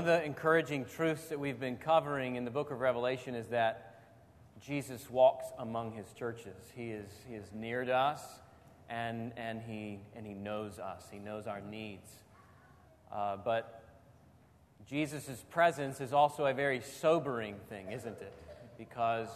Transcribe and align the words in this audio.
of 0.00 0.06
the 0.06 0.24
encouraging 0.24 0.86
truths 0.86 1.26
that 1.26 1.38
we've 1.38 1.60
been 1.60 1.76
covering 1.76 2.36
in 2.36 2.46
the 2.46 2.50
book 2.50 2.70
of 2.70 2.80
Revelation 2.80 3.34
is 3.34 3.48
that 3.48 4.00
Jesus 4.58 5.10
walks 5.10 5.44
among 5.58 5.92
his 5.92 6.06
churches. 6.14 6.56
He 6.74 6.90
is, 6.90 7.10
he 7.28 7.34
is 7.34 7.44
near 7.52 7.84
to 7.84 7.94
us 7.94 8.22
and, 8.88 9.30
and, 9.36 9.60
he, 9.60 9.98
and 10.16 10.26
he 10.26 10.32
knows 10.32 10.78
us, 10.78 11.04
he 11.12 11.18
knows 11.18 11.46
our 11.46 11.60
needs. 11.60 12.10
Uh, 13.12 13.36
but 13.44 13.84
Jesus' 14.88 15.44
presence 15.50 16.00
is 16.00 16.14
also 16.14 16.46
a 16.46 16.54
very 16.54 16.80
sobering 16.80 17.56
thing, 17.68 17.92
isn't 17.92 18.22
it? 18.22 18.32
Because 18.78 19.28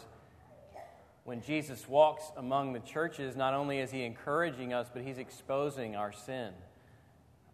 when 1.24 1.42
Jesus 1.42 1.86
walks 1.86 2.24
among 2.38 2.72
the 2.72 2.80
churches, 2.80 3.36
not 3.36 3.52
only 3.52 3.80
is 3.80 3.90
he 3.90 4.02
encouraging 4.02 4.72
us, 4.72 4.88
but 4.90 5.02
he's 5.02 5.18
exposing 5.18 5.94
our 5.94 6.10
sin. 6.10 6.54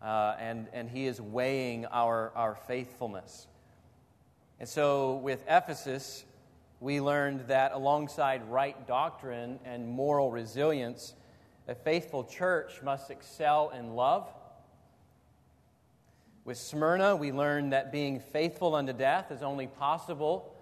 Uh, 0.03 0.35
and, 0.39 0.69
and 0.73 0.89
he 0.89 1.07
is 1.07 1.21
weighing 1.21 1.85
our, 1.87 2.33
our 2.35 2.55
faithfulness. 2.55 3.47
And 4.59 4.69
so 4.69 5.17
with 5.17 5.45
Ephesus, 5.49 6.25
we 6.81 7.01
learned 7.01 7.49
that 7.49 7.73
alongside 7.73 8.49
right 8.49 8.87
doctrine 8.87 9.59
and 9.65 9.87
moral 9.87 10.31
resilience, 10.31 11.15
a 11.69 11.75
faithful 11.75 12.25
church 12.25 12.81
must 12.83 13.11
excel 13.11 13.71
in 13.71 13.95
love. 13.95 14.27
With 16.45 16.57
Smyrna, 16.57 17.17
we 17.17 17.33
learned 17.33 17.75
that 17.75 17.93
being 17.93 18.19
faithful 18.19 18.75
unto 18.75 18.95
death 18.95 19.31
is 19.31 19.43
only 19.43 19.67
possible 19.67 20.57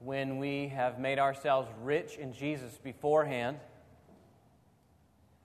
when 0.00 0.38
we 0.38 0.68
have 0.68 0.98
made 0.98 1.18
ourselves 1.18 1.68
rich 1.82 2.16
in 2.16 2.32
Jesus 2.32 2.78
beforehand. 2.78 3.58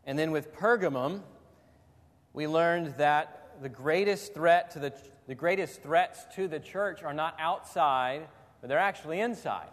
And 0.06 0.17
then 0.17 0.31
with 0.31 0.53
Pergamum, 0.56 1.22
we 2.34 2.47
learned 2.47 2.95
that 2.97 3.44
the 3.61 3.70
greatest 3.70 4.34
threat 4.34 4.72
to 4.72 4.80
the, 4.80 4.94
the 5.28 5.36
greatest 5.36 5.81
threats 5.81 6.25
to 6.36 6.48
the 6.48 6.59
church 6.59 7.03
are 7.03 7.14
not 7.14 7.36
outside, 7.39 8.28
but 8.62 8.67
they're 8.67 8.78
actually 8.80 9.20
inside. 9.20 9.70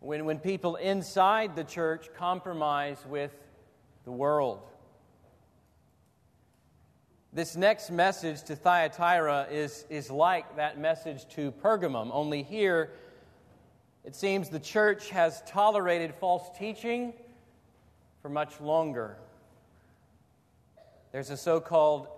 When, 0.00 0.24
when 0.24 0.38
people 0.38 0.76
inside 0.76 1.56
the 1.56 1.64
church 1.64 2.08
compromise 2.16 2.98
with 3.08 3.32
the 4.04 4.12
world. 4.12 4.60
This 7.32 7.56
next 7.56 7.90
message 7.90 8.42
to 8.44 8.56
Thyatira 8.56 9.48
is, 9.50 9.84
is 9.90 10.10
like 10.10 10.56
that 10.56 10.78
message 10.78 11.28
to 11.30 11.52
Pergamum, 11.52 12.10
only 12.12 12.42
here 12.42 12.90
it 14.08 14.16
seems 14.16 14.48
the 14.48 14.58
church 14.58 15.10
has 15.10 15.42
tolerated 15.46 16.14
false 16.14 16.48
teaching 16.58 17.12
for 18.22 18.30
much 18.30 18.58
longer. 18.58 19.18
There's 21.12 21.28
a 21.28 21.36
so 21.36 21.60
called 21.60 22.08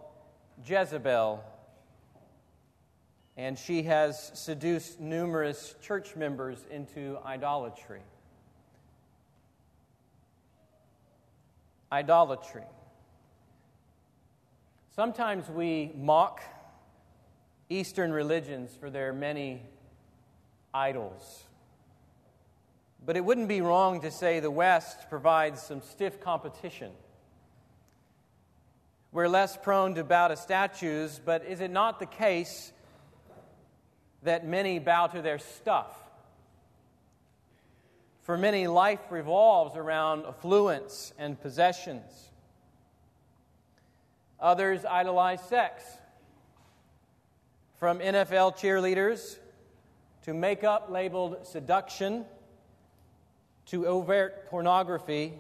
Jezebel, 0.67 1.43
and 3.37 3.59
she 3.59 3.85
has 3.85 4.31
seduced 4.35 5.01
numerous 5.01 5.75
church 5.81 6.17
members 6.17 6.65
into 6.71 7.19
idolatry. 7.25 8.03
Idolatry. 11.91 12.65
Sometimes 14.95 15.49
we 15.49 15.93
mock 15.97 16.43
Eastern 17.69 18.13
religions 18.13 18.77
for 18.79 18.91
their 18.91 19.13
many 19.13 19.63
idols. 20.75 21.45
But 23.05 23.17
it 23.17 23.25
wouldn't 23.25 23.49
be 23.49 23.61
wrong 23.61 24.01
to 24.03 24.11
say 24.11 24.41
the 24.41 24.51
West 24.51 25.09
provides 25.09 25.63
some 25.63 25.81
stiff 25.81 26.21
competition. 26.21 26.93
We're 29.13 29.29
less 29.29 29.57
prone 29.57 29.97
to 29.97 30.05
bow 30.05 30.29
to 30.29 30.37
statues, 30.37 31.21
but 31.25 31.45
is 31.45 31.61
it 31.61 31.73
not 31.73 31.99
the 31.99 32.07
case 32.07 32.73
that 34.23 34.47
many 34.47 34.79
bow 34.79 35.09
to 35.09 35.21
their 35.21 35.41
stuff? 35.41 35.97
For 38.23 38.39
many, 38.39 38.69
life 38.69 39.01
revolves 39.11 39.77
around 39.77 40.27
affluence 40.27 41.13
and 41.19 41.41
possessions. 41.41 42.31
Others 44.39 44.85
idolize 44.85 45.41
sex. 45.43 45.83
From 47.79 47.99
NFL 47.99 48.57
cheerleaders 48.57 49.39
to 50.23 50.35
makeup 50.35 50.87
labeled 50.89 51.45
seduction 51.49 52.25
to 53.67 53.89
overt 53.89 54.49
pornography, 54.49 55.33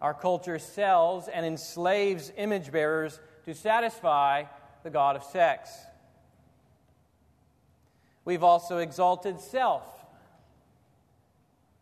our 0.00 0.14
culture 0.14 0.58
sells 0.58 1.28
and 1.28 1.46
enslaves 1.46 2.32
image 2.36 2.70
bearers 2.70 3.18
to 3.44 3.54
satisfy 3.54 4.44
the 4.82 4.90
God 4.90 5.16
of 5.16 5.24
sex. 5.24 5.70
We've 8.24 8.42
also 8.42 8.78
exalted 8.78 9.40
self. 9.40 9.84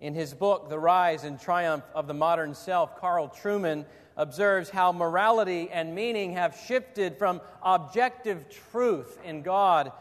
In 0.01 0.15
his 0.15 0.35
book, 0.35 0.69
The 0.69 0.79
Rise 0.79 1.25
and 1.25 1.41
Triumph 1.41 1.85
of 1.95 2.07
the 2.07 2.15
Modern 2.15 2.55
Self, 2.55 3.01
Carl 3.01 3.29
Trueman 3.29 3.87
observes 4.17 4.71
how 4.71 4.93
morality 4.93 5.71
and 5.71 5.95
meaning 5.95 6.33
have 6.33 6.57
shifted 6.69 7.17
from 7.17 7.41
objective 7.63 8.45
truth 8.71 9.19
in 9.25 9.43
God 9.43 9.93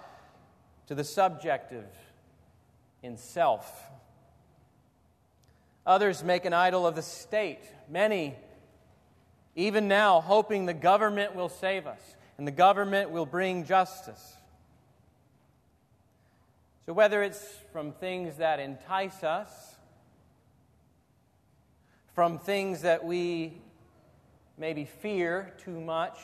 to 0.87 0.95
the 0.95 1.03
subjective 1.03 1.85
in 3.01 3.17
self. 3.17 3.83
Others 5.85 6.23
make 6.23 6.45
an 6.45 6.53
idol 6.53 6.87
of 6.87 6.95
the 6.95 7.01
state. 7.01 7.59
Many, 7.89 8.35
even 9.55 9.87
now, 9.87 10.21
hoping 10.21 10.65
the 10.65 10.73
government 10.73 11.35
will 11.35 11.49
save 11.49 11.87
us 11.87 12.15
and 12.37 12.47
the 12.47 12.51
government 12.51 13.11
will 13.11 13.25
bring 13.25 13.65
justice. 13.65 14.33
So, 16.85 16.93
whether 16.93 17.23
it's 17.23 17.45
from 17.71 17.93
things 17.93 18.37
that 18.37 18.59
entice 18.59 19.23
us, 19.23 19.49
from 22.13 22.39
things 22.39 22.81
that 22.81 23.03
we 23.05 23.61
maybe 24.57 24.85
fear 24.85 25.53
too 25.63 25.79
much, 25.79 26.19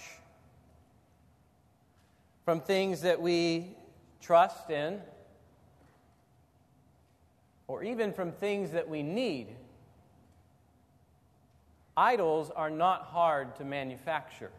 from 2.45 2.61
things 2.61 3.01
that 3.01 3.21
we 3.21 3.75
trust 4.21 4.69
in, 4.69 5.01
or 7.69 7.83
even 7.83 8.11
from 8.11 8.31
things 8.31 8.71
that 8.71 8.89
we 8.89 9.03
need. 9.03 9.55
Idols 11.95 12.51
are 12.53 12.71
not 12.71 13.03
hard 13.03 13.55
to 13.57 13.63
manufacture. 13.63 14.51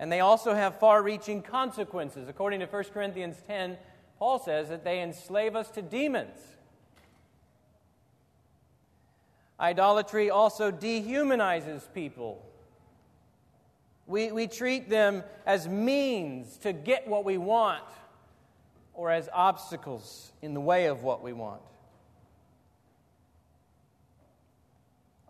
And 0.00 0.10
they 0.10 0.18
also 0.18 0.52
have 0.52 0.80
far 0.80 1.00
reaching 1.00 1.40
consequences. 1.40 2.28
According 2.28 2.58
to 2.58 2.66
1 2.66 2.84
Corinthians 2.92 3.36
10, 3.46 3.78
Paul 4.18 4.40
says 4.40 4.68
that 4.70 4.82
they 4.82 5.00
enslave 5.00 5.54
us 5.54 5.70
to 5.70 5.82
demons. 5.82 6.36
Idolatry 9.60 10.28
also 10.28 10.72
dehumanizes 10.72 11.82
people. 11.94 12.44
We, 14.08 14.32
we 14.32 14.48
treat 14.48 14.90
them 14.90 15.22
as 15.46 15.68
means 15.68 16.56
to 16.58 16.72
get 16.72 17.06
what 17.06 17.24
we 17.24 17.38
want 17.38 17.84
or 18.94 19.10
as 19.10 19.28
obstacles 19.32 20.32
in 20.42 20.54
the 20.54 20.60
way 20.60 20.86
of 20.86 21.02
what 21.02 21.22
we 21.22 21.32
want. 21.32 21.62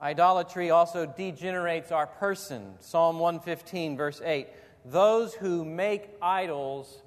Idolatry 0.01 0.71
also 0.71 1.07
degenerates 1.07 1.93
our 1.93 2.09
person. 2.09 2.75
Psalm 2.81 3.21
115, 3.21 3.97
verse 3.97 4.21
8. 4.25 4.49
Those 4.85 5.33
who 5.33 5.65
make 5.65 6.11
idols 6.21 7.01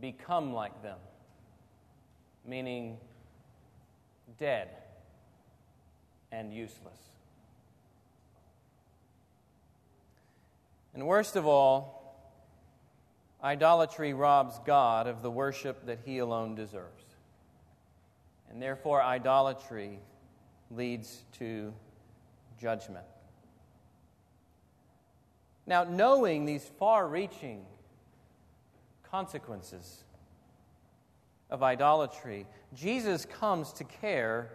become 0.00 0.52
like 0.52 0.80
them, 0.82 0.98
meaning 2.46 2.98
dead 4.38 4.68
and 6.30 6.52
useless. 6.52 6.98
And 10.94 11.06
worst 11.06 11.34
of 11.34 11.46
all, 11.46 11.95
Idolatry 13.46 14.12
robs 14.12 14.58
God 14.66 15.06
of 15.06 15.22
the 15.22 15.30
worship 15.30 15.86
that 15.86 16.00
he 16.04 16.18
alone 16.18 16.56
deserves. 16.56 17.04
And 18.50 18.60
therefore, 18.60 19.00
idolatry 19.00 20.00
leads 20.68 21.22
to 21.38 21.72
judgment. 22.60 23.06
Now, 25.64 25.84
knowing 25.84 26.44
these 26.44 26.68
far 26.76 27.06
reaching 27.06 27.64
consequences 29.08 30.02
of 31.48 31.62
idolatry, 31.62 32.48
Jesus 32.74 33.26
comes 33.26 33.72
to 33.74 33.84
care 33.84 34.50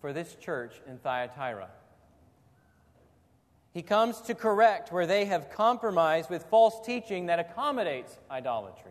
for 0.00 0.12
this 0.12 0.34
church 0.34 0.74
in 0.88 0.98
Thyatira. 0.98 1.68
He 3.78 3.82
comes 3.82 4.20
to 4.22 4.34
correct 4.34 4.90
where 4.90 5.06
they 5.06 5.26
have 5.26 5.50
compromised 5.50 6.30
with 6.30 6.42
false 6.46 6.84
teaching 6.84 7.26
that 7.26 7.38
accommodates 7.38 8.18
idolatry. 8.28 8.90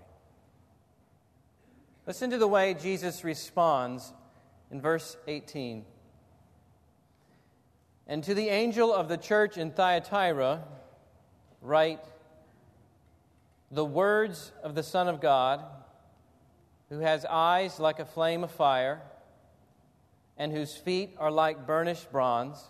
Listen 2.06 2.30
to 2.30 2.38
the 2.38 2.48
way 2.48 2.74
Jesus 2.74 3.26
responds 3.26 4.14
in 4.72 4.80
verse 4.80 5.18
18. 5.28 5.84
And 8.08 8.24
to 8.24 8.34
the 8.34 8.48
angel 8.48 8.94
of 8.94 9.10
the 9.10 9.18
church 9.18 9.58
in 9.58 9.72
Thyatira, 9.72 10.64
write 11.62 12.06
the 13.70 13.84
words 13.84 14.54
of 14.64 14.74
the 14.74 14.84
Son 14.84 15.10
of 15.10 15.20
God, 15.20 15.66
who 16.88 17.00
has 17.00 17.26
eyes 17.26 17.78
like 17.78 18.00
a 18.00 18.06
flame 18.06 18.42
of 18.42 18.52
fire, 18.52 19.02
and 20.38 20.54
whose 20.54 20.78
feet 20.78 21.14
are 21.18 21.30
like 21.30 21.68
burnished 21.68 22.10
bronze. 22.10 22.70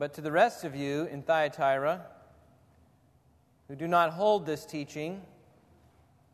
But 0.00 0.14
to 0.14 0.22
the 0.22 0.32
rest 0.32 0.64
of 0.64 0.74
you 0.74 1.04
in 1.12 1.20
Thyatira, 1.20 2.00
who 3.68 3.76
do 3.76 3.86
not 3.86 4.14
hold 4.14 4.46
this 4.46 4.64
teaching, 4.64 5.20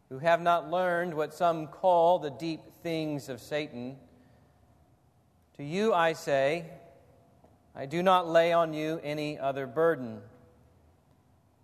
who 0.09 0.21
have 0.21 0.41
not 0.41 0.71
learned 0.71 1.13
what 1.13 1.35
some 1.35 1.67
call 1.67 2.21
the 2.21 2.31
deep 2.31 2.61
things 2.85 3.29
of 3.29 3.41
Satan, 3.41 3.97
to 5.57 5.65
you 5.65 5.93
I 5.93 6.13
say, 6.13 6.67
I 7.75 7.87
do 7.87 8.05
not 8.05 8.29
lay 8.29 8.53
on 8.53 8.73
you 8.73 9.01
any 9.03 9.37
other 9.37 9.67
burden. 9.67 10.21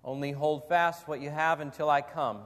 Only 0.02 0.32
hold 0.32 0.68
fast 0.68 1.06
what 1.06 1.20
you 1.20 1.30
have 1.30 1.60
until 1.60 1.88
I 1.88 2.02
come. 2.02 2.40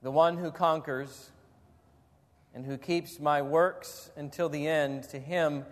The 0.00 0.12
one 0.12 0.36
who 0.36 0.52
conquers 0.52 1.32
and 2.54 2.64
who 2.64 2.78
keeps 2.78 3.18
my 3.18 3.42
works 3.42 4.12
until 4.14 4.48
the 4.48 4.68
end, 4.68 5.02
to 5.08 5.18
him 5.18 5.64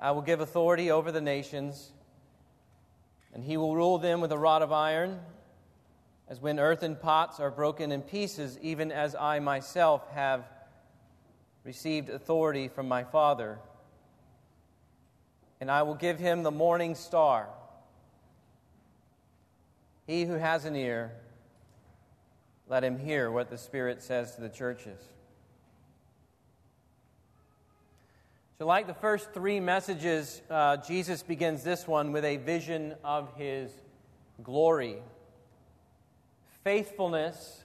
I 0.00 0.12
will 0.12 0.22
give 0.22 0.40
authority 0.40 0.90
over 0.90 1.10
the 1.10 1.20
nations, 1.20 1.90
and 3.34 3.42
he 3.42 3.56
will 3.56 3.74
rule 3.74 3.98
them 3.98 4.20
with 4.20 4.32
a 4.32 4.38
rod 4.38 4.62
of 4.62 4.72
iron, 4.72 5.20
as 6.28 6.40
when 6.40 6.58
earthen 6.58 6.96
pots 6.96 7.40
are 7.40 7.50
broken 7.50 7.92
in 7.92 8.02
pieces, 8.02 8.58
even 8.60 8.92
as 8.92 9.14
I 9.14 9.38
myself 9.40 10.08
have 10.10 10.44
received 11.64 12.08
authority 12.08 12.68
from 12.68 12.88
my 12.88 13.04
Father 13.04 13.58
and 15.60 15.70
I 15.70 15.82
will 15.82 15.94
give 15.94 16.18
him 16.18 16.42
the 16.42 16.50
morning 16.50 16.94
star. 16.94 17.48
He 20.06 20.24
who 20.24 20.34
has 20.34 20.64
an 20.64 20.76
ear, 20.76 21.12
let 22.68 22.84
him 22.84 22.98
hear 22.98 23.30
what 23.30 23.50
the 23.50 23.58
Spirit 23.58 24.02
says 24.02 24.34
to 24.36 24.40
the 24.40 24.48
churches. 24.48 25.00
So, 28.58 28.66
like 28.66 28.88
the 28.88 28.94
first 28.94 29.32
three 29.32 29.60
messages, 29.60 30.42
uh, 30.50 30.78
Jesus 30.78 31.22
begins 31.22 31.62
this 31.62 31.86
one 31.86 32.10
with 32.10 32.24
a 32.24 32.38
vision 32.38 32.96
of 33.04 33.32
his 33.36 33.70
glory. 34.42 34.96
Faithfulness 36.64 37.62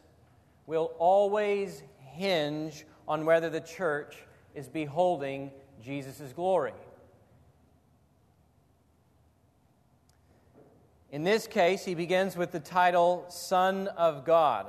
will 0.68 0.92
always 1.00 1.82
hinge 1.98 2.86
on 3.08 3.26
whether 3.26 3.50
the 3.50 3.60
church 3.60 4.18
is 4.54 4.68
beholding 4.68 5.50
Jesus' 5.82 6.32
glory. 6.32 6.74
In 11.12 11.24
this 11.24 11.48
case, 11.48 11.84
he 11.84 11.96
begins 11.96 12.38
with 12.38 12.52
the 12.52 12.60
title 12.60 13.26
Son 13.30 13.88
of 13.88 14.26
God. 14.26 14.68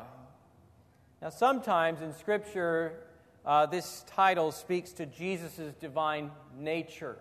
Now, 1.20 1.28
sometimes 1.28 2.00
in 2.00 2.14
Scripture, 2.14 3.03
uh, 3.44 3.66
this 3.66 4.04
title 4.08 4.52
speaks 4.52 4.92
to 4.92 5.06
Jesus' 5.06 5.74
divine 5.80 6.30
nature. 6.58 7.18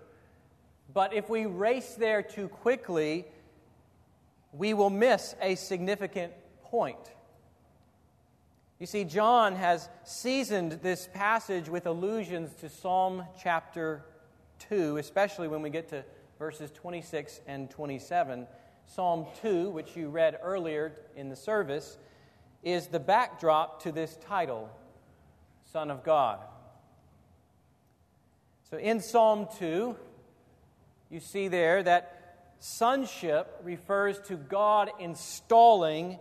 But 0.94 1.14
if 1.14 1.30
we 1.30 1.46
race 1.46 1.96
there 1.96 2.22
too 2.22 2.48
quickly, 2.48 3.26
we 4.52 4.74
will 4.74 4.90
miss 4.90 5.36
a 5.42 5.56
significant 5.56 6.34
point. 6.64 6.98
You 8.80 8.86
see, 8.86 9.04
John 9.04 9.56
has 9.56 9.88
seasoned 10.04 10.74
this 10.84 11.08
passage 11.14 11.70
with 11.70 11.86
allusions 11.86 12.54
to 12.56 12.70
Psalm 12.70 13.26
chapter 13.42 14.04
2, 14.70 14.98
especially 14.98 15.48
when 15.48 15.62
we 15.62 15.70
get 15.70 15.90
to 15.90 16.04
verses 16.38 16.72
26 16.72 17.42
and 17.48 17.70
27 17.70 18.48
Psalm 18.86 19.26
2, 19.42 19.70
which 19.70 19.96
you 19.96 20.10
read 20.10 20.38
earlier 20.44 20.94
in 21.16 21.30
the 21.30 21.36
service, 21.36 21.98
is 22.64 22.88
the 22.88 23.00
backdrop 23.00 23.84
to 23.84 23.92
this 23.92 24.18
title, 24.28 24.70
Son 25.74 25.90
of 25.90 26.04
God. 26.04 26.38
So 28.70 28.78
in 28.78 29.02
Psalm 29.02 29.48
2, 29.58 29.96
you 31.10 31.20
see 31.20 31.48
there 31.48 31.82
that 31.82 32.46
sonship 32.60 33.60
refers 33.64 34.20
to 34.28 34.36
God 34.36 34.92
installing 35.00 36.20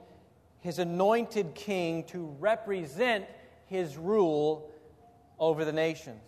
his 0.61 0.79
anointed 0.79 1.55
king 1.55 2.05
to 2.05 2.35
represent 2.41 3.27
his 3.67 3.99
rule 3.99 4.71
over 5.39 5.67
the 5.67 5.73
nations. 5.73 6.23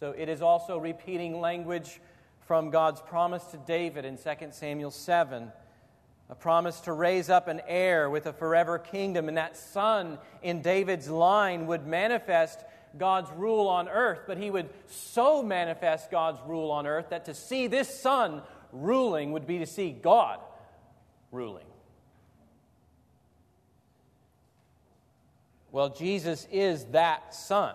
So 0.00 0.10
it 0.18 0.28
is 0.28 0.42
also 0.42 0.78
repeating 0.78 1.40
language 1.40 2.00
from 2.40 2.70
God's 2.70 3.02
promise 3.02 3.44
to 3.52 3.56
David 3.56 4.04
in 4.04 4.18
2 4.18 4.48
Samuel 4.50 4.90
7. 4.90 5.52
A 6.30 6.34
promise 6.34 6.80
to 6.80 6.92
raise 6.92 7.28
up 7.28 7.48
an 7.48 7.60
heir 7.66 8.08
with 8.08 8.26
a 8.26 8.32
forever 8.32 8.78
kingdom, 8.78 9.28
and 9.28 9.36
that 9.36 9.56
son 9.56 10.18
in 10.42 10.62
David's 10.62 11.08
line 11.08 11.66
would 11.66 11.86
manifest 11.86 12.60
God's 12.96 13.30
rule 13.32 13.68
on 13.68 13.88
earth, 13.88 14.20
but 14.26 14.38
he 14.38 14.50
would 14.50 14.70
so 14.88 15.42
manifest 15.42 16.10
God's 16.10 16.40
rule 16.46 16.70
on 16.70 16.86
earth 16.86 17.10
that 17.10 17.26
to 17.26 17.34
see 17.34 17.66
this 17.66 18.00
son 18.00 18.42
ruling 18.72 19.32
would 19.32 19.46
be 19.46 19.58
to 19.58 19.66
see 19.66 19.90
God 19.90 20.40
ruling. 21.30 21.66
Well, 25.72 25.90
Jesus 25.90 26.46
is 26.52 26.84
that 26.86 27.34
son. 27.34 27.74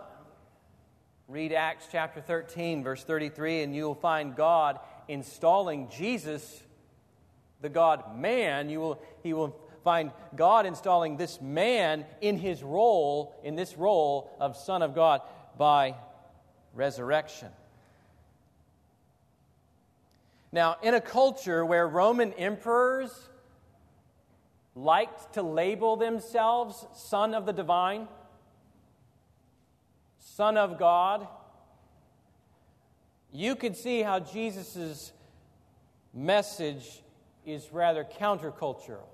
Read 1.28 1.52
Acts 1.52 1.88
chapter 1.92 2.22
13, 2.22 2.82
verse 2.82 3.04
33, 3.04 3.62
and 3.62 3.76
you 3.76 3.84
will 3.84 3.94
find 3.94 4.36
God 4.36 4.80
installing 5.08 5.90
Jesus, 5.90 6.64
the 7.62 7.70
God 7.70 8.18
man. 8.18 8.70
You 8.70 8.80
will, 8.80 9.02
he 9.24 9.34
will 9.34 9.56
find 9.84 10.12
God 10.36 10.66
installing 10.66 11.18
this 11.18 11.42
man 11.42 12.06
in 12.22 12.38
his 12.38 12.64
role, 12.64 13.36
in 13.44 13.56
this 13.56 13.78
role 13.78 14.36
of 14.40 14.56
Son 14.56 14.82
of 14.82 14.96
God 14.96 15.22
by 15.58 15.96
resurrection. 16.74 17.50
Now, 20.52 20.78
in 20.82 20.94
a 20.94 21.02
culture 21.02 21.64
where 21.66 21.88
Roman 21.88 22.34
emperors 22.34 23.30
liked 24.76 25.34
to 25.34 25.44
label 25.44 25.96
themselves 25.96 26.86
Son 26.96 27.34
of 27.34 27.46
the 27.46 27.54
Divine, 27.54 28.08
Son 30.20 30.58
of 30.58 30.80
God, 30.80 31.28
you 33.32 33.56
could 33.56 33.76
see 33.76 34.02
how 34.02 34.20
Jesus' 34.20 35.12
message 36.14 37.04
is 37.54 37.72
rather 37.72 38.04
countercultural. 38.04 39.08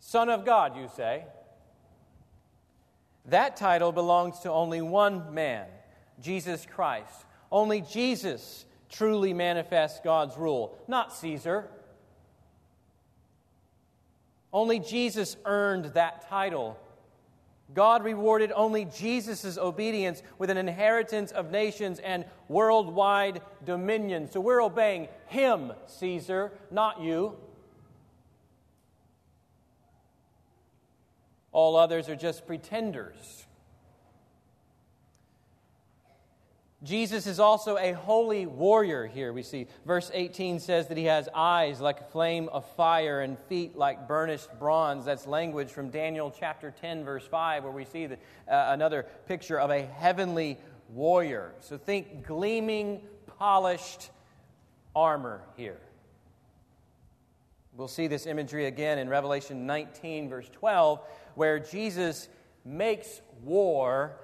Son 0.00 0.28
of 0.28 0.44
God, 0.44 0.76
you 0.76 0.88
say? 0.96 1.24
That 3.26 3.56
title 3.56 3.92
belongs 3.92 4.40
to 4.40 4.50
only 4.50 4.80
one 4.80 5.34
man, 5.34 5.66
Jesus 6.20 6.66
Christ. 6.66 7.26
Only 7.52 7.80
Jesus 7.80 8.64
truly 8.88 9.32
manifests 9.32 10.00
God's 10.02 10.36
rule, 10.36 10.76
not 10.88 11.12
Caesar. 11.12 11.68
Only 14.52 14.80
Jesus 14.80 15.36
earned 15.44 15.86
that 15.94 16.28
title 16.28 16.76
God 17.74 18.04
rewarded 18.04 18.52
only 18.54 18.84
Jesus' 18.84 19.56
obedience 19.56 20.22
with 20.38 20.50
an 20.50 20.56
inheritance 20.56 21.30
of 21.30 21.50
nations 21.50 21.98
and 22.00 22.24
worldwide 22.48 23.42
dominion. 23.64 24.30
So 24.30 24.40
we're 24.40 24.62
obeying 24.62 25.08
Him, 25.26 25.72
Caesar, 25.86 26.52
not 26.70 27.00
you. 27.00 27.36
All 31.52 31.76
others 31.76 32.08
are 32.08 32.16
just 32.16 32.46
pretenders. 32.46 33.46
Jesus 36.82 37.26
is 37.26 37.38
also 37.38 37.76
a 37.76 37.92
holy 37.92 38.46
warrior 38.46 39.06
here. 39.06 39.34
We 39.34 39.42
see 39.42 39.66
verse 39.84 40.10
18 40.14 40.60
says 40.60 40.88
that 40.88 40.96
he 40.96 41.04
has 41.04 41.28
eyes 41.34 41.78
like 41.78 42.00
a 42.00 42.04
flame 42.04 42.48
of 42.48 42.64
fire 42.74 43.20
and 43.20 43.38
feet 43.38 43.76
like 43.76 44.08
burnished 44.08 44.48
bronze. 44.58 45.04
That's 45.04 45.26
language 45.26 45.70
from 45.70 45.90
Daniel 45.90 46.34
chapter 46.36 46.70
10, 46.80 47.04
verse 47.04 47.26
5, 47.26 47.64
where 47.64 47.72
we 47.72 47.84
see 47.84 48.06
the, 48.06 48.14
uh, 48.48 48.70
another 48.72 49.04
picture 49.26 49.60
of 49.60 49.70
a 49.70 49.82
heavenly 49.82 50.56
warrior. 50.88 51.52
So 51.60 51.76
think 51.76 52.26
gleaming, 52.26 53.02
polished 53.38 54.08
armor 54.96 55.42
here. 55.58 55.80
We'll 57.76 57.88
see 57.88 58.06
this 58.06 58.24
imagery 58.24 58.64
again 58.66 58.98
in 58.98 59.10
Revelation 59.10 59.66
19, 59.66 60.30
verse 60.30 60.48
12, 60.52 61.00
where 61.34 61.58
Jesus 61.58 62.28
makes 62.64 63.20
war 63.42 64.16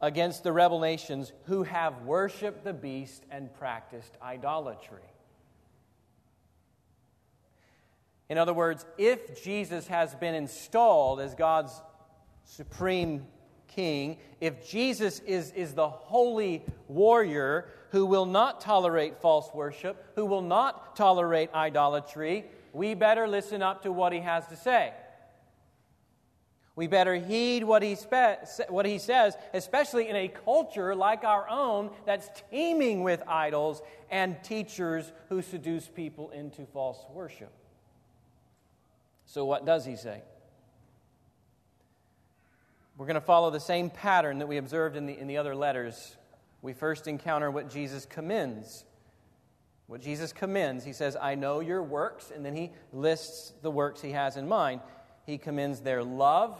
against 0.00 0.44
the 0.44 0.52
rebel 0.52 0.80
nations 0.80 1.32
who 1.44 1.64
have 1.64 2.02
worshiped 2.02 2.64
the 2.64 2.72
beast 2.72 3.24
and 3.30 3.52
practiced 3.54 4.16
idolatry. 4.22 5.02
In 8.28 8.38
other 8.38 8.52
words, 8.52 8.84
if 8.98 9.42
Jesus 9.42 9.86
has 9.86 10.14
been 10.14 10.34
installed 10.34 11.20
as 11.20 11.34
God's 11.34 11.72
supreme 12.44 13.26
king, 13.66 14.18
if 14.40 14.68
Jesus 14.68 15.20
is, 15.20 15.50
is 15.52 15.74
the 15.74 15.88
holy 15.88 16.64
warrior 16.88 17.68
who 17.90 18.04
will 18.04 18.26
not 18.26 18.60
tolerate 18.60 19.20
false 19.20 19.50
worship, 19.54 20.12
who 20.14 20.26
will 20.26 20.42
not 20.42 20.94
tolerate 20.94 21.52
idolatry, 21.54 22.44
we 22.72 22.94
better 22.94 23.26
listen 23.26 23.62
up 23.62 23.82
to 23.82 23.92
what 23.92 24.12
he 24.12 24.20
has 24.20 24.46
to 24.48 24.56
say. 24.56 24.92
We 26.78 26.86
better 26.86 27.16
heed 27.16 27.64
what 27.64 27.82
he, 27.82 27.96
spe- 27.96 28.68
what 28.68 28.86
he 28.86 28.98
says, 28.98 29.36
especially 29.52 30.08
in 30.08 30.14
a 30.14 30.28
culture 30.28 30.94
like 30.94 31.24
our 31.24 31.48
own 31.48 31.90
that's 32.06 32.30
teeming 32.52 33.02
with 33.02 33.20
idols 33.26 33.82
and 34.12 34.40
teachers 34.44 35.10
who 35.28 35.42
seduce 35.42 35.88
people 35.88 36.30
into 36.30 36.66
false 36.66 37.04
worship. 37.12 37.50
So, 39.26 39.44
what 39.44 39.66
does 39.66 39.84
he 39.84 39.96
say? 39.96 40.22
We're 42.96 43.06
going 43.06 43.14
to 43.16 43.20
follow 43.22 43.50
the 43.50 43.58
same 43.58 43.90
pattern 43.90 44.38
that 44.38 44.46
we 44.46 44.56
observed 44.56 44.94
in 44.94 45.06
the, 45.06 45.18
in 45.18 45.26
the 45.26 45.38
other 45.38 45.56
letters. 45.56 46.16
We 46.62 46.74
first 46.74 47.08
encounter 47.08 47.50
what 47.50 47.68
Jesus 47.68 48.06
commends. 48.06 48.84
What 49.88 50.00
Jesus 50.00 50.32
commends, 50.32 50.84
he 50.84 50.92
says, 50.92 51.16
I 51.20 51.34
know 51.34 51.58
your 51.58 51.82
works, 51.82 52.30
and 52.32 52.46
then 52.46 52.54
he 52.54 52.70
lists 52.92 53.52
the 53.62 53.70
works 53.72 54.00
he 54.00 54.12
has 54.12 54.36
in 54.36 54.46
mind. 54.46 54.80
He 55.26 55.36
commends 55.36 55.80
their 55.80 56.04
love 56.04 56.58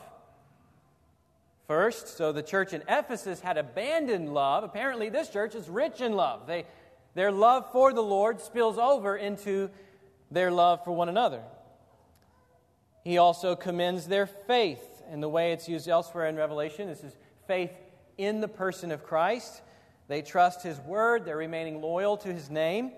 first. 1.69 2.17
So 2.17 2.33
the 2.33 2.43
church 2.43 2.73
in 2.73 2.83
Ephesus 2.89 3.41
had 3.41 3.57
abandoned 3.57 4.35
love. 4.35 4.65
Apparently, 4.65 5.11
this 5.11 5.29
church 5.29 5.55
is 5.55 5.69
rich 5.69 6.01
in 6.01 6.15
love. 6.15 6.49
They, 6.49 6.65
their 7.15 7.31
love 7.31 7.71
for 7.71 7.93
the 7.93 8.03
Lord 8.03 8.41
spills 8.41 8.79
over 8.79 9.17
into 9.17 9.71
their 10.33 10.51
love 10.51 10.83
for 10.83 10.91
one 10.91 11.09
another. 11.09 11.43
He 13.05 13.19
also 13.19 13.55
commends 13.55 14.07
their 14.07 14.27
faith. 14.27 14.85
And 15.11 15.23
the 15.23 15.29
way 15.29 15.53
it's 15.53 15.69
used 15.69 15.89
elsewhere 15.89 16.27
in 16.27 16.37
Revelation, 16.37 16.89
this 16.89 17.05
is 17.05 17.17
faith 17.47 17.71
in 18.19 18.41
the 18.41 18.49
person 18.49 18.91
of 18.91 19.05
Christ. 19.05 19.63
They 20.09 20.23
trust 20.23 20.63
his 20.63 20.81
word, 20.81 21.25
they're 21.25 21.37
remaining 21.37 21.81
loyal 21.81 22.17
to 22.19 22.33
his 22.33 22.51
name. 22.51 22.93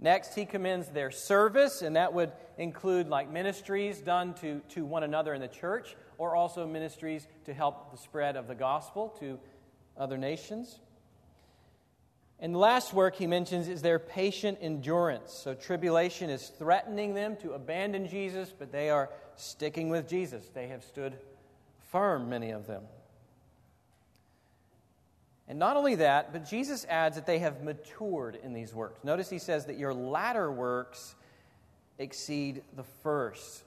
Next, 0.00 0.34
he 0.34 0.46
commends 0.46 0.88
their 0.88 1.10
service, 1.10 1.80
and 1.80 1.96
that 1.96 2.12
would 2.12 2.32
include 2.58 3.08
like 3.08 3.30
ministries 3.30 4.00
done 4.00 4.34
to, 4.34 4.60
to 4.70 4.84
one 4.84 5.04
another 5.04 5.32
in 5.32 5.40
the 5.40 5.48
church, 5.48 5.96
or 6.22 6.36
also 6.36 6.64
ministries 6.64 7.26
to 7.44 7.52
help 7.52 7.90
the 7.90 7.98
spread 7.98 8.36
of 8.36 8.46
the 8.46 8.54
gospel 8.54 9.08
to 9.18 9.40
other 9.96 10.16
nations. 10.16 10.78
And 12.38 12.54
the 12.54 12.60
last 12.60 12.94
work 12.94 13.16
he 13.16 13.26
mentions 13.26 13.66
is 13.66 13.82
their 13.82 13.98
patient 13.98 14.58
endurance. 14.60 15.32
So, 15.32 15.52
tribulation 15.52 16.30
is 16.30 16.52
threatening 16.56 17.14
them 17.14 17.34
to 17.38 17.54
abandon 17.54 18.06
Jesus, 18.06 18.54
but 18.56 18.70
they 18.70 18.88
are 18.88 19.10
sticking 19.34 19.88
with 19.88 20.08
Jesus. 20.08 20.48
They 20.54 20.68
have 20.68 20.84
stood 20.84 21.18
firm, 21.90 22.28
many 22.28 22.52
of 22.52 22.68
them. 22.68 22.84
And 25.48 25.58
not 25.58 25.76
only 25.76 25.96
that, 25.96 26.32
but 26.32 26.48
Jesus 26.48 26.86
adds 26.88 27.16
that 27.16 27.26
they 27.26 27.40
have 27.40 27.64
matured 27.64 28.38
in 28.44 28.52
these 28.52 28.72
works. 28.72 29.02
Notice 29.02 29.28
he 29.28 29.40
says 29.40 29.66
that 29.66 29.76
your 29.76 29.92
latter 29.92 30.52
works 30.52 31.16
exceed 31.98 32.62
the 32.76 32.84
first. 33.02 33.64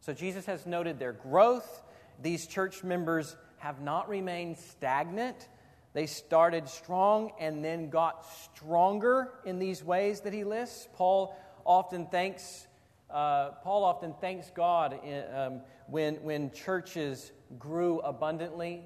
So 0.00 0.14
Jesus 0.14 0.46
has 0.46 0.66
noted 0.66 0.98
their 0.98 1.12
growth. 1.12 1.82
These 2.22 2.46
church 2.46 2.84
members 2.84 3.36
have 3.58 3.80
not 3.80 4.08
remained 4.08 4.58
stagnant. 4.58 5.48
They 5.92 6.06
started 6.06 6.68
strong 6.68 7.32
and 7.40 7.64
then 7.64 7.90
got 7.90 8.24
stronger 8.44 9.32
in 9.44 9.58
these 9.58 9.82
ways 9.82 10.20
that 10.20 10.32
he 10.32 10.44
lists. 10.44 10.88
Paul 10.94 11.36
often 11.64 12.06
thanks 12.06 12.66
uh, 13.10 13.50
Paul 13.64 13.84
often 13.84 14.14
thanks 14.20 14.50
God 14.54 15.00
in, 15.04 15.24
um, 15.34 15.60
when, 15.88 16.16
when 16.22 16.52
churches 16.52 17.32
grew 17.58 17.98
abundantly 18.00 18.82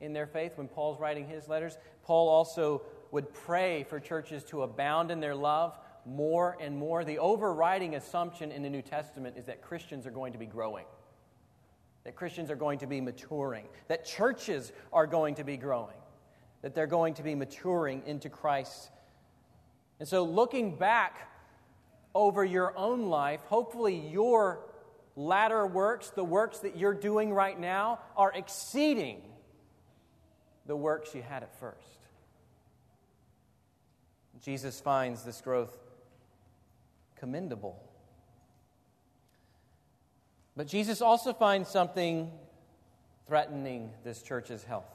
in 0.00 0.12
their 0.12 0.26
faith 0.26 0.52
when 0.56 0.68
Paul's 0.68 1.00
writing 1.00 1.26
his 1.26 1.48
letters. 1.48 1.78
Paul 2.02 2.28
also 2.28 2.82
would 3.12 3.32
pray 3.32 3.84
for 3.84 3.98
churches 3.98 4.44
to 4.44 4.62
abound 4.62 5.10
in 5.10 5.20
their 5.20 5.34
love 5.34 5.78
more 6.04 6.56
and 6.60 6.76
more. 6.76 7.04
The 7.04 7.18
overriding 7.18 7.94
assumption 7.94 8.52
in 8.52 8.62
the 8.62 8.68
New 8.68 8.82
Testament 8.82 9.36
is 9.38 9.46
that 9.46 9.62
Christians 9.62 10.06
are 10.06 10.10
going 10.10 10.32
to 10.32 10.38
be 10.38 10.46
growing, 10.46 10.84
that 12.04 12.16
Christians 12.16 12.50
are 12.50 12.56
going 12.56 12.78
to 12.80 12.86
be 12.86 13.00
maturing, 13.00 13.66
that 13.88 14.04
churches 14.04 14.72
are 14.92 15.06
going 15.06 15.36
to 15.36 15.44
be 15.44 15.56
growing, 15.56 15.96
that 16.62 16.74
they're 16.74 16.86
going 16.86 17.14
to 17.14 17.22
be 17.22 17.34
maturing 17.34 18.02
into 18.06 18.28
Christ. 18.28 18.90
And 20.00 20.08
so, 20.08 20.24
looking 20.24 20.76
back 20.76 21.28
over 22.14 22.44
your 22.44 22.76
own 22.76 23.06
life, 23.06 23.40
hopefully 23.46 23.96
your 23.96 24.60
latter 25.16 25.66
works, 25.66 26.10
the 26.10 26.24
works 26.24 26.60
that 26.60 26.76
you're 26.76 26.94
doing 26.94 27.32
right 27.32 27.58
now, 27.58 28.00
are 28.16 28.32
exceeding 28.34 29.22
the 30.66 30.76
works 30.76 31.14
you 31.14 31.22
had 31.22 31.42
at 31.42 31.58
first. 31.58 31.78
Jesus 34.42 34.80
finds 34.80 35.22
this 35.22 35.40
growth 35.40 35.76
commendable. 37.16 37.80
But 40.56 40.66
Jesus 40.66 41.00
also 41.00 41.32
finds 41.32 41.68
something 41.68 42.30
threatening 43.26 43.90
this 44.04 44.22
church's 44.22 44.64
health. 44.64 44.90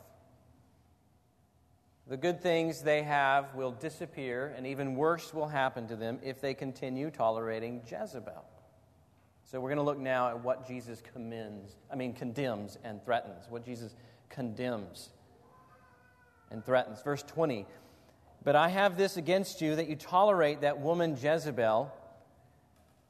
The 2.08 2.18
good 2.18 2.42
things 2.42 2.82
they 2.82 3.04
have 3.04 3.54
will 3.54 3.72
disappear, 3.72 4.54
and 4.56 4.66
even 4.66 4.96
worse 4.96 5.34
will 5.34 5.48
happen 5.48 5.88
to 5.88 5.96
them 5.96 6.20
if 6.24 6.40
they 6.40 6.54
continue 6.54 7.12
tolerating 7.12 7.82
Jezebel. 7.90 8.46
So 9.44 9.60
we're 9.60 9.70
going 9.70 9.78
to 9.78 9.84
look 9.84 9.98
now 9.98 10.30
at 10.30 10.42
what 10.42 10.68
Jesus 10.68 11.02
commends, 11.14 11.76
I 11.92 11.96
mean 11.96 12.14
condemns 12.14 12.78
and 12.84 13.04
threatens, 13.04 13.46
what 13.50 13.66
Jesus 13.66 13.96
condemns 14.30 15.10
and 16.52 16.66
threatens. 16.66 17.02
Verse 17.02 17.24
20 17.24 17.66
But 18.44 18.56
I 18.56 18.70
have 18.70 18.98
this 18.98 19.18
against 19.18 19.62
you 19.62 19.76
that 19.76 19.90
you 19.90 19.96
tolerate 19.96 20.62
that 20.62 20.80
woman 20.80 21.18
Jezebel, 21.22 21.92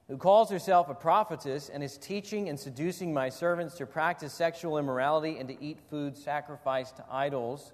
who 0.07 0.17
calls 0.17 0.49
herself 0.49 0.89
a 0.89 0.93
prophetess 0.93 1.69
and 1.69 1.83
is 1.83 1.97
teaching 1.97 2.47
and 2.49 2.59
seducing 2.59 3.13
my 3.13 3.29
servants 3.29 3.75
to 3.75 3.85
practice 3.85 4.33
sexual 4.33 4.77
immorality 4.77 5.37
and 5.37 5.49
to 5.49 5.61
eat 5.61 5.79
food 5.89 6.17
sacrificed 6.17 6.95
to 6.97 7.05
idols. 7.11 7.73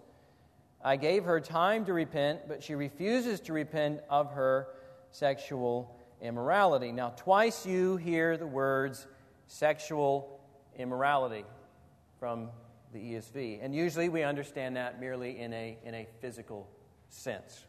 I 0.83 0.95
gave 0.95 1.25
her 1.25 1.39
time 1.39 1.85
to 1.85 1.93
repent, 1.93 2.47
but 2.47 2.63
she 2.63 2.75
refuses 2.75 3.39
to 3.41 3.53
repent 3.53 4.01
of 4.09 4.31
her 4.33 4.67
sexual 5.11 5.95
immorality. 6.21 6.91
Now, 6.91 7.09
twice 7.15 7.65
you 7.65 7.97
hear 7.97 8.35
the 8.35 8.47
words 8.47 9.05
sexual 9.45 10.39
immorality 10.77 11.45
from 12.19 12.49
the 12.93 12.99
ESV. 12.99 13.59
And 13.61 13.75
usually 13.75 14.09
we 14.09 14.23
understand 14.23 14.75
that 14.77 14.99
merely 14.99 15.39
in 15.39 15.53
a, 15.53 15.77
in 15.83 15.93
a 15.93 16.07
physical 16.19 16.67
sense. 17.09 17.65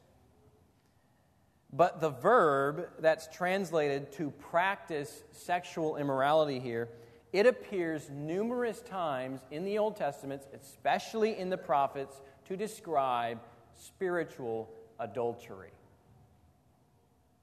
But 1.76 2.00
the 2.00 2.10
verb 2.10 2.88
that's 3.00 3.26
translated 3.26 4.12
to 4.12 4.30
practice 4.30 5.24
sexual 5.32 5.96
immorality 5.96 6.60
here, 6.60 6.88
it 7.32 7.46
appears 7.46 8.08
numerous 8.10 8.80
times 8.80 9.40
in 9.50 9.64
the 9.64 9.78
Old 9.78 9.96
Testament, 9.96 10.42
especially 10.54 11.36
in 11.36 11.50
the 11.50 11.58
prophets, 11.58 12.22
to 12.46 12.56
describe 12.56 13.40
spiritual 13.76 14.70
adultery. 15.00 15.72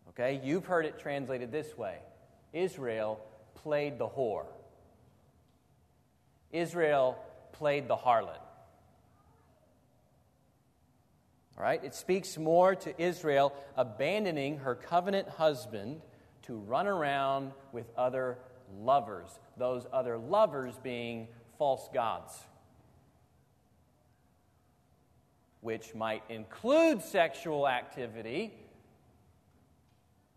Okay, 0.10 0.40
you've 0.44 0.66
heard 0.66 0.86
it 0.86 0.98
translated 0.98 1.52
this 1.52 1.78
way 1.78 1.98
Israel 2.54 3.20
played 3.56 3.98
the 3.98 4.08
whore. 4.08 4.46
Israel 6.54 7.18
played 7.52 7.90
the 7.90 7.98
harlot. 7.98 8.40
All 11.58 11.64
right? 11.64 11.84
It 11.84 11.94
speaks 11.94 12.38
more 12.38 12.76
to 12.76 13.02
Israel 13.02 13.54
abandoning 13.76 14.60
her 14.60 14.76
covenant 14.76 15.30
husband 15.30 16.02
to 16.44 16.56
run 16.56 16.88
around 16.88 17.52
with 17.72 17.86
other 17.98 18.38
lovers, 18.80 19.40
those 19.58 19.86
other 19.92 20.18
lovers 20.18 20.74
being 20.82 21.28
false 21.58 21.88
gods, 21.94 22.34
which 25.62 25.94
might 25.94 26.24
include 26.30 27.02
sexual 27.02 27.68
activity, 27.68 28.54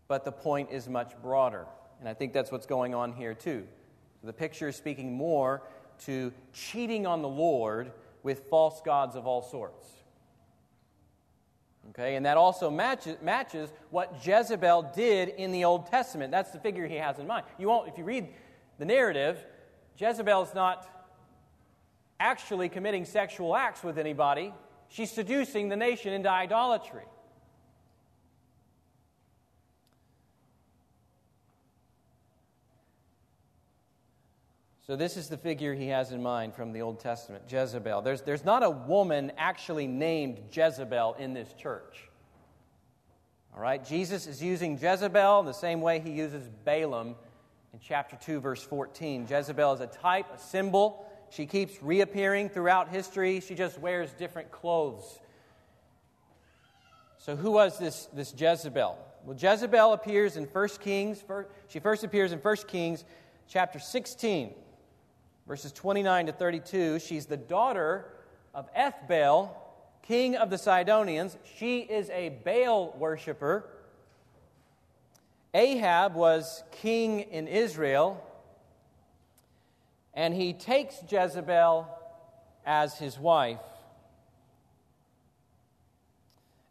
but 0.07 0.23
the 0.23 0.31
point 0.31 0.69
is 0.71 0.87
much 0.87 1.13
broader. 1.21 1.65
And 1.99 2.07
I 2.07 2.13
think 2.13 2.33
that's 2.33 2.51
what's 2.51 2.67
going 2.67 2.93
on 2.93 3.13
here 3.13 3.33
too. 3.33 3.65
The 4.23 4.33
picture 4.33 4.67
is 4.67 4.75
speaking 4.75 5.13
more 5.13 5.63
to 6.05 6.33
cheating 6.53 7.07
on 7.07 7.21
the 7.21 7.29
Lord 7.29 7.91
with 8.21 8.47
false 8.49 8.81
gods 8.81 9.15
of 9.15 9.25
all 9.25 9.41
sorts. 9.41 9.87
Okay, 11.89 12.15
and 12.15 12.25
that 12.25 12.35
also 12.35 12.69
matches, 12.69 13.17
matches 13.21 13.71
what 13.89 14.25
Jezebel 14.25 14.91
did 14.95 15.29
in 15.29 15.51
the 15.51 15.65
Old 15.65 15.85
Testament. 15.85 16.31
That's 16.31 16.51
the 16.51 16.59
figure 16.59 16.87
he 16.87 16.95
has 16.95 17.19
in 17.19 17.27
mind. 17.27 17.45
You 17.57 17.67
won't, 17.67 17.87
if 17.87 17.97
you 17.97 18.03
read 18.03 18.27
the 18.79 18.85
narrative, 18.85 19.45
Jezebel 19.97 20.43
is 20.43 20.53
not 20.53 20.89
actually 22.19 22.69
committing 22.69 23.05
sexual 23.05 23.55
acts 23.55 23.83
with 23.83 23.97
anybody, 23.97 24.53
she's 24.87 25.11
seducing 25.11 25.69
the 25.69 25.75
nation 25.75 26.13
into 26.13 26.29
idolatry. 26.29 27.03
So, 34.85 34.95
this 34.95 35.17
is 35.17 35.29
the 35.29 35.37
figure 35.37 35.73
he 35.73 35.87
has 35.87 36.11
in 36.11 36.21
mind 36.21 36.53
from 36.53 36.71
the 36.71 36.83
Old 36.83 36.99
Testament 36.99 37.45
Jezebel. 37.49 38.03
There's, 38.03 38.21
there's 38.21 38.45
not 38.45 38.61
a 38.61 38.69
woman 38.69 39.31
actually 39.35 39.87
named 39.87 40.39
Jezebel 40.51 41.15
in 41.17 41.33
this 41.33 41.51
church. 41.53 42.07
All 43.55 43.61
right? 43.63 43.83
Jesus 43.83 44.27
is 44.27 44.43
using 44.43 44.77
Jezebel 44.77 45.39
in 45.39 45.47
the 45.47 45.53
same 45.53 45.81
way 45.81 45.99
he 45.99 46.11
uses 46.11 46.47
Balaam 46.65 47.15
in 47.73 47.79
chapter 47.81 48.15
2, 48.15 48.39
verse 48.39 48.61
14. 48.61 49.25
Jezebel 49.27 49.73
is 49.73 49.79
a 49.79 49.87
type, 49.87 50.27
a 50.31 50.37
symbol. 50.37 51.11
She 51.31 51.47
keeps 51.47 51.81
reappearing 51.81 52.49
throughout 52.49 52.89
history, 52.89 53.39
she 53.39 53.55
just 53.55 53.79
wears 53.79 54.13
different 54.13 54.51
clothes. 54.51 55.19
So, 57.17 57.35
who 57.35 57.53
was 57.53 57.79
this, 57.79 58.07
this 58.13 58.35
Jezebel? 58.37 58.99
Well, 59.25 59.35
Jezebel 59.35 59.93
appears 59.93 60.37
in 60.37 60.43
1 60.43 60.69
Kings. 60.79 61.23
She 61.69 61.79
first 61.79 62.03
appears 62.03 62.33
in 62.33 62.37
1 62.37 62.55
Kings 62.67 63.03
chapter 63.47 63.79
16 63.79 64.53
verses 65.47 65.71
29 65.71 66.25
to 66.27 66.31
32. 66.31 66.99
She's 66.99 67.27
the 67.27 67.37
daughter 67.37 68.05
of 68.53 68.67
Ethbaal, 68.73 69.51
king 70.01 70.35
of 70.35 70.49
the 70.49 70.57
Sidonians. 70.57 71.37
She 71.57 71.81
is 71.81 72.09
a 72.09 72.29
Baal 72.43 72.95
worshiper. 72.97 73.69
Ahab 75.53 76.15
was 76.15 76.63
king 76.71 77.21
in 77.21 77.47
Israel, 77.47 78.21
and 80.13 80.33
he 80.33 80.51
takes 80.51 80.95
Jezebel 81.07 81.87
as 82.65 82.97
his 82.97 83.19
wife. 83.19 83.59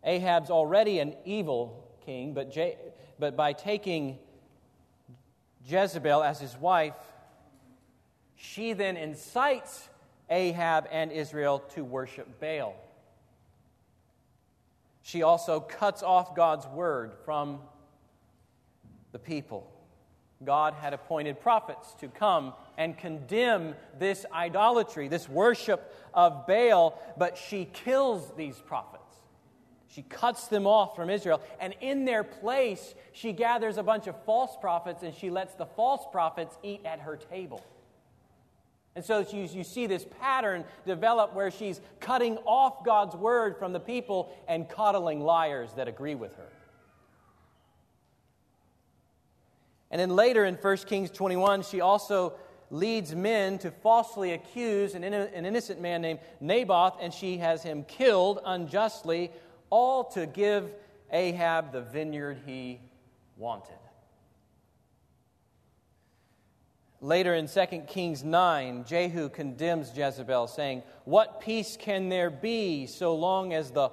Ahab's 0.02 0.50
already 0.50 0.99
an 0.99 1.14
evil 1.25 1.88
king, 2.04 2.35
but, 2.35 2.50
Je- 2.50 2.76
but 3.19 3.37
by 3.37 3.52
taking 3.54 4.19
Jezebel 5.66 6.23
as 6.23 6.40
his 6.40 6.57
wife, 6.57 6.95
she 8.45 8.75
then 8.75 8.97
incites 8.97 9.89
Ahab 10.29 10.87
and 10.91 11.11
Israel 11.11 11.61
to 11.75 11.83
worship 11.83 12.41
Baal. 12.41 12.76
She 15.02 15.23
also 15.23 15.61
cuts 15.61 16.02
off 16.02 16.37
God's 16.37 16.67
word 16.67 17.13
from 17.25 17.61
the 19.13 19.19
people. 19.19 19.71
God 20.45 20.75
had 20.75 20.93
appointed 20.93 21.41
prophets 21.41 21.95
to 22.00 22.09
come 22.09 22.52
and 22.76 22.99
condemn 22.99 23.75
this 23.99 24.26
idolatry, 24.33 25.09
this 25.09 25.28
worship 25.28 25.95
of 26.13 26.47
Baal, 26.47 27.00
but 27.17 27.39
she 27.39 27.65
kills 27.65 28.30
these 28.37 28.59
prophets. 28.59 29.02
She 29.89 30.02
cuts 30.02 30.49
them 30.49 30.67
off 30.67 30.97
from 30.97 31.09
Israel, 31.09 31.41
and 31.61 31.75
in 31.80 32.04
their 32.04 32.25
place, 32.25 32.95
she 33.13 33.33
gathers 33.33 33.78
a 33.78 33.83
bunch 33.83 34.07
of 34.07 34.23
false 34.25 34.57
prophets 34.61 35.02
and 35.02 35.15
she 35.15 35.30
lets 35.30 35.54
the 35.54 35.67
false 35.67 36.04
prophets 36.13 36.59
eat 36.63 36.83
at 36.85 37.00
her 37.00 37.17
table. 37.17 37.65
And 38.97 39.04
so 39.04 39.26
you, 39.30 39.49
you 39.52 39.65
see 39.65 39.87
this 39.87 40.07
pattern 40.21 40.65
develop 40.87 41.35
where 41.35 41.50
she's 41.50 41.80
cutting 41.99 42.37
off 42.45 42.85
God's 42.85 43.17
word 43.17 43.59
from 43.59 43.73
the 43.73 43.80
people 43.80 44.33
and 44.47 44.69
coddling 44.69 45.21
liars 45.21 45.73
that 45.75 45.89
agree 45.89 46.15
with 46.15 46.37
her. 46.37 46.49
And 49.91 50.00
then 50.00 50.11
later 50.11 50.45
in 50.45 50.54
1 50.54 50.76
Kings 50.78 51.11
21, 51.11 51.63
she 51.63 51.80
also 51.80 52.35
leads 52.71 53.15
men 53.15 53.59
to 53.59 53.71
falsely 53.71 54.33
accuse 54.33 54.95
an, 54.95 55.04
an 55.04 55.47
innocent 55.47 55.80
man 55.80 56.02
named 56.02 56.21
Naboth, 56.41 56.95
and 57.00 57.13
she 57.13 57.39
has 57.39 57.63
him 57.63 57.85
killed 57.85 58.41
unjustly, 58.45 59.30
all 59.71 60.04
to 60.04 60.26
give 60.26 60.71
Ahab 61.13 61.73
the 61.73 61.80
vineyard 61.80 62.39
he 62.47 62.80
wanted. 63.37 63.83
Later 67.04 67.34
in 67.34 67.49
2 67.49 67.67
Kings 67.86 68.25
9, 68.25 68.86
Jehu 68.86 69.28
condemns 69.28 69.95
Jezebel, 69.95 70.47
saying, 70.47 70.82
What 71.04 71.38
peace 71.38 71.76
can 71.78 72.08
there 72.08 72.30
be 72.30 72.86
so 72.86 73.14
long 73.14 73.52
as 73.52 73.71
the 73.71 73.90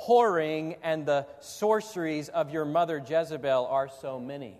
whoring 0.00 0.78
and 0.82 1.04
the 1.04 1.26
sorceries 1.40 2.30
of 2.30 2.50
your 2.50 2.64
mother 2.64 2.96
Jezebel 3.06 3.66
are 3.66 3.90
so 4.00 4.18
many? 4.18 4.56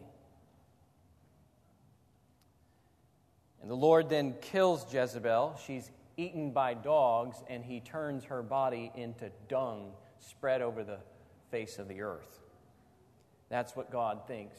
And 3.62 3.70
the 3.70 3.74
Lord 3.74 4.10
then 4.10 4.34
kills 4.42 4.84
Jezebel. 4.92 5.58
She's 5.66 5.90
eaten 6.18 6.50
by 6.50 6.74
dogs, 6.74 7.42
and 7.48 7.64
he 7.64 7.80
turns 7.80 8.24
her 8.24 8.42
body 8.42 8.92
into 8.94 9.30
dung 9.48 9.92
spread 10.20 10.60
over 10.60 10.84
the 10.84 10.98
face 11.50 11.78
of 11.78 11.88
the 11.88 12.02
earth. 12.02 12.40
That's 13.48 13.74
what 13.74 13.90
God 13.90 14.26
thinks 14.28 14.58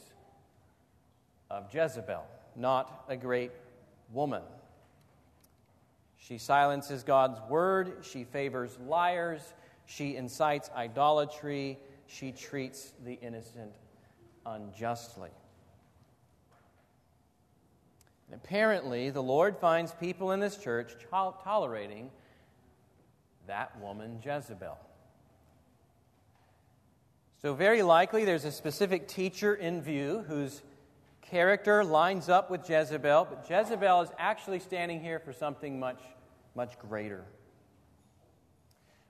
of 1.48 1.72
Jezebel 1.72 2.24
not 2.58 3.04
a 3.08 3.16
great 3.16 3.52
woman. 4.12 4.42
She 6.18 6.38
silences 6.38 7.02
God's 7.02 7.40
word, 7.48 7.98
she 8.02 8.24
favors 8.24 8.76
liars, 8.86 9.54
she 9.86 10.16
incites 10.16 10.68
idolatry, 10.76 11.78
she 12.06 12.32
treats 12.32 12.92
the 13.04 13.18
innocent 13.22 13.72
unjustly. 14.44 15.30
And 18.30 18.38
apparently, 18.38 19.08
the 19.10 19.22
Lord 19.22 19.56
finds 19.56 19.92
people 19.92 20.32
in 20.32 20.40
this 20.40 20.58
church 20.58 20.92
tolerating 21.10 22.10
that 23.46 23.78
woman, 23.80 24.20
Jezebel. 24.22 24.78
So, 27.40 27.54
very 27.54 27.82
likely, 27.82 28.24
there's 28.24 28.44
a 28.44 28.52
specific 28.52 29.08
teacher 29.08 29.54
in 29.54 29.80
view 29.80 30.24
who's 30.28 30.62
character 31.30 31.84
lines 31.84 32.28
up 32.28 32.50
with 32.50 32.68
Jezebel, 32.68 33.26
but 33.28 33.48
Jezebel 33.48 34.02
is 34.02 34.10
actually 34.18 34.60
standing 34.60 35.00
here 35.00 35.18
for 35.18 35.32
something 35.32 35.78
much, 35.78 36.00
much 36.54 36.78
greater. 36.78 37.24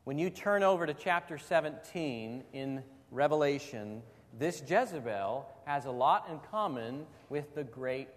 When 0.05 0.19
you 0.19 0.31
turn 0.31 0.63
over 0.63 0.87
to 0.87 0.95
chapter 0.95 1.39
17 1.39 2.45
in 2.53 2.83
Revelation, 3.11 4.03
this 4.39 4.63
Jezebel 4.67 5.47
has 5.65 5.85
a 5.85 5.91
lot 5.91 6.29
in 6.31 6.41
common 6.51 7.07
with 7.29 7.55
the 7.55 7.65
great 7.65 8.09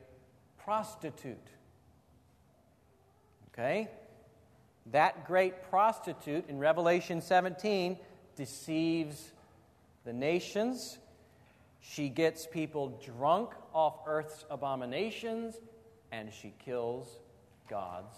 prostitute. 0.58 1.38
Okay? 3.54 3.90
That 4.88 5.28
great 5.28 5.64
prostitute 5.70 6.50
in 6.50 6.58
Revelation 6.58 7.22
17 7.22 7.98
deceives 8.36 9.32
the 10.06 10.14
nations 10.14 10.98
she 11.82 12.10
gets 12.10 12.46
people 12.46 13.02
drunk 13.04 13.54
off 13.74 14.00
earth's 14.06 14.46
abominations, 14.50 15.56
and 16.12 16.32
she 16.32 16.54
kills 16.64 17.20
God's 17.68 18.16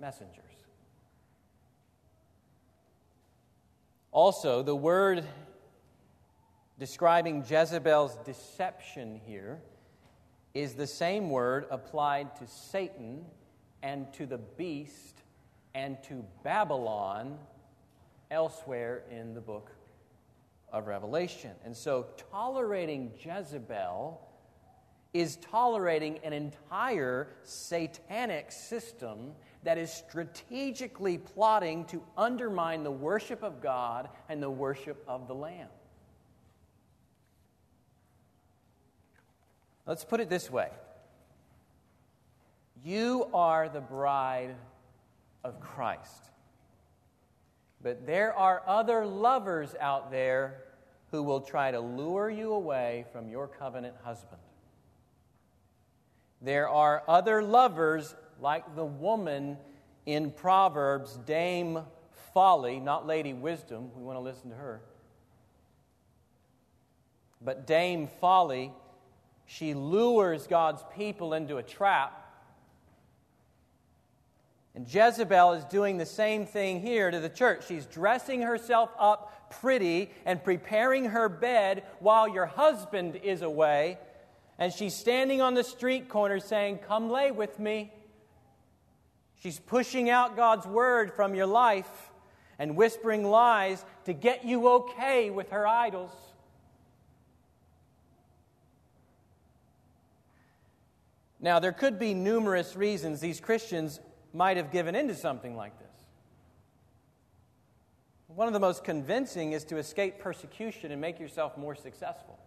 messengers. 0.00 0.44
Also, 4.10 4.62
the 4.62 4.74
word 4.74 5.22
describing 6.78 7.44
Jezebel's 7.46 8.16
deception 8.24 9.20
here 9.26 9.60
is 10.54 10.74
the 10.74 10.86
same 10.86 11.28
word 11.28 11.66
applied 11.70 12.34
to 12.36 12.46
Satan 12.46 13.24
and 13.82 14.10
to 14.14 14.24
the 14.24 14.38
beast 14.38 15.22
and 15.74 16.02
to 16.04 16.24
Babylon 16.42 17.38
elsewhere 18.30 19.02
in 19.10 19.34
the 19.34 19.40
book 19.40 19.70
of 20.72 20.86
Revelation. 20.86 21.52
And 21.64 21.76
so, 21.76 22.06
tolerating 22.30 23.12
Jezebel 23.18 24.20
is 25.14 25.36
tolerating 25.36 26.18
an 26.22 26.32
entire 26.32 27.28
satanic 27.42 28.52
system 28.52 29.32
that 29.64 29.78
is 29.78 29.90
strategically 29.90 31.18
plotting 31.18 31.84
to 31.86 32.02
undermine 32.16 32.84
the 32.84 32.90
worship 32.90 33.42
of 33.42 33.62
God 33.62 34.08
and 34.28 34.42
the 34.42 34.50
worship 34.50 35.02
of 35.08 35.26
the 35.26 35.34
Lamb. 35.34 35.68
Let's 39.86 40.04
put 40.04 40.20
it 40.20 40.28
this 40.28 40.50
way 40.50 40.68
You 42.84 43.28
are 43.32 43.68
the 43.68 43.80
bride 43.80 44.54
of 45.42 45.60
Christ. 45.60 46.30
But 47.82 48.06
there 48.06 48.34
are 48.34 48.62
other 48.66 49.06
lovers 49.06 49.74
out 49.80 50.10
there 50.10 50.64
who 51.10 51.22
will 51.22 51.40
try 51.40 51.70
to 51.70 51.80
lure 51.80 52.28
you 52.28 52.52
away 52.52 53.06
from 53.12 53.28
your 53.28 53.46
covenant 53.46 53.94
husband. 54.02 54.40
There 56.42 56.68
are 56.68 57.02
other 57.08 57.42
lovers, 57.42 58.14
like 58.40 58.76
the 58.76 58.84
woman 58.84 59.56
in 60.06 60.30
Proverbs, 60.30 61.18
Dame 61.26 61.80
Folly, 62.32 62.78
not 62.78 63.06
Lady 63.06 63.32
Wisdom. 63.32 63.90
We 63.96 64.02
want 64.02 64.16
to 64.16 64.22
listen 64.22 64.50
to 64.50 64.56
her. 64.56 64.80
But 67.40 67.66
Dame 67.66 68.08
Folly, 68.20 68.72
she 69.46 69.74
lures 69.74 70.46
God's 70.46 70.82
people 70.94 71.34
into 71.34 71.56
a 71.56 71.62
trap. 71.62 72.27
And 74.78 74.86
Jezebel 74.86 75.54
is 75.54 75.64
doing 75.64 75.98
the 75.98 76.06
same 76.06 76.46
thing 76.46 76.80
here 76.80 77.10
to 77.10 77.18
the 77.18 77.28
church. 77.28 77.66
She's 77.66 77.84
dressing 77.84 78.42
herself 78.42 78.90
up 78.96 79.50
pretty 79.60 80.12
and 80.24 80.40
preparing 80.44 81.06
her 81.06 81.28
bed 81.28 81.82
while 81.98 82.28
your 82.28 82.46
husband 82.46 83.16
is 83.24 83.42
away 83.42 83.98
and 84.56 84.72
she's 84.72 84.94
standing 84.94 85.42
on 85.42 85.54
the 85.54 85.64
street 85.64 86.08
corner 86.08 86.38
saying, 86.38 86.78
Come 86.86 87.10
lay 87.10 87.32
with 87.32 87.58
me. 87.58 87.92
She's 89.40 89.58
pushing 89.58 90.10
out 90.10 90.36
God's 90.36 90.64
word 90.64 91.12
from 91.12 91.34
your 91.34 91.46
life 91.46 92.12
and 92.60 92.76
whispering 92.76 93.24
lies 93.24 93.84
to 94.04 94.12
get 94.12 94.44
you 94.44 94.68
okay 94.68 95.30
with 95.30 95.50
her 95.50 95.66
idols. 95.66 96.12
Now, 101.40 101.58
there 101.58 101.72
could 101.72 101.98
be 101.98 102.14
numerous 102.14 102.76
reasons 102.76 103.18
these 103.18 103.40
Christians 103.40 103.98
might 104.32 104.56
have 104.56 104.70
given 104.70 104.94
into 104.94 105.14
something 105.14 105.56
like 105.56 105.78
this. 105.78 105.88
One 108.28 108.46
of 108.46 108.52
the 108.52 108.60
most 108.60 108.84
convincing 108.84 109.52
is 109.52 109.64
to 109.64 109.78
escape 109.78 110.18
persecution 110.18 110.92
and 110.92 111.00
make 111.00 111.18
yourself 111.18 111.56
more 111.56 111.74
successful. 111.74 112.38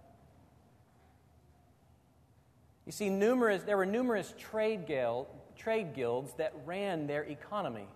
You 2.86 2.92
see, 2.92 3.10
numerous, 3.10 3.64
there 3.64 3.78
were 3.78 3.86
numerous 3.86 4.34
trade, 4.38 4.86
guild, 4.86 5.28
trade 5.56 5.94
guilds 5.94 6.34
that 6.34 6.54
ran 6.66 7.08
their 7.08 7.24
economy. 7.24 7.88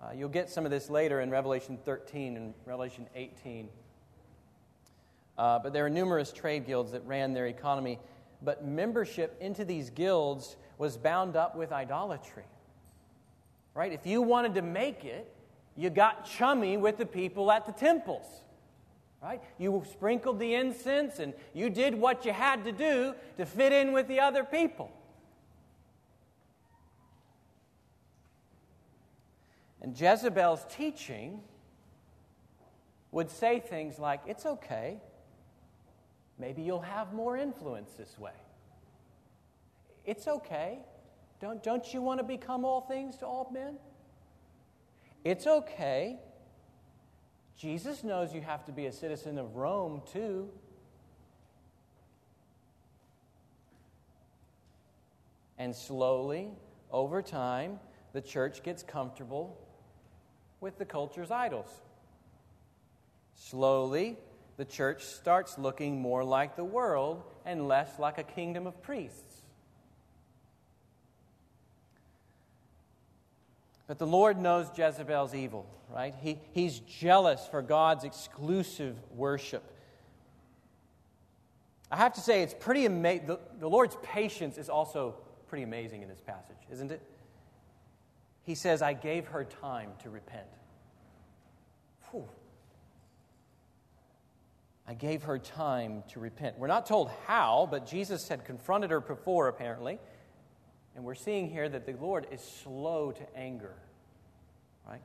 Uh, 0.00 0.12
you'll 0.14 0.28
get 0.28 0.48
some 0.48 0.64
of 0.64 0.70
this 0.70 0.88
later 0.88 1.20
in 1.20 1.30
Revelation 1.30 1.78
13 1.84 2.36
and 2.36 2.54
Revelation 2.64 3.06
18. 3.14 3.68
Uh, 5.36 5.58
but 5.58 5.72
there 5.72 5.84
are 5.86 5.90
numerous 5.90 6.32
trade 6.32 6.66
guilds 6.66 6.92
that 6.92 7.04
ran 7.06 7.32
their 7.32 7.46
economy. 7.46 7.98
But 8.42 8.64
membership 8.64 9.36
into 9.40 9.64
these 9.64 9.90
guilds 9.90 10.56
was 10.78 10.96
bound 10.96 11.36
up 11.36 11.56
with 11.56 11.72
idolatry. 11.72 12.44
Right? 13.74 13.92
If 13.92 14.06
you 14.06 14.22
wanted 14.22 14.54
to 14.54 14.62
make 14.62 15.04
it, 15.04 15.32
you 15.76 15.90
got 15.90 16.24
chummy 16.24 16.76
with 16.76 16.96
the 16.96 17.06
people 17.06 17.50
at 17.52 17.66
the 17.66 17.72
temples 17.72 18.26
right? 19.22 19.42
You 19.58 19.82
sprinkled 19.90 20.38
the 20.38 20.54
incense 20.54 21.18
and 21.18 21.34
you 21.54 21.70
did 21.70 21.94
what 21.94 22.24
you 22.24 22.32
had 22.32 22.64
to 22.64 22.72
do 22.72 23.14
to 23.36 23.46
fit 23.46 23.72
in 23.72 23.92
with 23.92 24.08
the 24.08 24.20
other 24.20 24.44
people. 24.44 24.90
And 29.80 29.98
Jezebel's 29.98 30.64
teaching 30.70 31.40
would 33.10 33.30
say 33.30 33.60
things 33.60 33.98
like, 33.98 34.20
It's 34.26 34.44
okay. 34.44 34.98
Maybe 36.38 36.62
you'll 36.62 36.80
have 36.80 37.12
more 37.12 37.36
influence 37.36 37.92
this 37.98 38.16
way. 38.18 38.32
It's 40.08 40.26
okay. 40.26 40.78
Don't, 41.38 41.62
don't 41.62 41.92
you 41.92 42.00
want 42.00 42.18
to 42.18 42.24
become 42.24 42.64
all 42.64 42.80
things 42.80 43.18
to 43.18 43.26
all 43.26 43.50
men? 43.52 43.74
It's 45.22 45.46
okay. 45.46 46.18
Jesus 47.58 48.02
knows 48.02 48.32
you 48.32 48.40
have 48.40 48.64
to 48.64 48.72
be 48.72 48.86
a 48.86 48.92
citizen 48.92 49.36
of 49.36 49.56
Rome 49.56 50.00
too. 50.10 50.48
And 55.58 55.76
slowly, 55.76 56.52
over 56.90 57.20
time, 57.20 57.78
the 58.14 58.22
church 58.22 58.62
gets 58.62 58.82
comfortable 58.82 59.58
with 60.62 60.78
the 60.78 60.86
culture's 60.86 61.30
idols. 61.30 61.82
Slowly, 63.34 64.16
the 64.56 64.64
church 64.64 65.04
starts 65.04 65.58
looking 65.58 66.00
more 66.00 66.24
like 66.24 66.56
the 66.56 66.64
world 66.64 67.24
and 67.44 67.68
less 67.68 67.98
like 67.98 68.16
a 68.16 68.24
kingdom 68.24 68.66
of 68.66 68.80
priests. 68.80 69.42
But 73.88 73.98
the 73.98 74.06
Lord 74.06 74.38
knows 74.38 74.68
Jezebel's 74.76 75.34
evil, 75.34 75.66
right? 75.88 76.14
He, 76.20 76.38
he's 76.52 76.78
jealous 76.80 77.48
for 77.50 77.62
God's 77.62 78.04
exclusive 78.04 78.96
worship. 79.16 79.64
I 81.90 81.96
have 81.96 82.12
to 82.12 82.20
say, 82.20 82.42
it's 82.42 82.54
pretty 82.54 82.84
amazing. 82.84 83.26
The, 83.26 83.40
the 83.58 83.68
Lord's 83.68 83.96
patience 84.02 84.58
is 84.58 84.68
also 84.68 85.16
pretty 85.48 85.64
amazing 85.64 86.02
in 86.02 86.08
this 86.08 86.20
passage, 86.20 86.58
isn't 86.70 86.92
it? 86.92 87.00
He 88.42 88.54
says, 88.54 88.82
I 88.82 88.92
gave 88.92 89.28
her 89.28 89.44
time 89.44 89.90
to 90.02 90.10
repent. 90.10 90.46
Whew. 92.10 92.28
I 94.86 94.92
gave 94.92 95.22
her 95.22 95.38
time 95.38 96.02
to 96.12 96.20
repent. 96.20 96.58
We're 96.58 96.66
not 96.66 96.84
told 96.84 97.10
how, 97.26 97.68
but 97.70 97.86
Jesus 97.86 98.28
had 98.28 98.44
confronted 98.44 98.90
her 98.90 99.00
before, 99.00 99.48
apparently. 99.48 99.98
And 100.98 101.06
we're 101.06 101.14
seeing 101.14 101.48
here 101.48 101.68
that 101.68 101.86
the 101.86 101.92
Lord 101.92 102.26
is 102.32 102.40
slow 102.40 103.12
to 103.12 103.36
anger, 103.36 103.76
right? 104.84 105.00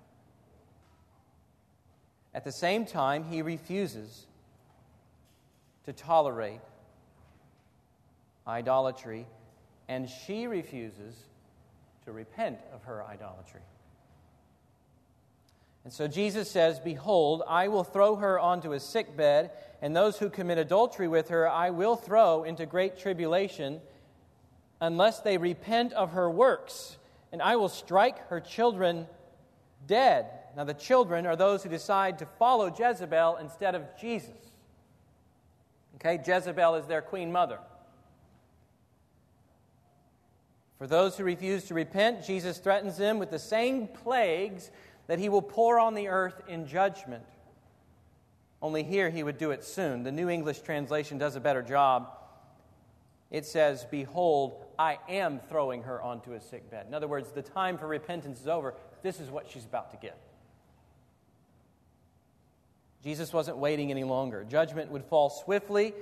At 2.34 2.44
the 2.44 2.52
same 2.52 2.88
time, 2.88 3.24
he 3.26 3.44
refuses 3.44 4.26
to 5.86 5.94
tolerate 5.94 6.62
idolatry, 8.48 9.28
and 9.88 10.10
she 10.10 10.48
refuses 10.48 11.16
to 12.06 12.12
repent 12.12 12.58
of 12.74 12.86
her 12.86 13.04
idolatry. 13.04 13.62
And 15.84 15.94
so 15.94 16.08
Jesus 16.08 16.50
says, 16.50 16.80
Behold, 16.80 17.44
I 17.48 17.68
will 17.68 17.84
throw 17.84 18.16
her 18.16 18.40
onto 18.40 18.72
a 18.72 18.80
sick 18.80 19.16
bed, 19.16 19.52
and 19.80 19.96
those 19.96 20.18
who 20.18 20.32
commit 20.32 20.58
adultery 20.58 21.08
with 21.08 21.30
her 21.30 21.48
I 21.48 21.70
will 21.70 21.96
throw 21.96 22.46
into 22.46 22.66
great 22.66 22.98
tribulation 22.98 23.80
unless 24.84 25.22
they 25.22 25.38
repent 25.38 25.94
of 25.94 26.12
her 26.12 26.30
works, 26.30 26.98
and 27.32 27.42
I 27.42 27.56
will 27.56 27.70
strike 27.70 28.28
her 28.28 28.42
children 28.42 29.08
dead. 29.88 30.26
Now, 30.58 30.66
the 30.66 30.74
children 30.74 31.26
are 31.26 31.38
those 31.38 31.64
who 31.64 31.70
decide 31.70 32.20
to 32.20 32.26
follow 32.38 32.68
Jezebel 32.68 33.38
instead 33.38 33.76
of 33.76 33.84
Jesus. 34.00 34.36
Okay, 35.96 36.22
Jezebel 36.24 36.76
is 36.76 36.86
their 36.86 37.02
queen 37.02 37.32
mother. 37.32 37.60
For 40.78 40.86
those 40.86 41.16
who 41.16 41.24
refuse 41.24 41.64
to 41.66 41.74
repent, 41.74 42.26
Jesus 42.26 42.58
threatens 42.58 42.98
them 42.98 43.20
with 43.20 43.32
the 43.32 43.40
same 43.40 43.88
plagues 43.88 44.70
that 45.08 45.18
he 45.18 45.30
will 45.30 45.42
pour 45.42 45.80
on 45.80 45.94
the 45.94 46.10
earth 46.10 46.42
in 46.50 46.68
judgment. 46.68 47.24
Only 48.62 48.84
here 48.84 49.10
he 49.10 49.24
would 49.24 49.38
do 49.38 49.52
it 49.52 49.64
soon. 49.64 50.04
The 50.04 50.12
New 50.12 50.28
English 50.28 50.60
translation 50.60 51.18
does 51.18 51.38
a 51.38 51.40
better 51.40 51.62
job 51.62 52.10
it 53.34 53.48
says, 53.48 53.86
Behold, 53.90 54.63
I 54.78 55.00
am 55.10 55.40
throwing 55.50 55.84
her 55.84 56.02
onto 56.02 56.34
a 56.34 56.42
sick 56.42 56.70
bed. 56.70 56.86
In 56.88 56.94
other 56.94 57.08
words, 57.08 57.32
the 57.32 57.42
time 57.42 57.78
for 57.78 57.88
repentance 57.88 58.42
is 58.42 58.48
over. 58.48 58.74
This 59.02 59.20
is 59.20 59.30
what 59.30 59.50
she's 59.50 59.66
about 59.66 59.92
to 59.92 59.98
get. 59.98 60.18
Jesus 63.04 63.34
wasn't 63.34 63.58
waiting 63.58 63.92
any 63.92 64.04
longer. 64.04 64.46
Judgment 64.46 64.92
would 64.92 65.04
fall 65.04 65.30
swiftly, 65.30 65.94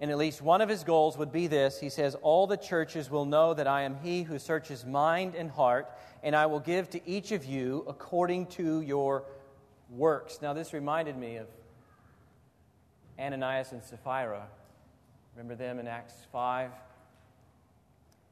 and 0.00 0.10
at 0.10 0.18
least 0.18 0.42
one 0.42 0.60
of 0.60 0.68
his 0.68 0.82
goals 0.82 1.16
would 1.16 1.32
be 1.32 1.46
this. 1.46 1.78
He 1.78 1.88
says, 1.88 2.16
All 2.16 2.46
the 2.46 2.56
churches 2.56 3.10
will 3.10 3.24
know 3.24 3.54
that 3.54 3.68
I 3.68 3.82
am 3.82 3.96
he 4.02 4.24
who 4.24 4.38
searches 4.38 4.84
mind 4.84 5.34
and 5.34 5.50
heart, 5.50 5.88
and 6.22 6.34
I 6.34 6.46
will 6.46 6.60
give 6.60 6.90
to 6.90 7.08
each 7.08 7.30
of 7.32 7.44
you 7.44 7.84
according 7.86 8.46
to 8.46 8.80
your 8.80 9.24
works. 9.90 10.40
Now, 10.42 10.52
this 10.52 10.72
reminded 10.72 11.16
me 11.16 11.36
of 11.36 11.46
Ananias 13.18 13.72
and 13.72 13.82
Sapphira 13.82 14.48
Remember 15.36 15.54
them 15.54 15.78
in 15.78 15.86
Acts 15.86 16.14
5? 16.32 16.70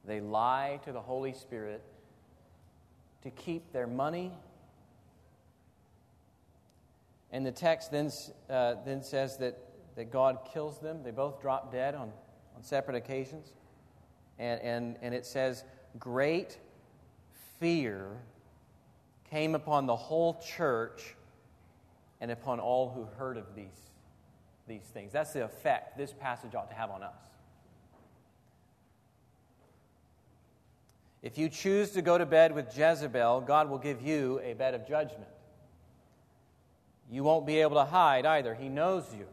They 0.07 0.19
lie 0.19 0.79
to 0.85 0.91
the 0.91 1.01
Holy 1.01 1.33
Spirit 1.33 1.81
to 3.23 3.31
keep 3.31 3.71
their 3.71 3.87
money. 3.87 4.31
And 7.31 7.45
the 7.45 7.51
text 7.51 7.91
then, 7.91 8.11
uh, 8.49 8.75
then 8.85 9.01
says 9.01 9.37
that, 9.37 9.57
that 9.95 10.11
God 10.11 10.39
kills 10.53 10.79
them. 10.79 11.03
They 11.03 11.11
both 11.11 11.41
drop 11.41 11.71
dead 11.71 11.95
on 11.95 12.11
on 12.55 12.63
separate 12.63 12.95
occasions. 12.95 13.51
And, 14.39 14.61
and, 14.61 14.95
and 15.01 15.13
it 15.13 15.25
says, 15.25 15.63
Great 15.99 16.57
fear 17.59 18.07
came 19.29 19.55
upon 19.55 19.85
the 19.85 19.95
whole 19.95 20.41
church 20.41 21.15
and 22.21 22.31
upon 22.31 22.59
all 22.59 22.89
who 22.89 23.07
heard 23.17 23.37
of 23.37 23.55
these, 23.55 23.89
these 24.67 24.83
things. 24.93 25.11
That's 25.11 25.33
the 25.33 25.43
effect 25.43 25.97
this 25.97 26.13
passage 26.13 26.55
ought 26.55 26.69
to 26.69 26.75
have 26.75 26.89
on 26.89 27.03
us. 27.03 27.15
If 31.25 31.39
you 31.39 31.49
choose 31.49 31.89
to 31.93 32.03
go 32.03 32.19
to 32.19 32.25
bed 32.27 32.53
with 32.53 32.77
Jezebel, 32.77 33.41
God 33.41 33.67
will 33.67 33.79
give 33.79 33.99
you 33.99 34.39
a 34.43 34.53
bed 34.53 34.75
of 34.75 34.87
judgment. 34.87 35.27
You 37.09 37.23
won't 37.23 37.47
be 37.47 37.61
able 37.61 37.77
to 37.77 37.85
hide 37.85 38.27
either. 38.27 38.53
He 38.53 38.69
knows 38.69 39.05
you. 39.11 39.25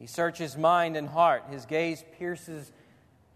He 0.00 0.08
searches 0.08 0.56
mind 0.56 0.96
and 0.96 1.08
heart. 1.08 1.44
His 1.48 1.64
gaze 1.64 2.04
pierces 2.18 2.72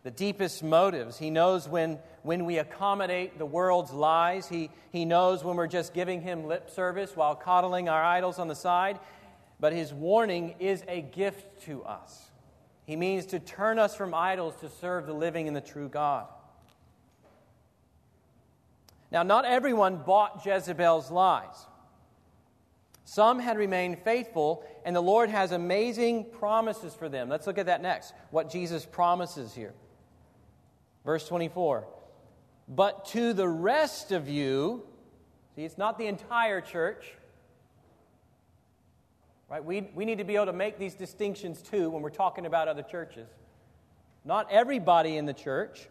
the 0.03 0.11
deepest 0.11 0.65
motives. 0.65 1.17
He 1.17 1.31
knows 1.31 1.69
when, 1.69 2.01
when 2.25 2.45
we 2.45 2.59
accommodate 2.59 3.39
the 3.39 3.47
world's 3.47 3.93
lies. 3.93 4.49
He, 4.49 4.71
he 4.91 5.05
knows 5.05 5.45
when 5.45 5.55
we're 5.55 5.69
just 5.69 5.95
giving 5.95 6.23
him 6.23 6.47
lip 6.47 6.71
service 6.71 7.15
while 7.15 7.37
coddling 7.37 7.89
our 7.89 8.03
idols 8.03 8.41
on 8.41 8.49
the 8.49 8.57
side. 8.57 8.99
But 9.61 9.73
his 9.73 9.95
warning 9.95 10.57
is 10.59 10.83
a 10.89 11.03
gift 11.03 11.63
to 11.67 11.85
us. 11.85 12.33
He 12.85 12.97
means 12.97 13.27
to 13.27 13.39
turn 13.39 13.79
us 13.79 13.95
from 13.95 14.13
idols 14.13 14.57
to 14.57 14.69
serve 14.69 15.07
the 15.07 15.15
living 15.15 15.47
and 15.47 15.57
the 15.57 15.61
true 15.61 15.89
God. 15.89 16.27
Now, 19.11 19.23
not 19.23 19.45
everyone 19.45 19.97
bought 19.97 20.45
Jezebel's 20.45 21.11
lies. 21.11 21.67
Some 23.05 23.41
had 23.41 23.59
remained 23.59 23.99
faithful, 23.99 24.65
and 24.85 24.95
the 24.95 25.01
Lord 25.01 25.31
has 25.31 25.51
amazing 25.51 26.27
promises 26.39 26.95
for 26.95 27.09
them. 27.09 27.29
Let's 27.29 27.47
look 27.47 27.59
at 27.59 27.67
that 27.67 27.83
next. 27.83 28.15
What 28.31 28.51
Jesus 28.51 28.87
promises 28.87 29.53
here. 29.53 29.75
Verse 31.05 31.27
24. 31.27 31.89
But 32.69 33.07
to 33.07 33.33
the 33.33 33.49
rest 33.49 34.13
of 34.13 34.29
you, 34.29 34.85
see, 35.57 35.65
it's 35.65 35.77
not 35.77 35.99
the 35.99 36.07
entire 36.07 36.61
church. 36.61 37.05
Right? 39.49 39.65
We, 39.65 39.91
we 39.93 40.05
need 40.05 40.19
to 40.19 40.25
be 40.25 40.37
able 40.37 40.47
to 40.47 40.53
make 40.53 40.79
these 40.79 40.95
distinctions 40.95 41.63
too 41.63 41.91
when 41.91 42.03
we're 42.03 42.11
talking 42.11 42.47
about 42.47 42.69
other 42.69 42.85
churches. 42.85 43.29
Not 44.25 44.47
everybody 44.53 45.17
in 45.17 45.27
the 45.27 45.33
church, 45.33 45.89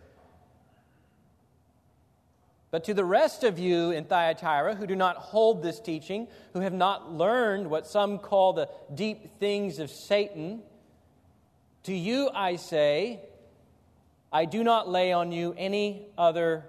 but 2.72 2.84
to 2.84 2.94
the 2.94 3.06
rest 3.06 3.44
of 3.44 3.58
you 3.58 3.92
in 3.92 4.06
Thyatira 4.06 4.76
who 4.76 4.86
do 4.86 4.96
not 4.96 5.18
hold 5.18 5.64
this 5.64 5.80
teaching, 5.80 6.28
who 6.54 6.60
have 6.60 6.74
not 6.74 7.12
learned 7.12 7.70
what 7.70 7.88
some 7.88 8.20
call 8.20 8.54
the 8.54 8.70
deep 8.94 9.40
things 9.40 9.80
of 9.80 9.90
Satan, 9.90 10.62
to 11.84 11.94
you 11.94 12.30
I 12.34 12.58
say, 12.58 13.22
I 14.32 14.46
do 14.46 14.64
not 14.64 14.88
lay 14.88 15.12
on 15.12 15.32
you 15.32 15.56
any 15.58 16.06
other 16.18 16.66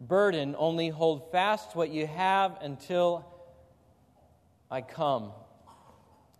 burden, 0.00 0.54
only 0.58 0.88
hold 0.88 1.30
fast 1.30 1.76
what 1.76 1.90
you 1.90 2.06
have 2.06 2.56
until 2.62 3.26
I 4.70 4.80
come. 4.80 5.32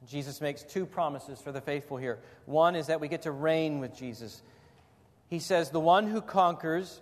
Jesus 0.08 0.40
makes 0.40 0.62
two 0.62 0.86
promises 0.86 1.40
for 1.40 1.52
the 1.52 1.60
faithful 1.60 1.96
here. 1.96 2.18
One 2.46 2.76
is 2.76 2.86
that 2.86 3.00
we 3.00 3.08
get 3.08 3.22
to 3.22 3.30
reign 3.30 3.80
with 3.80 3.96
Jesus. 3.96 4.42
He 5.28 5.38
says, 5.38 5.70
The 5.70 5.80
one 5.80 6.06
who 6.06 6.20
conquers 6.20 7.00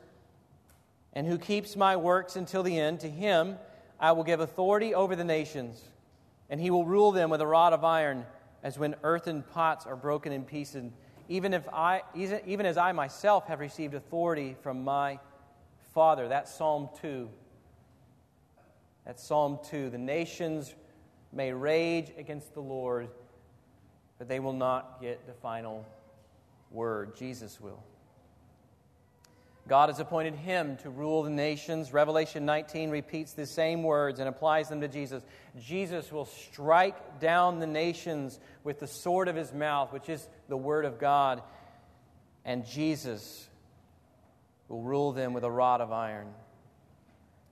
and 1.13 1.27
who 1.27 1.39
keeps 1.39 1.77
my 1.77 1.97
works 1.97 2.37
until 2.37 2.63
the 2.63 2.79
end, 2.79 3.01
to 3.01 3.11
him 3.11 3.59
I 4.01 4.13
will 4.13 4.25
give 4.25 4.41
authority 4.41 4.95
over 4.95 5.15
the 5.15 5.25
nations, 5.25 5.83
and 6.51 6.61
he 6.61 6.71
will 6.71 6.85
rule 6.85 7.13
them 7.13 7.31
with 7.31 7.41
a 7.41 7.47
rod 7.47 7.73
of 7.73 7.85
iron, 7.85 8.27
as 8.63 8.79
when 8.79 8.95
earthen 9.03 9.43
pots 9.43 9.87
are 9.87 9.97
broken 9.97 10.33
in 10.33 10.45
pieces 10.45 10.93
even, 11.29 11.55
if 11.55 11.69
I, 11.73 12.03
even 12.15 12.67
as 12.67 12.77
I 12.77 12.93
myself 12.93 13.47
have 13.47 13.61
received 13.61 13.95
authority 13.95 14.57
from 14.63 14.85
my 14.85 15.19
Father. 15.95 16.29
That's 16.29 16.53
Psalm 16.55 16.89
2. 17.01 17.29
That's 19.07 19.23
Psalm 19.23 19.59
2. 19.71 19.91
The 19.91 19.99
nations 19.99 20.75
may 21.33 21.53
rage 21.53 22.13
against 22.19 22.55
the 22.55 22.61
Lord, 22.61 23.09
but 24.19 24.29
they 24.29 24.41
will 24.41 24.53
not 24.53 25.01
get 25.01 25.27
the 25.27 25.33
final 25.33 25.87
word. 26.71 27.17
Jesus 27.17 27.61
will. 27.61 27.83
God 29.69 29.91
has 29.91 30.01
appointed 30.01 30.35
him 30.35 30.77
to 30.79 30.91
rule 30.91 31.23
the 31.23 31.31
nations. 31.31 31.93
Revelation 31.93 32.45
19 32.45 32.91
repeats 32.91 33.33
the 33.33 33.47
same 33.47 33.85
words 33.85 34.19
and 34.19 34.29
applies 34.29 34.69
them 34.69 34.81
to 34.81 34.89
Jesus. 34.89 35.23
Jesus 35.61 36.11
will 36.11 36.25
strike 36.25 37.21
down 37.21 37.61
the 37.61 37.67
nations 37.67 38.41
with 38.65 38.81
the 38.81 38.89
sword 38.89 39.29
of 39.29 39.37
his 39.37 39.53
mouth, 39.53 39.93
which 39.93 40.09
is 40.09 40.29
the 40.49 40.57
word 40.57 40.85
of 40.85 40.99
God, 40.99 41.43
and 42.45 42.67
Jesus 42.67 43.49
will 44.69 44.83
rule 44.83 45.13
them 45.13 45.33
with 45.33 45.45
a 45.45 45.51
rod 45.51 45.81
of 45.81 45.93
iron. 45.93 46.29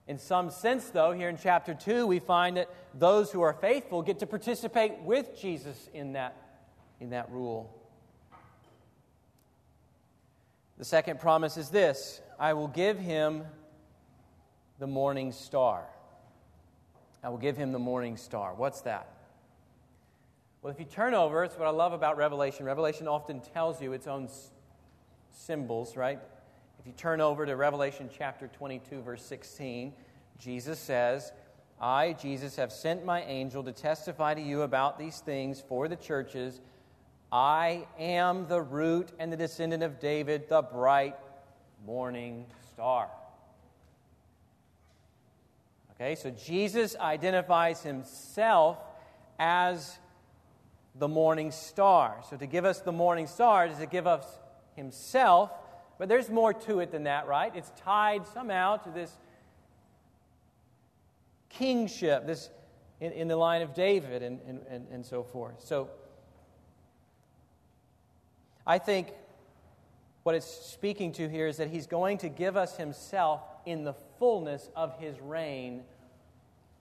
In 0.07 0.17
some 0.17 0.49
sense, 0.49 0.89
though, 0.89 1.13
here 1.13 1.29
in 1.29 1.37
chapter 1.37 1.73
2, 1.73 2.05
we 2.05 2.19
find 2.19 2.57
that 2.57 2.69
those 2.93 3.31
who 3.31 3.41
are 3.41 3.53
faithful 3.53 4.01
get 4.01 4.19
to 4.19 4.27
participate 4.27 4.99
with 5.03 5.39
Jesus 5.39 5.89
in 5.93 6.13
that, 6.13 6.35
in 6.99 7.11
that 7.11 7.31
rule. 7.31 7.73
The 10.81 10.85
second 10.85 11.19
promise 11.19 11.57
is 11.57 11.69
this 11.69 12.21
I 12.39 12.53
will 12.53 12.67
give 12.67 12.97
him 12.97 13.43
the 14.79 14.87
morning 14.87 15.31
star. 15.31 15.85
I 17.23 17.29
will 17.29 17.37
give 17.37 17.55
him 17.55 17.71
the 17.71 17.77
morning 17.77 18.17
star. 18.17 18.55
What's 18.55 18.81
that? 18.81 19.07
Well, 20.63 20.73
if 20.73 20.79
you 20.79 20.87
turn 20.87 21.13
over, 21.13 21.43
it's 21.43 21.55
what 21.55 21.67
I 21.67 21.69
love 21.69 21.93
about 21.93 22.17
Revelation. 22.17 22.65
Revelation 22.65 23.07
often 23.07 23.41
tells 23.41 23.79
you 23.79 23.93
its 23.93 24.07
own 24.07 24.27
symbols, 25.29 25.95
right? 25.95 26.17
If 26.79 26.87
you 26.87 26.93
turn 26.93 27.21
over 27.21 27.45
to 27.45 27.55
Revelation 27.55 28.09
chapter 28.11 28.47
22, 28.47 29.03
verse 29.03 29.23
16, 29.23 29.93
Jesus 30.39 30.79
says, 30.79 31.31
I, 31.79 32.13
Jesus, 32.13 32.55
have 32.55 32.71
sent 32.71 33.05
my 33.05 33.21
angel 33.25 33.63
to 33.65 33.71
testify 33.71 34.33
to 34.33 34.41
you 34.41 34.63
about 34.63 34.97
these 34.97 35.19
things 35.19 35.61
for 35.61 35.87
the 35.87 35.95
churches. 35.95 36.59
I 37.31 37.87
am 37.97 38.47
the 38.47 38.61
root 38.61 39.09
and 39.17 39.31
the 39.31 39.37
descendant 39.37 39.83
of 39.83 39.99
David, 39.99 40.49
the 40.49 40.61
bright 40.61 41.15
morning 41.85 42.45
star. 42.73 43.09
Okay, 45.91 46.15
so 46.15 46.29
Jesus 46.31 46.95
identifies 46.97 47.83
himself 47.83 48.79
as 49.39 49.97
the 50.95 51.07
morning 51.07 51.51
star. 51.51 52.17
So 52.29 52.35
to 52.35 52.45
give 52.45 52.65
us 52.65 52.79
the 52.81 52.91
morning 52.91 53.27
star 53.27 53.67
is 53.67 53.77
to 53.77 53.85
give 53.85 54.07
us 54.07 54.25
himself, 54.75 55.51
but 55.97 56.09
there's 56.09 56.29
more 56.29 56.53
to 56.53 56.79
it 56.79 56.91
than 56.91 57.03
that, 57.03 57.27
right? 57.27 57.55
It's 57.55 57.71
tied 57.77 58.27
somehow 58.27 58.77
to 58.77 58.89
this 58.89 59.15
kingship, 61.49 62.25
this 62.25 62.49
in, 62.99 63.11
in 63.13 63.27
the 63.27 63.35
line 63.35 63.61
of 63.61 63.73
David 63.73 64.21
and, 64.21 64.39
and, 64.47 64.61
and, 64.69 64.87
and 64.91 65.05
so 65.05 65.23
forth. 65.23 65.63
So 65.63 65.89
I 68.65 68.77
think 68.77 69.13
what 70.23 70.35
it's 70.35 70.45
speaking 70.45 71.13
to 71.13 71.27
here 71.27 71.47
is 71.47 71.57
that 71.57 71.69
he's 71.69 71.87
going 71.87 72.19
to 72.19 72.29
give 72.29 72.55
us 72.55 72.77
himself 72.77 73.41
in 73.65 73.83
the 73.83 73.93
fullness 74.19 74.69
of 74.75 74.97
his 74.99 75.19
reign 75.19 75.83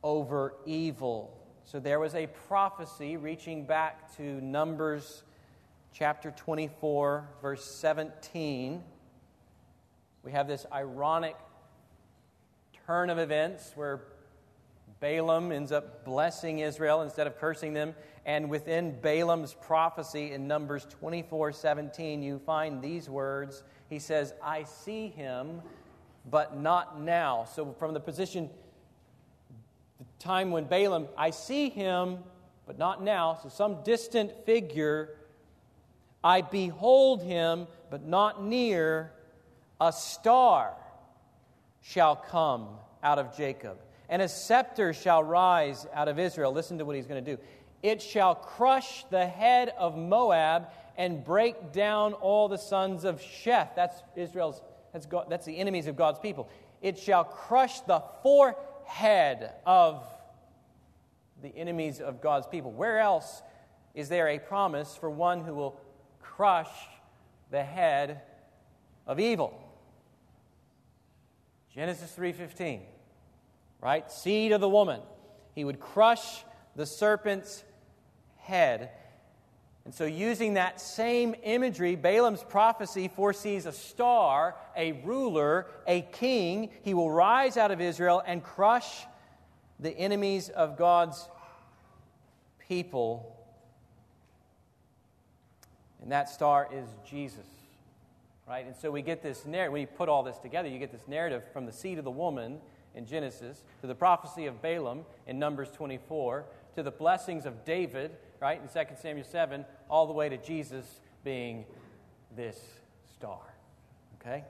over 0.03 0.55
evil. 0.67 1.37
So 1.65 1.81
there 1.81 1.99
was 1.99 2.15
a 2.15 2.27
prophecy 2.49 3.17
reaching 3.17 3.65
back 3.65 4.15
to 4.17 4.23
Numbers 4.23 5.23
chapter 5.93 6.31
24, 6.33 7.29
verse 7.41 7.65
17. 7.65 8.83
We 10.23 10.33
have 10.33 10.47
this 10.47 10.67
ironic 10.73 11.37
turn 12.87 13.09
of 13.09 13.19
events 13.19 13.73
where 13.75 14.01
Balaam 15.01 15.51
ends 15.51 15.73
up 15.73 16.05
blessing 16.05 16.59
Israel 16.59 17.01
instead 17.03 17.27
of 17.27 17.39
cursing 17.39 17.73
them. 17.73 17.95
And 18.27 18.51
within 18.51 19.01
Balaam's 19.01 19.55
prophecy 19.55 20.33
in 20.33 20.47
Numbers 20.47 20.87
24 20.91 21.53
17, 21.53 22.23
you 22.23 22.39
find 22.39 22.83
these 22.83 23.09
words. 23.09 23.63
He 23.89 23.99
says, 23.99 24.35
I 24.43 24.65
see 24.65 25.09
him, 25.09 25.63
but 26.31 26.59
not 26.59 27.01
now. 27.01 27.45
So, 27.45 27.75
from 27.79 27.95
the 27.95 28.01
position, 28.01 28.51
the 29.99 30.05
time 30.19 30.51
when 30.51 30.65
Balaam, 30.65 31.09
I 31.17 31.31
see 31.31 31.71
him, 31.71 32.19
but 32.67 32.79
not 32.79 33.03
now. 33.03 33.39
So, 33.43 33.49
some 33.49 33.83
distant 33.85 34.45
figure, 34.45 35.17
I 36.23 36.43
behold 36.43 37.23
him, 37.23 37.67
but 37.91 38.05
not 38.07 38.45
near. 38.45 39.13
A 39.81 39.93
star 39.93 40.75
shall 41.81 42.15
come 42.17 42.69
out 43.03 43.19
of 43.19 43.35
Jacob 43.35 43.79
and 44.11 44.21
a 44.21 44.29
scepter 44.29 44.93
shall 44.93 45.23
rise 45.23 45.87
out 45.95 46.09
of 46.09 46.19
Israel. 46.19 46.53
Listen 46.53 46.77
to 46.79 46.85
what 46.85 46.97
he's 46.97 47.07
going 47.07 47.25
to 47.25 47.37
do. 47.37 47.41
It 47.83 48.03
shall 48.03 48.35
crush 48.35 49.05
the 49.11 49.27
head 49.27 49.73
of 49.79 49.97
Moab 49.97 50.69
and 50.97 51.25
break 51.25 51.73
down 51.73 52.13
all 52.15 52.49
the 52.49 52.59
sons 52.59 53.05
of 53.05 53.21
Sheth. 53.21 53.75
That's 53.75 54.03
Israel's, 54.17 54.61
that's, 54.93 55.07
God, 55.07 55.27
that's 55.31 55.47
the 55.47 55.57
enemies 55.59 55.87
of 55.87 55.97
God's 55.97 56.19
people. 56.19 56.49
It 56.83 56.99
shall 56.99 57.25
crush 57.25 57.81
the 57.81 58.03
forehead 58.23 59.51
of 59.65 60.05
the 61.43 61.57
enemies 61.57 62.01
of 62.01 62.21
God's 62.21 62.47
people. 62.47 62.71
Where 62.71 62.99
else 62.99 63.43
is 63.95 64.09
there 64.09 64.29
a 64.29 64.39
promise 64.39 64.95
for 64.97 65.11
one 65.11 65.41
who 65.41 65.55
will 65.55 65.81
crush 66.21 66.71
the 67.51 67.63
head 67.63 68.23
of 69.07 69.19
evil. 69.19 69.59
Genesis 71.75 72.15
3:15. 72.15 72.87
Right? 73.81 74.11
Seed 74.11 74.53
of 74.53 74.61
the 74.61 74.69
woman. 74.69 75.03
He 75.55 75.65
would 75.65 75.81
crush 75.81 76.45
the 76.77 76.87
serpent's 76.87 77.65
head. 78.41 78.91
And 79.85 79.95
so, 79.95 80.05
using 80.05 80.55
that 80.55 80.81
same 80.81 81.35
imagery, 81.43 81.97
Balaam's 81.97 82.43
prophecy 82.43 83.09
foresees 83.09 83.67
a 83.67 83.73
star, 83.73 84.55
a 84.77 84.93
ruler, 85.05 85.67
a 85.87 86.03
king. 86.03 86.71
He 86.83 86.95
will 86.95 87.11
rise 87.11 87.57
out 87.57 87.71
of 87.71 87.81
Israel 87.81 88.23
and 88.27 88.43
crush 88.43 89.05
the 89.79 89.91
enemies 89.91 90.51
of 90.51 90.77
God's 90.77 91.29
people. 92.69 93.37
And 96.03 96.13
that 96.13 96.29
star 96.29 96.69
is 96.73 96.87
Jesus. 97.09 97.47
Right? 98.47 98.67
And 98.67 98.75
so 98.77 98.91
we 98.91 99.03
get 99.03 99.23
this 99.23 99.47
narrative, 99.47 99.73
when 99.73 99.81
you 99.81 99.87
put 99.87 100.09
all 100.09 100.23
this 100.23 100.39
together, 100.39 100.69
you 100.69 100.79
get 100.79 100.93
this 100.93 101.07
narrative 101.07 101.43
from 101.53 101.67
the 101.67 101.73
seed 101.73 101.99
of 101.99 102.05
the 102.05 102.11
woman 102.11 102.59
in 102.95 103.07
Genesis 103.07 103.63
to 103.81 103.87
the 103.87 103.95
prophecy 103.95 104.47
of 104.47 104.61
Balaam 104.61 105.05
in 105.27 105.39
Numbers 105.39 105.71
24 105.71 106.45
to 106.75 106.83
the 106.83 106.91
blessings 106.91 107.47
of 107.47 107.65
David, 107.65 108.13
right, 108.41 108.61
in 108.61 108.69
2 108.69 108.95
Samuel 109.01 109.27
7, 109.27 109.65
all 109.89 110.07
the 110.07 110.13
way 110.13 110.29
to 110.29 110.37
Jesus 110.37 111.01
being 111.25 111.65
this 112.35 112.59
star. 113.15 113.41
Okay? 114.21 114.45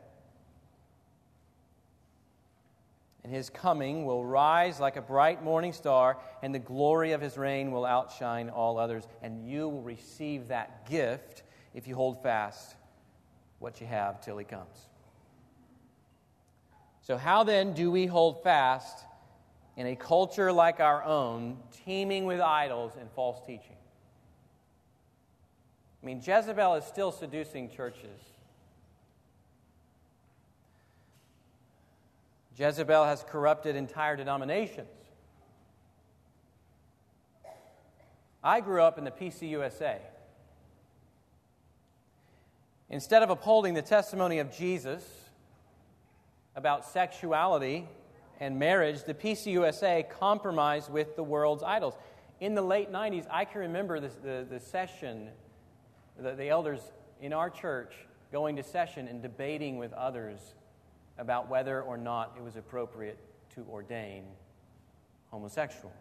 And 3.23 3.33
his 3.33 3.51
coming 3.51 4.07
will 4.07 4.25
rise 4.25 4.81
like 4.81 4.97
a 4.97 5.03
bright 5.03 5.45
morning 5.45 5.73
star, 5.73 6.19
and 6.43 6.55
the 6.55 6.59
glory 6.59 7.13
of 7.13 7.21
his 7.21 7.37
reign 7.37 7.71
will 7.71 7.85
outshine 7.85 8.49
all 8.49 8.79
others. 8.79 9.07
And 9.23 9.47
you 9.47 9.69
will 9.69 9.83
receive 9.83 10.49
that 10.49 10.89
gift 10.89 11.43
if 11.75 11.87
you 11.87 11.95
hold 11.95 12.23
fast 12.23 12.77
what 13.59 13.81
you 13.81 13.87
have 13.87 14.25
till 14.25 14.39
he 14.39 14.45
comes. 14.45 14.89
So, 17.03 17.17
how 17.17 17.45
then 17.45 17.75
do 17.75 17.91
we 17.91 18.07
hold 18.07 18.43
fast 18.43 19.05
in 19.77 19.87
a 19.87 19.97
culture 19.97 20.51
like 20.53 20.81
our 20.81 21.05
own, 21.05 21.59
teeming 21.85 22.25
with 22.25 22.41
idols 22.41 22.93
and 22.99 23.11
false 23.13 23.41
teaching? 23.47 23.77
I 26.03 26.07
mean, 26.07 26.23
Jezebel 26.25 26.75
is 26.75 26.85
still 26.85 27.13
seducing 27.13 27.69
churches. 27.71 28.21
Jezebel 32.57 33.05
has 33.05 33.25
corrupted 33.29 33.77
entire 33.77 34.17
denominations. 34.17 34.89
I 38.43 38.61
grew 38.61 38.83
up 38.83 38.97
in 38.97 39.05
the 39.05 39.11
PCUSA. 39.11 39.99
Instead 42.89 43.23
of 43.23 43.31
upholding 43.31 43.75
the 43.75 43.83
testimony 43.83 44.39
of 44.39 44.55
Jesus 44.55 45.05
about 46.57 46.85
sexuality 46.85 47.87
and 48.41 48.59
marriage, 48.59 49.05
the 49.05 49.15
PCUSA 49.15 50.09
compromised 50.11 50.91
with 50.91 51.17
the 51.17 51.23
world's 51.23 51.63
idols. 51.63 51.95
In 52.41 52.55
the 52.55 52.63
late 52.63 52.91
90s, 52.91 53.27
I 53.31 53.45
can 53.45 53.61
remember 53.61 54.01
this, 54.01 54.15
the, 54.15 54.47
the 54.49 54.59
session, 54.59 55.29
the, 56.21 56.33
the 56.33 56.49
elders 56.49 56.81
in 57.21 57.33
our 57.33 57.51
church 57.51 57.95
going 58.33 58.57
to 58.57 58.63
session 58.63 59.09
and 59.09 59.23
debating 59.23 59.79
with 59.79 59.93
others 59.93 60.39
about 61.19 61.49
whether 61.49 61.83
or 61.83 61.97
not 61.97 62.35
it 62.37 62.43
was 62.43 62.57
appropriate 62.57 63.19
to 63.55 63.65
ordain 63.71 64.25
homosexual, 65.31 65.93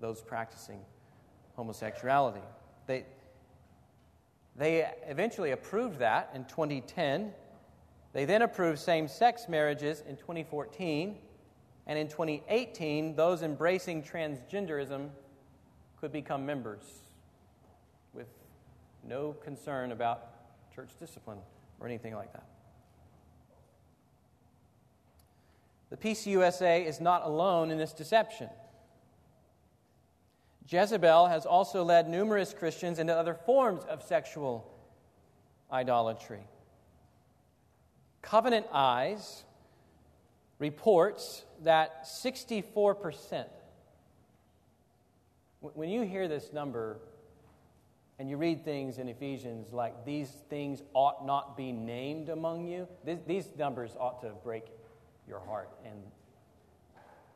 those 0.00 0.20
practicing 0.20 0.80
homosexuality. 1.54 2.40
They, 2.86 3.04
they 4.56 4.88
eventually 5.06 5.50
approved 5.50 5.98
that 5.98 6.30
in 6.34 6.44
2010. 6.44 7.32
They 8.12 8.24
then 8.24 8.42
approved 8.42 8.78
same 8.78 9.08
sex 9.08 9.48
marriages 9.48 10.02
in 10.08 10.16
2014. 10.16 11.16
And 11.88 11.98
in 11.98 12.08
2018, 12.08 13.14
those 13.14 13.42
embracing 13.42 14.02
transgenderism 14.02 15.10
could 16.00 16.12
become 16.12 16.44
members 16.44 17.05
no 19.04 19.32
concern 19.32 19.92
about 19.92 20.72
church 20.74 20.90
discipline 20.98 21.38
or 21.80 21.86
anything 21.86 22.14
like 22.14 22.32
that. 22.32 22.46
The 25.90 25.96
PCUSA 25.96 26.84
is 26.84 27.00
not 27.00 27.24
alone 27.24 27.70
in 27.70 27.78
this 27.78 27.92
deception. 27.92 28.50
Jezebel 30.68 31.28
has 31.28 31.46
also 31.46 31.84
led 31.84 32.08
numerous 32.08 32.52
Christians 32.52 32.98
into 32.98 33.14
other 33.14 33.34
forms 33.34 33.84
of 33.84 34.02
sexual 34.02 34.68
idolatry. 35.72 36.40
Covenant 38.20 38.66
Eyes 38.72 39.44
reports 40.58 41.44
that 41.62 42.04
64%, 42.04 43.44
when 45.60 45.88
you 45.88 46.02
hear 46.02 46.26
this 46.26 46.52
number 46.52 46.98
and 48.18 48.30
you 48.30 48.36
read 48.36 48.64
things 48.64 48.98
in 48.98 49.08
Ephesians 49.08 49.72
like 49.72 50.04
these 50.04 50.30
things 50.48 50.82
ought 50.94 51.26
not 51.26 51.56
be 51.56 51.72
named 51.72 52.28
among 52.28 52.66
you, 52.66 52.88
these 53.26 53.48
numbers 53.58 53.94
ought 53.98 54.20
to 54.22 54.30
break 54.42 54.64
your 55.28 55.40
heart 55.40 55.70
and, 55.84 56.02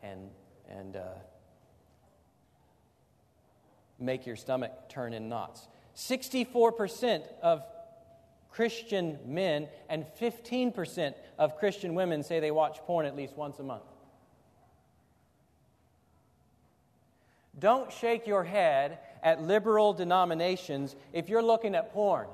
and, 0.03 0.31
and 0.69 0.97
uh, 0.97 1.05
make 3.99 4.27
your 4.27 4.37
stomach 4.37 4.89
turn 4.89 5.13
in 5.13 5.29
knots. 5.29 5.69
64% 5.97 7.25
of 7.43 7.63
Christian 8.51 9.19
men 9.27 9.69
and 9.89 10.07
15% 10.21 11.15
of 11.39 11.59
Christian 11.59 11.95
women 11.95 12.23
say 12.23 12.41
they 12.41 12.51
watch 12.51 12.79
porn 12.87 13.05
at 13.07 13.15
least 13.15 13.37
once 13.37 13.59
a 13.59 13.63
month. 13.63 13.85
Don't 17.59 17.93
shake 17.93 18.27
your 18.27 18.45
head 18.45 18.99
at 19.23 19.43
liberal 19.43 19.93
denominations 19.93 20.97
if 21.13 21.29
you're 21.29 21.43
looking 21.43 21.75
at 21.75 21.93
porn. 21.93 22.29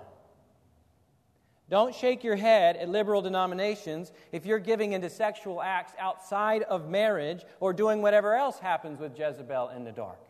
Don't 1.68 1.94
shake 1.94 2.22
your 2.22 2.36
head 2.36 2.76
at 2.76 2.88
liberal 2.88 3.22
denominations 3.22 4.12
if 4.30 4.46
you're 4.46 4.60
giving 4.60 4.92
into 4.92 5.10
sexual 5.10 5.60
acts 5.60 5.92
outside 5.98 6.62
of 6.62 6.88
marriage 6.88 7.44
or 7.58 7.72
doing 7.72 8.02
whatever 8.02 8.34
else 8.34 8.58
happens 8.60 9.00
with 9.00 9.18
Jezebel 9.18 9.70
in 9.70 9.84
the 9.84 9.90
dark. 9.90 10.20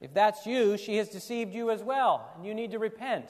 If 0.00 0.12
that's 0.12 0.44
you, 0.46 0.76
she 0.76 0.96
has 0.96 1.08
deceived 1.08 1.54
you 1.54 1.70
as 1.70 1.82
well, 1.82 2.30
and 2.36 2.44
you 2.44 2.54
need 2.54 2.72
to 2.72 2.78
repent. 2.78 3.26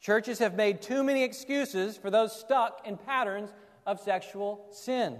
Churches 0.00 0.38
have 0.38 0.54
made 0.54 0.82
too 0.82 1.02
many 1.02 1.22
excuses 1.22 1.96
for 1.96 2.10
those 2.10 2.38
stuck 2.38 2.86
in 2.86 2.96
patterns 2.96 3.50
of 3.86 4.00
sexual 4.00 4.66
sin. 4.70 5.18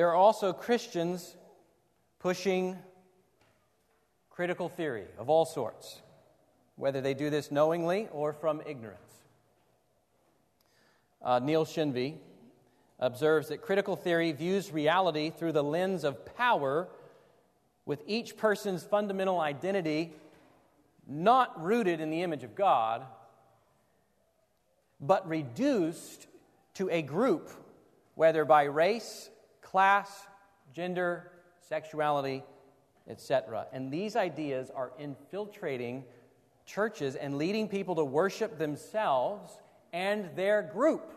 There 0.00 0.08
are 0.08 0.16
also 0.16 0.54
Christians 0.54 1.36
pushing 2.20 2.78
critical 4.30 4.70
theory 4.70 5.04
of 5.18 5.28
all 5.28 5.44
sorts, 5.44 6.00
whether 6.76 7.02
they 7.02 7.12
do 7.12 7.28
this 7.28 7.50
knowingly 7.50 8.08
or 8.10 8.32
from 8.32 8.62
ignorance. 8.64 9.12
Uh, 11.20 11.38
Neil 11.40 11.66
Shenvi 11.66 12.14
observes 12.98 13.48
that 13.48 13.60
critical 13.60 13.94
theory 13.94 14.32
views 14.32 14.72
reality 14.72 15.28
through 15.28 15.52
the 15.52 15.62
lens 15.62 16.02
of 16.04 16.34
power, 16.34 16.88
with 17.84 18.02
each 18.06 18.38
person's 18.38 18.82
fundamental 18.82 19.38
identity 19.38 20.14
not 21.06 21.62
rooted 21.62 22.00
in 22.00 22.08
the 22.08 22.22
image 22.22 22.42
of 22.42 22.54
God, 22.54 23.04
but 24.98 25.28
reduced 25.28 26.26
to 26.72 26.88
a 26.88 27.02
group, 27.02 27.50
whether 28.14 28.46
by 28.46 28.62
race, 28.62 29.28
class, 29.70 30.26
gender, 30.72 31.30
sexuality, 31.68 32.42
etc. 33.08 33.66
And 33.72 33.92
these 33.92 34.16
ideas 34.16 34.70
are 34.74 34.92
infiltrating 34.98 36.04
churches 36.66 37.16
and 37.16 37.36
leading 37.38 37.68
people 37.68 37.94
to 37.96 38.04
worship 38.04 38.58
themselves 38.58 39.52
and 39.92 40.30
their 40.36 40.62
group. 40.62 41.12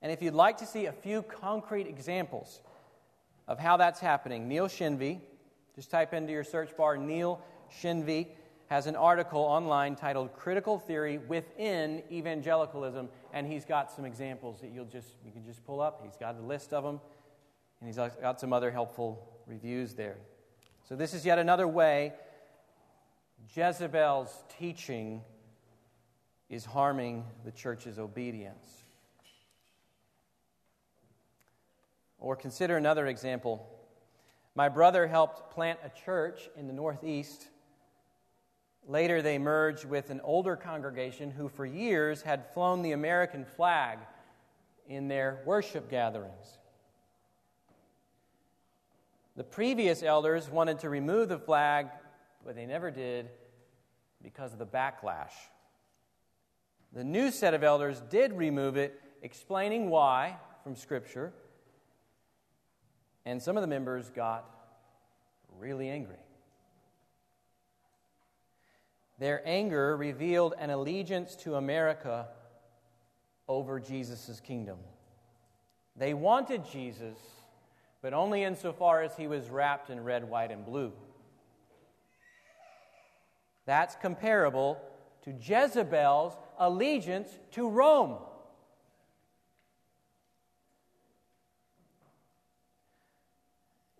And 0.00 0.12
if 0.12 0.22
you'd 0.22 0.34
like 0.34 0.58
to 0.58 0.66
see 0.66 0.86
a 0.86 0.92
few 0.92 1.22
concrete 1.22 1.86
examples 1.86 2.62
of 3.46 3.58
how 3.58 3.76
that's 3.76 4.00
happening, 4.00 4.46
Neil 4.46 4.68
Shenvi, 4.68 5.20
just 5.74 5.90
type 5.90 6.14
into 6.14 6.32
your 6.32 6.44
search 6.44 6.76
bar 6.76 6.96
Neil 6.96 7.40
Shenvi, 7.82 8.28
has 8.68 8.86
an 8.86 8.96
article 8.96 9.40
online 9.40 9.96
titled 9.96 10.34
Critical 10.34 10.78
Theory 10.78 11.18
Within 11.18 12.02
Evangelicalism, 12.10 13.08
and 13.32 13.46
he's 13.46 13.64
got 13.64 13.90
some 13.90 14.04
examples 14.04 14.60
that 14.60 14.70
you'll 14.70 14.84
just 14.84 15.14
you 15.24 15.32
can 15.32 15.44
just 15.44 15.64
pull 15.64 15.80
up. 15.80 16.02
He's 16.04 16.16
got 16.16 16.36
a 16.36 16.42
list 16.42 16.72
of 16.72 16.84
them, 16.84 17.00
and 17.80 17.88
he's 17.88 17.96
got 17.96 18.40
some 18.40 18.52
other 18.52 18.70
helpful 18.70 19.26
reviews 19.46 19.94
there. 19.94 20.18
So 20.88 20.96
this 20.96 21.14
is 21.14 21.24
yet 21.24 21.38
another 21.38 21.66
way 21.66 22.12
Jezebel's 23.54 24.44
teaching 24.58 25.22
is 26.50 26.64
harming 26.64 27.24
the 27.44 27.52
church's 27.52 27.98
obedience. 27.98 28.66
Or 32.18 32.36
consider 32.36 32.76
another 32.76 33.06
example. 33.06 33.66
My 34.54 34.68
brother 34.68 35.06
helped 35.06 35.54
plant 35.54 35.78
a 35.84 36.04
church 36.04 36.48
in 36.56 36.66
the 36.66 36.72
Northeast. 36.72 37.48
Later, 38.88 39.20
they 39.20 39.36
merged 39.36 39.84
with 39.84 40.08
an 40.08 40.22
older 40.24 40.56
congregation 40.56 41.30
who, 41.30 41.50
for 41.50 41.66
years, 41.66 42.22
had 42.22 42.46
flown 42.54 42.80
the 42.80 42.92
American 42.92 43.44
flag 43.44 43.98
in 44.88 45.08
their 45.08 45.40
worship 45.44 45.90
gatherings. 45.90 46.56
The 49.36 49.44
previous 49.44 50.02
elders 50.02 50.48
wanted 50.48 50.78
to 50.80 50.88
remove 50.88 51.28
the 51.28 51.38
flag, 51.38 51.88
but 52.44 52.56
they 52.56 52.64
never 52.64 52.90
did 52.90 53.28
because 54.22 54.54
of 54.54 54.58
the 54.58 54.66
backlash. 54.66 55.34
The 56.94 57.04
new 57.04 57.30
set 57.30 57.52
of 57.52 57.62
elders 57.62 58.02
did 58.08 58.32
remove 58.32 58.78
it, 58.78 58.98
explaining 59.22 59.90
why 59.90 60.36
from 60.64 60.74
Scripture, 60.74 61.34
and 63.26 63.42
some 63.42 63.58
of 63.58 63.60
the 63.60 63.66
members 63.66 64.08
got 64.08 64.48
really 65.58 65.90
angry. 65.90 66.16
Their 69.18 69.42
anger 69.44 69.96
revealed 69.96 70.54
an 70.58 70.70
allegiance 70.70 71.34
to 71.36 71.56
America 71.56 72.28
over 73.48 73.80
Jesus' 73.80 74.40
kingdom. 74.40 74.78
They 75.96 76.14
wanted 76.14 76.64
Jesus 76.70 77.16
but 78.00 78.14
only 78.14 78.44
insofar 78.44 79.02
as 79.02 79.16
he 79.16 79.26
was 79.26 79.50
wrapped 79.50 79.90
in 79.90 80.02
red, 80.02 80.28
white, 80.28 80.50
and 80.50 80.64
blue. 80.64 80.92
That's 83.66 83.96
comparable 83.96 84.80
to 85.22 85.32
Jezebel's 85.32 86.36
allegiance 86.58 87.28
to 87.52 87.68
Rome. 87.68 88.18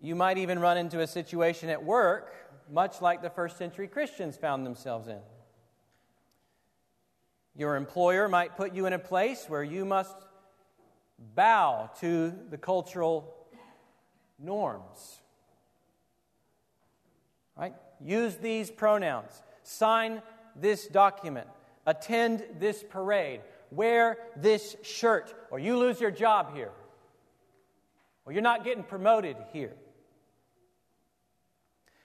You 0.00 0.14
might 0.14 0.38
even 0.38 0.60
run 0.60 0.78
into 0.78 1.00
a 1.00 1.06
situation 1.06 1.68
at 1.68 1.84
work, 1.84 2.32
much 2.70 3.00
like 3.00 3.22
the 3.22 3.30
first 3.30 3.56
century 3.56 3.88
Christians 3.88 4.36
found 4.36 4.64
themselves 4.64 5.08
in. 5.08 5.18
Your 7.56 7.76
employer 7.76 8.28
might 8.28 8.56
put 8.56 8.74
you 8.74 8.86
in 8.86 8.92
a 8.92 8.98
place 8.98 9.46
where 9.48 9.64
you 9.64 9.84
must 9.84 10.16
bow 11.34 11.90
to 12.00 12.32
the 12.50 12.58
cultural 12.58 13.34
norms. 14.38 15.20
Right? 17.56 17.74
Use 18.00 18.36
these 18.36 18.70
pronouns. 18.70 19.42
Sign 19.62 20.22
this 20.54 20.86
document. 20.86 21.48
Attend 21.86 22.44
this 22.58 22.84
parade. 22.88 23.40
Wear 23.70 24.18
this 24.36 24.76
shirt, 24.82 25.34
or 25.50 25.58
you 25.58 25.76
lose 25.76 26.00
your 26.00 26.10
job 26.10 26.54
here. 26.54 26.70
Or 28.24 28.32
you're 28.32 28.42
not 28.42 28.64
getting 28.64 28.84
promoted 28.84 29.36
here. 29.52 29.74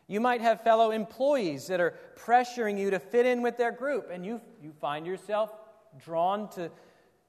You 0.07 0.19
might 0.19 0.41
have 0.41 0.61
fellow 0.61 0.91
employees 0.91 1.67
that 1.67 1.79
are 1.79 1.95
pressuring 2.17 2.77
you 2.77 2.91
to 2.91 2.99
fit 2.99 3.25
in 3.25 3.41
with 3.41 3.57
their 3.57 3.71
group, 3.71 4.09
and 4.11 4.25
you, 4.25 4.41
you 4.61 4.73
find 4.79 5.05
yourself 5.05 5.51
drawn 5.97 6.49
to, 6.51 6.69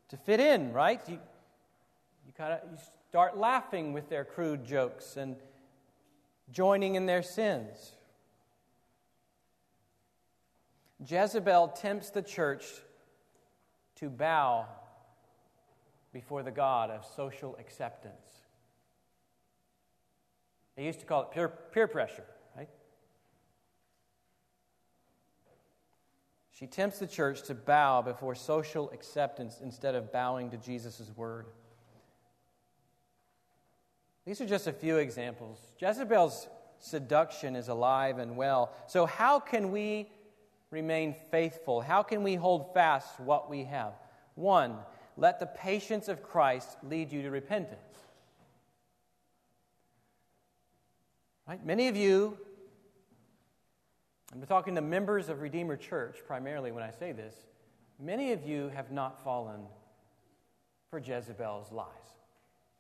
to 0.09 0.17
fit 0.17 0.41
in, 0.41 0.73
right? 0.73 1.01
You, 1.09 1.19
you 2.27 2.33
kind 2.37 2.53
of 2.53 2.61
you 2.71 2.79
start 3.09 3.39
laughing 3.39 3.93
with 3.93 4.09
their 4.09 4.25
crude 4.25 4.65
jokes 4.65 5.17
and 5.17 5.37
joining 6.51 6.97
in 6.97 7.07
their 7.07 7.23
sins. 7.23 7.93
Jezebel 11.07 11.69
tempts 11.69 12.11
the 12.11 12.23
church 12.23 12.65
to 13.97 14.09
bow 14.09 14.67
before 16.13 16.43
the 16.43 16.51
God 16.51 16.91
of 16.91 17.05
social 17.17 17.57
acceptance. 17.57 18.15
They 20.77 20.85
used 20.85 21.01
to 21.01 21.07
call 21.07 21.23
it 21.23 21.31
peer, 21.31 21.49
peer 21.49 21.87
pressure, 21.87 22.25
right? 22.57 22.69
She 26.55 26.69
tempts 26.69 27.01
the 27.01 27.07
church 27.07 27.43
to 27.43 27.55
bow 27.55 28.01
before 28.01 28.37
social 28.37 28.89
acceptance 28.91 29.61
instead 29.61 29.97
of 29.97 30.13
bowing 30.13 30.51
to 30.51 30.57
Jesus' 30.57 31.11
word. 31.17 31.47
These 34.25 34.41
are 34.41 34.47
just 34.47 34.69
a 34.69 34.73
few 34.73 34.99
examples. 34.99 35.59
Jezebel's 35.79 36.49
seduction 36.79 37.57
is 37.57 37.69
alive 37.69 38.19
and 38.19 38.37
well. 38.37 38.73
So, 38.87 39.05
how 39.05 39.41
can 39.41 39.73
we 39.73 40.09
remain 40.71 41.17
faithful? 41.31 41.81
How 41.81 42.03
can 42.03 42.23
we 42.23 42.37
hold 42.37 42.73
fast 42.73 43.19
what 43.19 43.51
we 43.51 43.65
have? 43.65 43.93
One, 44.37 44.77
let 45.17 45.41
the 45.41 45.47
patience 45.47 46.09
of 46.09 46.23
Christ 46.23 46.77
lead 46.83 47.13
you 47.13 47.23
to 47.23 47.31
repentance. 47.31 47.81
Right? 51.47 51.65
Many 51.65 51.89
of 51.89 51.97
you, 51.97 52.39
I'm 54.35 54.47
talking 54.47 54.75
to 54.75 54.81
members 54.81 55.29
of 55.29 55.41
Redeemer 55.41 55.77
Church 55.77 56.17
primarily 56.27 56.73
when 56.73 56.83
I 56.83 56.91
say 56.91 57.13
this, 57.13 57.35
many 58.01 58.33
of 58.33 58.45
you 58.47 58.71
have 58.75 58.91
not 58.91 59.23
fallen 59.23 59.61
for 60.91 60.99
Jezebel's 60.99 61.71
lies. 61.71 61.87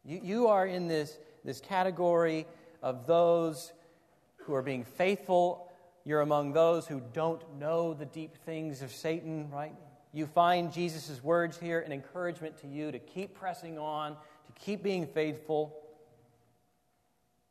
You, 0.04 0.20
you 0.22 0.46
are 0.48 0.66
in 0.66 0.88
this 0.88 1.16
this 1.44 1.60
category 1.60 2.46
of 2.82 3.06
those 3.06 3.72
who 4.36 4.54
are 4.54 4.62
being 4.62 4.84
faithful. 4.84 5.70
You're 6.04 6.22
among 6.22 6.52
those 6.52 6.86
who 6.86 7.00
don't 7.12 7.42
know 7.58 7.94
the 7.94 8.06
deep 8.06 8.36
things 8.44 8.82
of 8.82 8.90
Satan, 8.90 9.50
right? 9.50 9.74
You 10.12 10.26
find 10.26 10.72
Jesus' 10.72 11.22
words 11.22 11.58
here 11.58 11.80
an 11.80 11.92
encouragement 11.92 12.56
to 12.58 12.66
you 12.66 12.92
to 12.92 12.98
keep 12.98 13.34
pressing 13.34 13.78
on, 13.78 14.12
to 14.12 14.60
keep 14.60 14.82
being 14.82 15.06
faithful. 15.06 15.76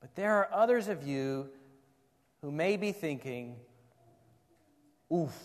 But 0.01 0.15
there 0.15 0.33
are 0.37 0.49
others 0.51 0.87
of 0.87 1.07
you 1.07 1.49
who 2.41 2.51
may 2.51 2.77
be 2.77 2.91
thinking, 2.91 3.55
oof, 5.13 5.37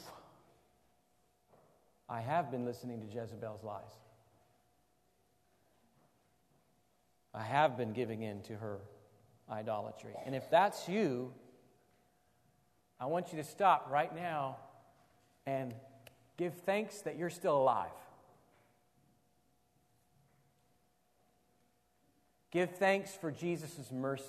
I 2.08 2.20
have 2.20 2.50
been 2.50 2.64
listening 2.64 3.00
to 3.00 3.06
Jezebel's 3.06 3.62
lies. 3.62 3.82
I 7.34 7.42
have 7.42 7.76
been 7.76 7.92
giving 7.92 8.22
in 8.22 8.40
to 8.42 8.54
her 8.54 8.78
idolatry. 9.50 10.12
And 10.24 10.34
if 10.34 10.50
that's 10.50 10.88
you, 10.88 11.32
I 12.98 13.06
want 13.06 13.32
you 13.32 13.38
to 13.38 13.44
stop 13.44 13.88
right 13.90 14.14
now 14.14 14.56
and 15.46 15.74
give 16.36 16.54
thanks 16.54 17.02
that 17.02 17.16
you're 17.16 17.30
still 17.30 17.56
alive. 17.56 17.90
Give 22.50 22.70
thanks 22.70 23.14
for 23.14 23.30
Jesus' 23.30 23.92
mercy. 23.92 24.24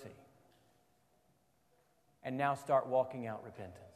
And 2.24 2.38
now 2.38 2.54
start 2.54 2.88
walking 2.88 3.26
out 3.26 3.44
repentance. 3.46 3.89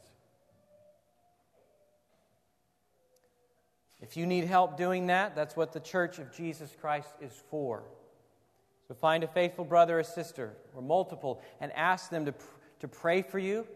If 4.04 4.18
you 4.18 4.26
need 4.26 4.44
help 4.44 4.76
doing 4.76 5.06
that, 5.06 5.34
that's 5.34 5.56
what 5.56 5.72
the 5.72 5.80
Church 5.80 6.18
of 6.18 6.30
Jesus 6.30 6.76
Christ 6.78 7.08
is 7.22 7.32
for. 7.48 7.84
So 8.86 8.92
find 8.92 9.24
a 9.24 9.26
faithful 9.26 9.64
brother 9.64 9.98
or 9.98 10.02
sister 10.02 10.52
or 10.74 10.82
multiple 10.82 11.40
and 11.58 11.72
ask 11.72 12.10
them 12.10 12.26
to, 12.26 12.34
to 12.80 12.86
pray 12.86 13.22
for 13.22 13.38
you. 13.38 13.66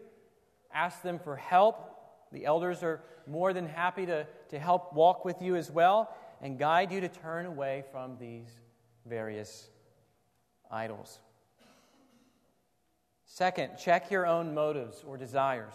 Ask 0.71 1.01
them 1.01 1.17
for 1.17 1.35
help. 1.35 1.95
The 2.31 2.45
elders 2.45 2.83
are 2.83 3.01
more 3.25 3.53
than 3.53 3.67
happy 3.67 4.05
to, 4.05 4.27
to 4.49 4.59
help 4.59 4.93
walk 4.93 5.25
with 5.25 5.41
you 5.41 5.55
as 5.55 5.71
well 5.71 6.15
and 6.43 6.59
guide 6.59 6.91
you 6.91 7.01
to 7.01 7.09
turn 7.09 7.47
away 7.47 7.83
from 7.91 8.15
these 8.19 8.51
various 9.07 9.67
idols. 10.69 11.17
Second, 13.25 13.71
check 13.79 14.11
your 14.11 14.27
own 14.27 14.53
motives 14.53 15.03
or 15.07 15.17
desires. 15.17 15.73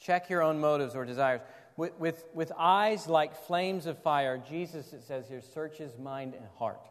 Check 0.00 0.30
your 0.30 0.42
own 0.42 0.58
motives 0.58 0.94
or 0.94 1.04
desires. 1.04 1.42
With, 1.76 1.98
with, 1.98 2.24
with 2.34 2.52
eyes 2.56 3.08
like 3.08 3.34
flames 3.46 3.86
of 3.86 3.98
fire, 3.98 4.38
Jesus, 4.38 4.92
it 4.92 5.02
says 5.02 5.28
here, 5.28 5.40
searches 5.40 5.98
mind 5.98 6.34
and 6.34 6.46
heart. 6.56 6.88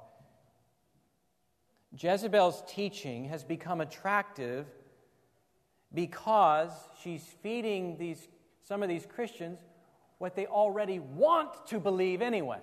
Jezebel's 1.97 2.63
teaching 2.67 3.25
has 3.25 3.43
become 3.43 3.79
attractive 3.81 4.65
because 5.93 6.71
she's 7.01 7.23
feeding 7.41 7.97
these, 7.97 8.27
some 8.63 8.81
of 8.83 8.89
these 8.89 9.05
Christians 9.05 9.59
what 10.17 10.35
they 10.35 10.45
already 10.45 10.99
want 10.99 11.67
to 11.67 11.79
believe 11.79 12.21
anyway. 12.21 12.61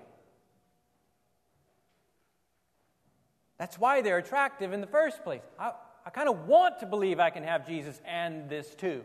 That's 3.59 3.79
why 3.79 4.01
they're 4.01 4.19
attractive 4.19 4.73
in 4.73 4.81
the 4.81 4.87
first 4.87 5.23
place. 5.23 5.43
I, 5.59 5.73
I 6.07 6.11
kind 6.11 6.29
of 6.29 6.49
want 6.49 6.81
to 6.81 6.87
believe 6.87 7.21
I 7.21 7.29
can 7.29 7.45
have 7.45 7.67
Jesus 7.67 8.01
and 8.07 8.49
this 8.49 8.75
too. 8.75 9.05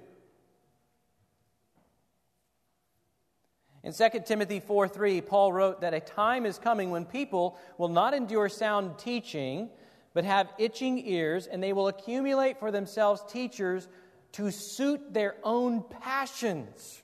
In 3.85 3.93
2 3.93 4.09
Timothy 4.25 4.59
4 4.59 4.87
3, 4.87 5.21
Paul 5.21 5.53
wrote 5.53 5.81
that 5.81 5.93
a 5.93 5.99
time 5.99 6.47
is 6.47 6.57
coming 6.57 6.89
when 6.89 7.05
people 7.05 7.55
will 7.77 7.87
not 7.87 8.15
endure 8.15 8.49
sound 8.49 8.97
teaching, 8.97 9.69
but 10.15 10.25
have 10.25 10.51
itching 10.57 11.07
ears, 11.07 11.45
and 11.45 11.61
they 11.61 11.71
will 11.71 11.87
accumulate 11.87 12.59
for 12.59 12.71
themselves 12.71 13.21
teachers 13.31 13.87
to 14.31 14.49
suit 14.49 15.13
their 15.13 15.35
own 15.43 15.83
passions. 16.01 17.03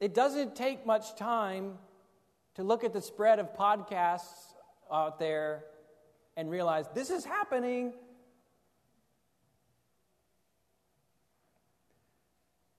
It 0.00 0.12
doesn't 0.12 0.54
take 0.54 0.84
much 0.84 1.16
time 1.16 1.78
to 2.56 2.62
look 2.62 2.84
at 2.84 2.92
the 2.92 3.00
spread 3.00 3.38
of 3.38 3.56
podcasts 3.56 4.52
out 4.92 5.18
there 5.18 5.64
and 6.36 6.50
realize 6.50 6.84
this 6.94 7.08
is 7.08 7.24
happening. 7.24 7.94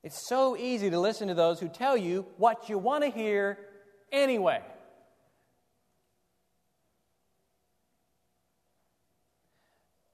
It's 0.06 0.30
so 0.30 0.56
easy 0.56 0.91
to 0.91 0.99
listen 0.99 1.30
to 1.30 1.34
those 1.34 1.60
who 1.60 1.68
tell 1.68 1.97
you 1.97 2.28
what 2.38 2.70
you 2.70 2.78
want 2.78 3.03
to 3.03 3.10
hear 3.10 3.58
anyway. 4.12 4.62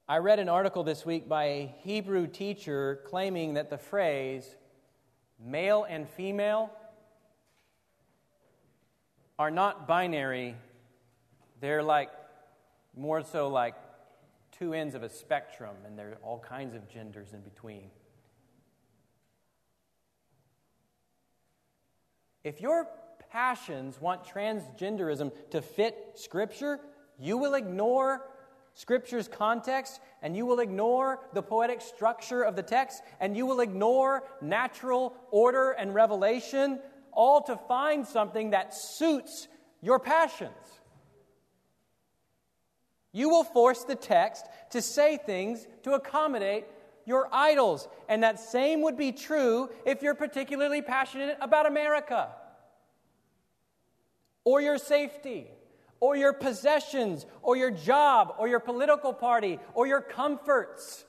I 0.08 0.16
read 0.16 0.38
an 0.38 0.48
article 0.48 0.82
this 0.82 1.04
week 1.04 1.28
by 1.28 1.44
a 1.44 1.74
Hebrew 1.80 2.26
teacher 2.26 3.00
claiming 3.04 3.52
that 3.54 3.68
the 3.68 3.76
phrase 3.76 4.56
male 5.38 5.84
and 5.86 6.08
female 6.08 6.70
are 9.38 9.50
not 9.50 9.86
binary, 9.86 10.56
they're 11.60 11.82
like 11.82 12.08
more 12.96 13.22
so 13.22 13.48
like 13.48 13.74
two 14.52 14.72
ends 14.72 14.94
of 14.94 15.02
a 15.02 15.10
spectrum, 15.10 15.76
and 15.84 15.98
there 15.98 16.12
are 16.12 16.18
all 16.22 16.38
kinds 16.38 16.74
of 16.74 16.88
genders 16.88 17.34
in 17.34 17.42
between. 17.42 17.90
If 22.44 22.60
your 22.60 22.88
passions 23.30 24.00
want 24.00 24.24
transgenderism 24.24 25.32
to 25.50 25.62
fit 25.62 25.96
Scripture, 26.14 26.80
you 27.18 27.36
will 27.38 27.54
ignore 27.54 28.28
Scripture's 28.74 29.28
context, 29.28 30.00
and 30.22 30.36
you 30.36 30.46
will 30.46 30.60
ignore 30.60 31.20
the 31.34 31.42
poetic 31.42 31.80
structure 31.82 32.42
of 32.42 32.56
the 32.56 32.62
text, 32.62 33.02
and 33.20 33.36
you 33.36 33.44
will 33.44 33.60
ignore 33.60 34.24
natural 34.40 35.14
order 35.30 35.72
and 35.72 35.94
revelation, 35.94 36.80
all 37.12 37.42
to 37.42 37.56
find 37.68 38.06
something 38.06 38.50
that 38.50 38.74
suits 38.74 39.46
your 39.82 39.98
passions. 39.98 40.52
You 43.12 43.28
will 43.28 43.44
force 43.44 43.84
the 43.84 43.94
text 43.94 44.46
to 44.70 44.80
say 44.80 45.18
things 45.18 45.66
to 45.82 45.92
accommodate 45.92 46.64
your 47.04 47.28
idols. 47.32 47.88
And 48.08 48.22
that 48.22 48.40
same 48.40 48.82
would 48.82 48.96
be 48.96 49.12
true 49.12 49.70
if 49.84 50.02
you're 50.02 50.14
particularly 50.14 50.82
passionate 50.82 51.38
about 51.40 51.66
America 51.66 52.28
or 54.44 54.60
your 54.60 54.78
safety 54.78 55.48
or 56.02 56.16
your 56.16 56.32
possessions, 56.32 57.26
or 57.42 57.56
your 57.56 57.70
job, 57.70 58.34
or 58.40 58.48
your 58.48 58.58
political 58.58 59.12
party, 59.12 59.60
or 59.72 59.86
your 59.86 60.00
comforts. 60.00 61.04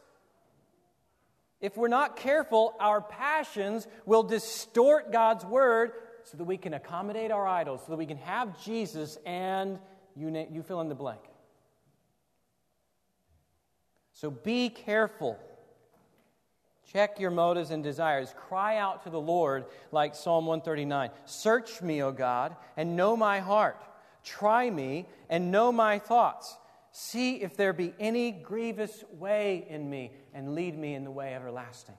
If 1.60 1.76
we're 1.76 1.88
not 1.88 2.16
careful, 2.16 2.76
our 2.80 3.02
passions 3.02 3.88
will 4.06 4.22
distort 4.22 5.12
God's 5.12 5.44
word 5.46 5.94
so 6.26 6.38
that 6.38 6.44
we 6.44 6.58
can 6.58 6.76
accommodate 6.76 7.32
our 7.32 7.48
idols, 7.48 7.82
so 7.84 7.92
that 7.92 7.98
we 7.98 8.06
can 8.06 8.18
have 8.18 8.64
Jesus 8.64 9.18
and 9.26 9.80
you, 10.16 10.48
you 10.52 10.62
fill 10.62 10.80
in 10.82 10.90
the 10.90 10.96
blank. 10.96 11.22
So 14.14 14.30
be 14.30 14.70
careful. 14.70 15.40
Check 16.92 17.20
your 17.20 17.32
motives 17.32 17.72
and 17.72 17.84
desires. 17.84 18.34
Cry 18.38 18.78
out 18.78 19.04
to 19.04 19.10
the 19.10 19.20
Lord 19.20 19.66
like 19.92 20.16
Psalm 20.16 20.46
139 20.46 21.10
Search 21.26 21.82
me, 21.82 22.04
O 22.04 22.12
God, 22.12 22.56
and 22.78 22.96
know 22.96 23.16
my 23.16 23.40
heart. 23.40 23.84
Try 24.24 24.70
me 24.70 25.08
and 25.30 25.52
know 25.52 25.72
my 25.72 26.00
thoughts. 26.00 26.58
See 26.92 27.42
if 27.42 27.58
there 27.58 27.74
be 27.74 27.94
any 28.00 28.32
grievous 28.32 29.04
way 29.14 29.66
in 29.68 29.90
me, 29.90 30.12
and 30.34 30.54
lead 30.54 30.78
me 30.78 30.94
in 30.94 31.04
the 31.04 31.12
way 31.12 31.34
everlasting. 31.34 31.96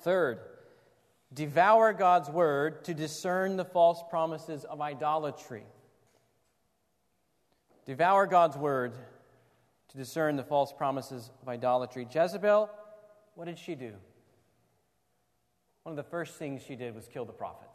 Third, 0.00 0.38
devour 1.32 1.92
God's 1.92 2.30
word 2.30 2.84
to 2.84 2.94
discern 2.94 3.56
the 3.56 3.64
false 3.64 4.02
promises 4.08 4.64
of 4.64 4.80
idolatry. 4.80 5.64
Devour 7.86 8.26
God's 8.26 8.56
word 8.56 8.94
to 9.94 9.98
discern 9.98 10.36
the 10.36 10.44
false 10.44 10.72
promises 10.72 11.30
of 11.40 11.48
idolatry. 11.48 12.06
Jezebel, 12.12 12.68
what 13.36 13.46
did 13.46 13.58
she 13.58 13.74
do? 13.74 13.94
one 15.84 15.92
of 15.92 15.96
the 15.96 16.10
first 16.10 16.36
things 16.36 16.62
she 16.66 16.76
did 16.76 16.94
was 16.94 17.06
kill 17.06 17.24
the 17.24 17.32
prophets. 17.32 17.70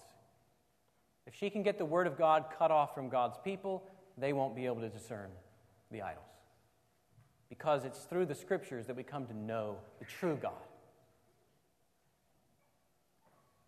If 1.28 1.36
she 1.36 1.52
can 1.52 1.62
get 1.62 1.78
the 1.78 1.86
word 1.86 2.08
of 2.08 2.18
God 2.18 2.46
cut 2.58 2.72
off 2.72 2.96
from 2.96 3.08
God's 3.08 3.38
people, 3.44 3.84
they 4.18 4.34
won't 4.34 4.56
be 4.56 4.66
able 4.66 4.82
to 4.82 4.90
discern 4.90 5.30
the 5.92 6.02
idols. 6.02 6.26
Because 7.50 7.86
it's 7.86 8.00
through 8.00 8.26
the 8.26 8.36
scriptures 8.36 8.88
that 8.88 8.96
we 8.96 9.04
come 9.04 9.28
to 9.28 9.38
know 9.38 9.78
the 10.00 10.06
true 10.06 10.38
God. 10.42 10.54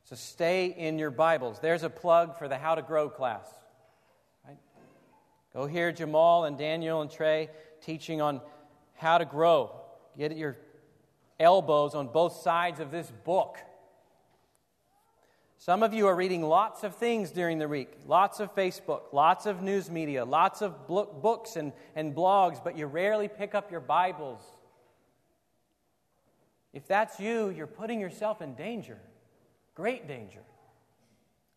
So 0.06 0.16
stay 0.16 0.74
in 0.76 0.97
your 0.97 1.12
Bibles. 1.12 1.60
There's 1.60 1.84
a 1.84 1.89
plug 1.89 2.38
for 2.38 2.47
the 2.47 2.58
How 2.58 2.74
to 2.74 2.82
Grow 2.82 3.10
class. 3.10 3.47
Right? 4.45 4.58
Go 5.54 5.68
hear 5.68 5.91
Jamal 5.91 6.45
and 6.45 6.58
Daniel 6.58 7.02
and 7.02 7.12
Trey 7.12 7.49
teaching 7.82 8.22
on 8.22 8.42
how 8.94 9.18
to 9.18 9.26
grow. 9.26 9.76
Get 10.18 10.36
your 10.38 10.58
elbows 11.40 11.96
on 11.96 12.08
both 12.08 12.38
sides 12.38 12.80
of 12.80 12.92
this 12.92 13.12
book. 13.24 13.58
Some 15.58 15.84
of 15.84 15.94
you 15.94 16.08
are 16.08 16.16
reading 16.16 16.42
lots 16.42 16.84
of 16.84 16.96
things 16.96 17.30
during 17.30 17.60
the 17.60 17.68
week 17.68 17.90
lots 18.08 18.40
of 18.40 18.56
Facebook, 18.56 19.14
lots 19.14 19.46
of 19.46 19.62
news 19.62 19.92
media, 19.92 20.26
lots 20.26 20.62
of 20.62 20.88
books 20.88 21.56
and, 21.56 21.72
and 21.96 22.16
blogs, 22.16 22.64
but 22.64 22.78
you 22.78 22.88
rarely 22.88 23.28
pick 23.28 23.54
up 23.54 23.70
your 23.70 23.80
Bibles. 23.80 24.42
If 26.74 26.88
that's 26.88 27.20
you, 27.20 27.50
you're 27.50 27.68
putting 27.68 28.00
yourself 28.00 28.42
in 28.42 28.56
danger, 28.56 28.98
great 29.76 30.08
danger. 30.08 30.42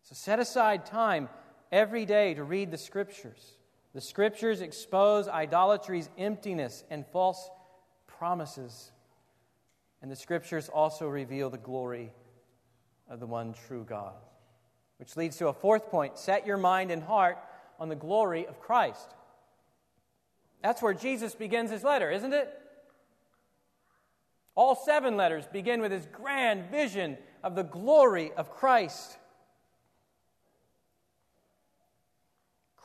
So 0.03 0.13
set 0.13 0.39
aside 0.39 0.85
time 0.85 1.29
every 1.71 2.05
day 2.05 2.35
to 2.35 2.43
read 2.43 2.69
the 2.69 2.77
Scriptures. 2.77 3.53
The 3.95 4.01
Scriptures 4.01 4.59
expose 4.59 5.29
idolatry's 5.29 6.09
emptiness 6.17 6.83
and 6.89 7.07
false 7.07 7.49
promises. 8.07 8.91
And 10.01 10.11
the 10.11 10.17
Scriptures 10.17 10.67
also 10.67 11.07
reveal 11.07 11.49
the 11.49 11.57
glory 11.57 12.11
of 13.09 13.21
the 13.21 13.25
one 13.25 13.55
true 13.67 13.85
God. 13.87 14.15
Which 14.97 15.15
leads 15.15 15.37
to 15.37 15.47
a 15.47 15.53
fourth 15.53 15.87
point 15.87 16.17
set 16.17 16.45
your 16.45 16.57
mind 16.57 16.91
and 16.91 17.01
heart 17.01 17.37
on 17.79 17.87
the 17.87 17.95
glory 17.95 18.45
of 18.45 18.59
Christ. 18.59 19.15
That's 20.61 20.81
where 20.81 20.93
Jesus 20.93 21.33
begins 21.33 21.71
his 21.71 21.85
letter, 21.85 22.11
isn't 22.11 22.33
it? 22.33 22.49
All 24.55 24.75
seven 24.75 25.15
letters 25.15 25.45
begin 25.47 25.79
with 25.79 25.93
his 25.93 26.05
grand 26.11 26.69
vision 26.69 27.17
of 27.43 27.55
the 27.55 27.63
glory 27.63 28.33
of 28.35 28.51
Christ. 28.51 29.17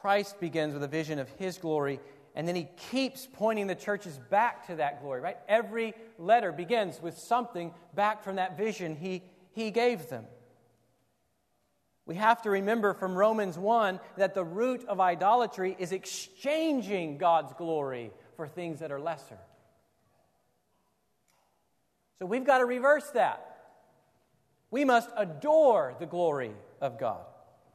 Christ 0.01 0.41
begins 0.41 0.75
with 0.75 0.83
a 0.83 0.89
vision 0.89 1.19
of 1.19 1.29
his 1.31 1.59
glory, 1.59 2.01
and 2.35 2.47
then 2.47 2.55
he 2.55 2.69
keeps 2.91 3.29
pointing 3.33 3.67
the 3.67 3.75
churches 3.75 4.19
back 4.31 4.67
to 4.67 4.77
that 4.77 5.03
glory, 5.03 5.21
right? 5.21 5.39
Every 5.49 5.95
letter 6.19 6.53
begins 6.53 7.01
with 7.01 7.19
something 7.19 7.73
back 7.95 8.23
from 8.23 8.37
that 8.37 8.57
vision 8.57 8.97
he 8.97 9.23
he 9.53 9.71
gave 9.71 10.09
them. 10.09 10.25
We 12.07 12.17
have 12.17 12.43
to 12.43 12.51
remember 12.51 12.95
from 12.95 13.15
Romans 13.15 13.59
1 13.59 14.01
that 14.17 14.35
the 14.35 14.45
root 14.45 14.85
of 14.87 15.01
idolatry 15.01 15.77
is 15.79 15.93
exchanging 15.93 17.19
God's 17.19 17.53
glory 17.53 18.11
for 18.37 18.49
things 18.49 18.81
that 18.81 18.91
are 18.91 19.01
lesser. 19.01 19.39
So 22.19 22.27
we've 22.27 22.45
got 22.45 22.59
to 22.59 22.65
reverse 22.65 23.09
that. 23.11 23.47
We 24.71 24.85
must 24.85 25.11
adore 25.17 25.95
the 25.99 26.07
glory 26.07 26.53
of 26.81 26.99
God, 26.99 27.25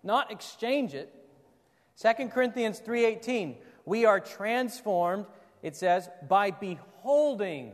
not 0.03 0.31
exchange 0.31 0.93
it. 0.93 1.13
2 2.01 2.29
Corinthians 2.29 2.79
3:18 2.79 3.57
We 3.85 4.05
are 4.05 4.19
transformed, 4.19 5.25
it 5.61 5.75
says, 5.75 6.09
by 6.27 6.51
beholding 6.51 7.73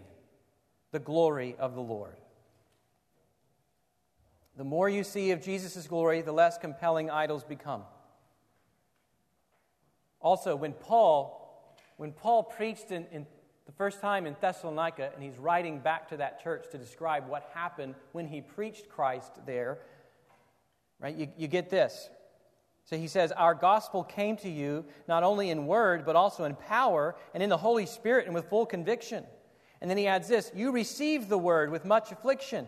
the 0.91 0.99
glory 0.99 1.55
of 1.57 1.73
the 1.73 1.81
Lord. 1.81 2.17
The 4.57 4.63
more 4.63 4.89
you 4.89 5.03
see 5.03 5.31
of 5.31 5.41
Jesus' 5.41 5.87
glory, 5.87 6.21
the 6.21 6.33
less 6.33 6.57
compelling 6.57 7.09
idols 7.09 7.43
become. 7.43 7.83
Also, 10.19 10.55
when 10.55 10.73
Paul, 10.73 11.75
when 11.97 12.11
Paul 12.11 12.43
preached 12.43 12.91
in, 12.91 13.07
in 13.11 13.25
the 13.65 13.71
first 13.71 14.01
time 14.01 14.27
in 14.27 14.35
Thessalonica, 14.39 15.11
and 15.15 15.23
he's 15.23 15.37
writing 15.37 15.79
back 15.79 16.09
to 16.09 16.17
that 16.17 16.43
church 16.43 16.65
to 16.71 16.77
describe 16.77 17.27
what 17.27 17.49
happened 17.53 17.95
when 18.11 18.27
he 18.27 18.41
preached 18.41 18.89
Christ 18.89 19.31
there, 19.45 19.79
right? 20.99 21.15
You, 21.15 21.29
you 21.37 21.47
get 21.47 21.69
this. 21.69 22.09
So 22.85 22.97
he 22.97 23.07
says, 23.07 23.31
Our 23.31 23.53
gospel 23.53 24.03
came 24.03 24.37
to 24.37 24.49
you 24.49 24.85
not 25.07 25.23
only 25.23 25.49
in 25.49 25.67
word, 25.67 26.05
but 26.05 26.15
also 26.15 26.43
in 26.43 26.55
power 26.55 27.15
and 27.33 27.41
in 27.41 27.49
the 27.49 27.57
Holy 27.57 27.85
Spirit 27.85 28.25
and 28.25 28.35
with 28.35 28.49
full 28.49 28.65
conviction. 28.65 29.23
And 29.79 29.89
then 29.89 29.97
he 29.97 30.07
adds 30.07 30.27
this 30.27 30.51
You 30.55 30.71
received 30.71 31.29
the 31.29 31.37
word 31.37 31.71
with 31.71 31.85
much 31.85 32.11
affliction 32.11 32.67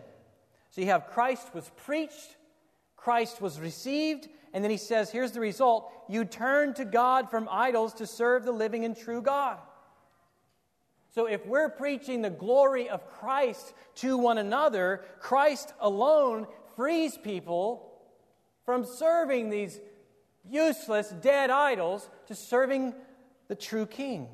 so 0.74 0.80
you 0.80 0.88
have 0.88 1.06
Christ 1.06 1.54
was 1.54 1.70
preached, 1.76 2.36
Christ 2.96 3.40
was 3.40 3.60
received, 3.60 4.26
and 4.52 4.64
then 4.64 4.72
he 4.72 4.76
says, 4.76 5.08
here's 5.08 5.30
the 5.30 5.38
result 5.38 5.88
you 6.08 6.24
turn 6.24 6.74
to 6.74 6.84
God 6.84 7.30
from 7.30 7.48
idols 7.48 7.94
to 7.94 8.08
serve 8.08 8.44
the 8.44 8.50
living 8.50 8.84
and 8.84 8.96
true 8.96 9.22
God. 9.22 9.58
So 11.14 11.26
if 11.26 11.46
we're 11.46 11.68
preaching 11.68 12.22
the 12.22 12.30
glory 12.30 12.88
of 12.88 13.08
Christ 13.08 13.72
to 13.96 14.18
one 14.18 14.36
another, 14.36 15.04
Christ 15.20 15.72
alone 15.78 16.48
frees 16.74 17.16
people 17.16 17.92
from 18.64 18.84
serving 18.84 19.50
these 19.50 19.78
useless, 20.48 21.10
dead 21.10 21.50
idols 21.50 22.08
to 22.26 22.34
serving 22.34 22.94
the 23.48 23.54
true 23.54 23.86
King. 23.86 24.28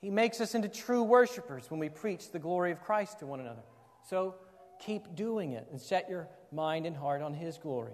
He 0.00 0.10
makes 0.10 0.40
us 0.40 0.54
into 0.54 0.68
true 0.68 1.02
worshipers 1.02 1.70
when 1.70 1.78
we 1.78 1.88
preach 1.88 2.30
the 2.30 2.38
glory 2.38 2.72
of 2.72 2.82
Christ 2.82 3.18
to 3.18 3.26
one 3.26 3.40
another. 3.40 3.62
So 4.08 4.36
keep 4.80 5.14
doing 5.14 5.52
it 5.52 5.66
and 5.70 5.80
set 5.80 6.08
your 6.08 6.28
mind 6.50 6.86
and 6.86 6.96
heart 6.96 7.22
on 7.22 7.34
His 7.34 7.58
glory. 7.58 7.92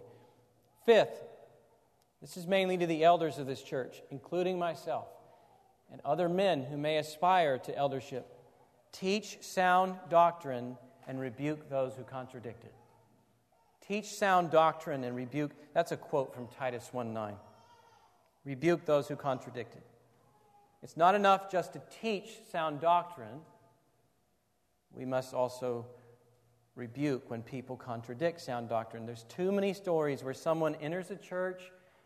Fifth, 0.85 1.25
this 2.21 2.37
is 2.37 2.47
mainly 2.47 2.79
to 2.79 2.87
the 2.87 3.05
elders 3.05 3.39
of 3.39 3.47
this 3.47 3.63
church, 3.63 4.03
including 4.11 4.59
myself 4.59 5.09
and 5.91 6.01
other 6.05 6.29
men 6.29 6.63
who 6.63 6.77
may 6.77 6.99
aspire 6.99 7.59
to 7.59 7.77
eldership. 7.77 8.27
Teach 8.93 9.39
sound 9.43 9.97
doctrine 10.09 10.77
and 11.07 11.21
rebuke 11.21 11.69
those 11.69 11.95
who 11.95 12.03
contradict 12.03 12.65
it. 12.65 12.73
Teach 13.87 14.07
sound 14.07 14.51
doctrine 14.51 15.05
and 15.05 15.15
rebuke. 15.15 15.53
That's 15.73 15.93
a 15.93 15.97
quote 15.97 16.35
from 16.35 16.49
Titus 16.49 16.89
1 16.93 17.13
9. 17.13 17.35
Rebuke 18.45 18.85
those 18.85 19.09
who 19.09 19.17
contradict 19.17 19.75
it. 19.75 19.83
It's 20.83 20.97
not 20.97 21.15
enough 21.15 21.51
just 21.51 21.73
to 21.75 21.83
teach 22.01 22.39
sound 22.51 22.81
doctrine. 22.81 23.41
We 24.93 25.05
must 25.05 25.35
also 25.35 25.87
rebuke 26.75 27.31
when 27.31 27.43
people 27.43 27.77
contradict 27.77 28.41
sound 28.41 28.69
doctrine. 28.69 29.07
There's 29.07 29.25
too 29.25 29.51
many 29.51 29.73
stories 29.73 30.23
where 30.23 30.35
someone 30.35 30.75
enters 30.77 31.11
a 31.11 31.17
church, 31.17 31.63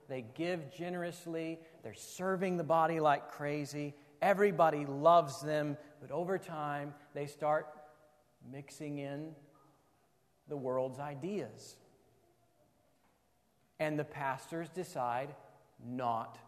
they 0.08 0.24
give 0.34 0.72
generously, 0.72 1.58
they're 1.82 1.94
serving 1.94 2.56
the 2.56 2.64
body 2.64 3.00
like 3.00 3.30
crazy, 3.30 3.94
everybody 4.22 4.86
loves 4.86 5.40
them, 5.40 5.76
but 6.00 6.10
over 6.10 6.38
time 6.38 6.94
they 7.14 7.26
start 7.26 7.66
mixing 8.50 8.98
in 8.98 9.34
the 10.50 10.56
world's 10.56 10.98
ideas. 10.98 11.76
And 13.78 13.98
the 13.98 14.04
pastors 14.04 14.68
decide 14.68 15.34
not 15.88 16.38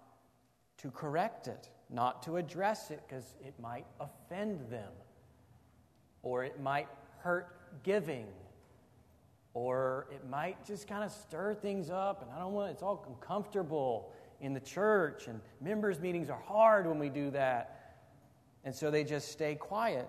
to 0.79 0.91
correct 0.91 1.49
it, 1.49 1.71
not 1.89 2.23
to 2.25 2.37
address 2.37 2.91
it, 2.91 3.01
because 3.09 3.35
it 3.41 3.55
might 3.59 3.87
offend 4.01 4.61
them, 4.69 4.93
or 6.23 6.45
it 6.45 6.61
might 6.61 6.89
hurt 7.21 7.57
giving, 7.83 8.27
or 9.55 10.09
it 10.11 10.29
might 10.29 10.63
just 10.67 10.87
kind 10.87 11.05
of 11.05 11.11
stir 11.11 11.55
things 11.55 11.89
up, 11.89 12.21
and 12.21 12.31
I 12.31 12.39
don't 12.39 12.53
want 12.53 12.71
it's 12.71 12.83
all 12.83 13.03
uncomfortable 13.09 14.13
in 14.41 14.53
the 14.53 14.61
church, 14.61 15.29
and 15.29 15.41
members' 15.61 16.01
meetings 16.01 16.29
are 16.29 16.41
hard 16.41 16.87
when 16.87 16.99
we 16.99 17.09
do 17.09 17.31
that. 17.31 17.79
And 18.65 18.75
so 18.75 18.91
they 18.91 19.05
just 19.05 19.31
stay 19.31 19.55
quiet. 19.55 20.09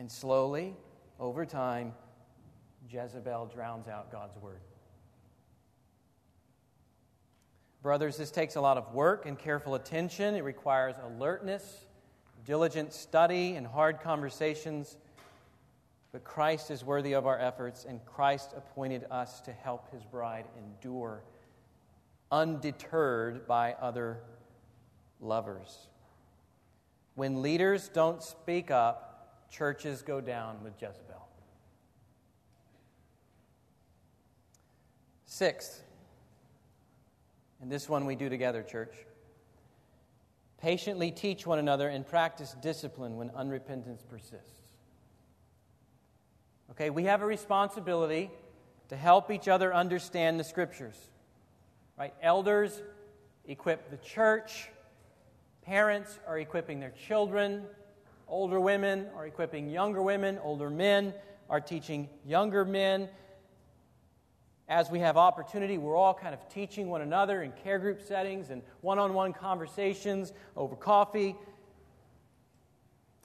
And 0.00 0.10
slowly, 0.10 0.74
over 1.18 1.44
time, 1.44 1.92
Jezebel 2.88 3.50
drowns 3.52 3.86
out 3.86 4.10
God's 4.10 4.34
word. 4.38 4.62
Brothers, 7.82 8.16
this 8.16 8.30
takes 8.30 8.56
a 8.56 8.62
lot 8.62 8.78
of 8.78 8.94
work 8.94 9.26
and 9.26 9.38
careful 9.38 9.74
attention. 9.74 10.34
It 10.36 10.42
requires 10.42 10.94
alertness, 11.04 11.84
diligent 12.46 12.94
study, 12.94 13.56
and 13.56 13.66
hard 13.66 14.00
conversations. 14.00 14.96
But 16.12 16.24
Christ 16.24 16.70
is 16.70 16.82
worthy 16.82 17.12
of 17.12 17.26
our 17.26 17.38
efforts, 17.38 17.84
and 17.86 18.02
Christ 18.06 18.54
appointed 18.56 19.04
us 19.10 19.42
to 19.42 19.52
help 19.52 19.92
his 19.92 20.02
bride 20.06 20.46
endure, 20.56 21.24
undeterred 22.32 23.46
by 23.46 23.74
other 23.74 24.22
lovers. 25.20 25.88
When 27.16 27.42
leaders 27.42 27.90
don't 27.90 28.22
speak 28.22 28.70
up, 28.70 29.09
churches 29.50 30.02
go 30.02 30.20
down 30.20 30.62
with 30.62 30.74
Jezebel. 30.80 31.28
Sixth, 35.26 35.82
and 37.60 37.70
this 37.70 37.88
one 37.88 38.06
we 38.06 38.16
do 38.16 38.28
together, 38.28 38.62
church. 38.62 38.94
Patiently 40.58 41.10
teach 41.10 41.46
one 41.46 41.58
another 41.58 41.88
and 41.88 42.06
practice 42.06 42.54
discipline 42.60 43.16
when 43.16 43.30
unrepentance 43.30 44.06
persists. 44.06 44.60
Okay, 46.72 46.90
we 46.90 47.04
have 47.04 47.22
a 47.22 47.26
responsibility 47.26 48.30
to 48.88 48.96
help 48.96 49.30
each 49.30 49.48
other 49.48 49.74
understand 49.74 50.38
the 50.38 50.44
scriptures. 50.44 50.96
Right? 51.98 52.14
Elders 52.22 52.82
equip 53.46 53.90
the 53.90 53.96
church, 53.98 54.68
parents 55.62 56.18
are 56.26 56.38
equipping 56.38 56.80
their 56.80 56.92
children, 57.06 57.64
Older 58.30 58.60
women 58.60 59.08
are 59.16 59.26
equipping 59.26 59.68
younger 59.68 60.00
women, 60.00 60.38
older 60.40 60.70
men 60.70 61.12
are 61.50 61.60
teaching 61.60 62.08
younger 62.24 62.64
men. 62.64 63.08
As 64.68 64.88
we 64.88 65.00
have 65.00 65.16
opportunity, 65.16 65.78
we're 65.78 65.96
all 65.96 66.14
kind 66.14 66.32
of 66.32 66.48
teaching 66.48 66.88
one 66.88 67.02
another 67.02 67.42
in 67.42 67.50
care 67.50 67.80
group 67.80 68.00
settings 68.00 68.50
and 68.50 68.62
one 68.82 69.00
on 69.00 69.14
one 69.14 69.32
conversations 69.32 70.32
over 70.56 70.76
coffee. 70.76 71.34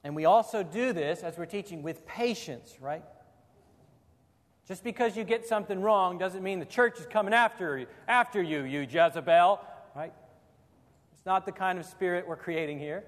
And 0.04 0.16
we 0.16 0.26
also 0.26 0.64
do 0.64 0.92
this 0.92 1.22
as 1.22 1.38
we're 1.38 1.46
teaching 1.46 1.84
with 1.84 2.04
patience, 2.08 2.78
right? 2.82 3.04
Just 4.68 4.84
because 4.84 5.16
you 5.16 5.24
get 5.24 5.46
something 5.46 5.80
wrong 5.82 6.18
doesn't 6.18 6.42
mean 6.42 6.58
the 6.58 6.66
church 6.66 7.00
is 7.00 7.06
coming 7.06 7.36
after 7.36 7.78
you, 7.78 7.86
after 8.08 8.42
you, 8.42 8.64
you 8.64 8.82
Jezebel, 8.82 9.60
right? 9.96 10.14
It's 11.14 11.26
not 11.28 11.46
the 11.46 11.52
kind 11.52 11.78
of 11.78 11.86
spirit 11.86 12.28
we're 12.28 12.36
creating 12.36 12.80
here. 12.80 13.04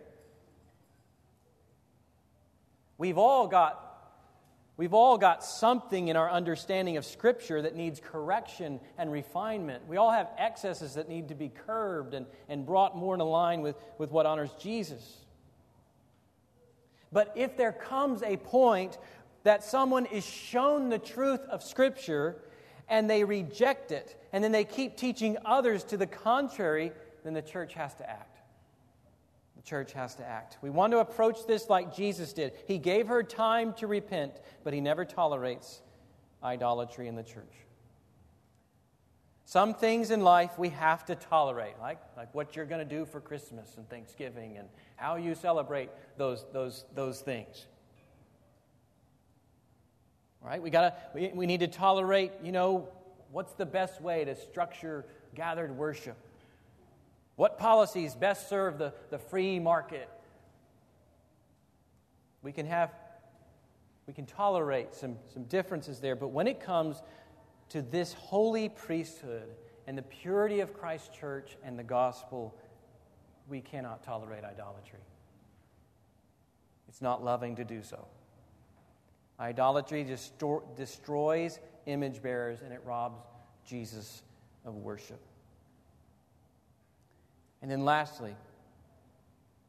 We've 2.97 3.17
all 3.17 3.47
got 3.47 3.83
We've 4.77 4.93
all 4.93 5.17
got 5.17 5.43
something 5.43 6.07
in 6.07 6.15
our 6.15 6.29
understanding 6.29 6.97
of 6.97 7.05
Scripture 7.05 7.63
that 7.63 7.75
needs 7.75 7.99
correction 7.99 8.79
and 8.99 9.11
refinement. 9.11 9.87
We 9.87 9.97
all 9.97 10.11
have 10.11 10.29
excesses 10.37 10.93
that 10.93 11.09
need 11.09 11.29
to 11.29 11.35
be 11.35 11.49
curbed 11.49 12.13
and, 12.13 12.27
and 12.47 12.63
brought 12.63 12.95
more 12.95 13.15
in 13.15 13.19
line 13.21 13.61
with, 13.61 13.75
with 13.97 14.11
what 14.11 14.27
honors 14.27 14.51
Jesus. 14.59 15.25
But 17.11 17.33
if 17.35 17.57
there 17.57 17.71
comes 17.71 18.21
a 18.21 18.37
point 18.37 18.99
that 19.41 19.63
someone 19.63 20.05
is 20.05 20.23
shown 20.23 20.89
the 20.89 20.99
truth 20.99 21.41
of 21.49 21.63
Scripture 21.63 22.35
and 22.87 23.09
they 23.09 23.23
reject 23.23 23.91
it, 23.91 24.15
and 24.31 24.43
then 24.43 24.51
they 24.51 24.63
keep 24.63 24.95
teaching 24.95 25.37
others 25.43 25.83
to 25.85 25.97
the 25.97 26.07
contrary, 26.07 26.91
then 27.23 27.33
the 27.33 27.41
church 27.41 27.73
has 27.73 27.95
to 27.95 28.07
act 28.07 28.36
church 29.67 29.91
has 29.93 30.15
to 30.15 30.25
act. 30.25 30.57
We 30.61 30.69
want 30.69 30.93
to 30.93 30.99
approach 30.99 31.45
this 31.45 31.69
like 31.69 31.93
Jesus 31.93 32.31
did. 32.31 32.53
He 32.65 32.77
gave 32.77 33.07
her 33.07 33.21
time 33.21 33.73
to 33.73 33.87
repent, 33.87 34.39
but 34.63 34.73
he 34.73 34.79
never 34.79 35.03
tolerates 35.03 35.81
idolatry 36.41 37.07
in 37.07 37.15
the 37.15 37.23
church. 37.23 37.53
Some 39.43 39.73
things 39.73 40.11
in 40.11 40.21
life 40.21 40.57
we 40.57 40.69
have 40.69 41.05
to 41.05 41.15
tolerate, 41.15 41.79
like, 41.79 41.99
like 42.15 42.33
what 42.33 42.55
you're 42.55 42.65
going 42.65 42.87
to 42.87 42.95
do 42.95 43.05
for 43.05 43.21
Christmas 43.21 43.75
and 43.77 43.89
Thanksgiving 43.89 44.57
and 44.57 44.67
how 44.95 45.15
you 45.15 45.35
celebrate 45.35 45.89
those, 46.17 46.45
those, 46.51 46.85
those 46.95 47.21
things. 47.21 47.65
Right? 50.41 50.61
We, 50.61 50.69
gotta, 50.69 50.95
we, 51.13 51.31
we 51.33 51.45
need 51.45 51.61
to 51.61 51.67
tolerate, 51.67 52.31
you 52.43 52.51
know, 52.51 52.89
what's 53.31 53.53
the 53.53 53.65
best 53.65 54.01
way 54.01 54.23
to 54.25 54.35
structure 54.35 55.05
gathered 55.35 55.75
worship? 55.77 56.17
What 57.37 57.59
policies 57.59 58.15
best 58.15 58.49
serve 58.49 58.79
the, 58.79 58.93
the 59.11 59.19
free 59.19 59.59
market? 59.59 60.09
We 62.41 62.51
can 62.51 62.65
have, 62.65 62.91
we 64.07 64.13
can 64.13 64.25
tolerate 64.25 64.95
some, 64.95 65.17
some 65.31 65.43
differences 65.43 65.99
there, 65.99 66.15
but 66.15 66.29
when 66.29 66.47
it 66.47 66.59
comes 66.59 67.01
to 67.69 67.83
this 67.83 68.13
holy 68.13 68.69
priesthood 68.69 69.49
and 69.85 69.95
the 69.95 70.01
purity 70.01 70.61
of 70.61 70.73
Christ's 70.73 71.15
church 71.15 71.57
and 71.63 71.77
the 71.77 71.83
gospel, 71.83 72.57
we 73.47 73.61
cannot 73.61 74.03
tolerate 74.03 74.43
idolatry. 74.43 74.99
It's 76.89 77.03
not 77.03 77.23
loving 77.23 77.55
to 77.57 77.63
do 77.63 77.83
so. 77.83 78.07
Idolatry 79.39 80.03
destroys 80.75 81.59
image 81.85 82.23
bearers 82.23 82.61
and 82.63 82.73
it 82.73 82.81
robs 82.83 83.21
Jesus 83.63 84.23
of 84.65 84.77
worship. 84.77 85.21
And 87.61 87.71
then 87.71 87.85
lastly, 87.85 88.35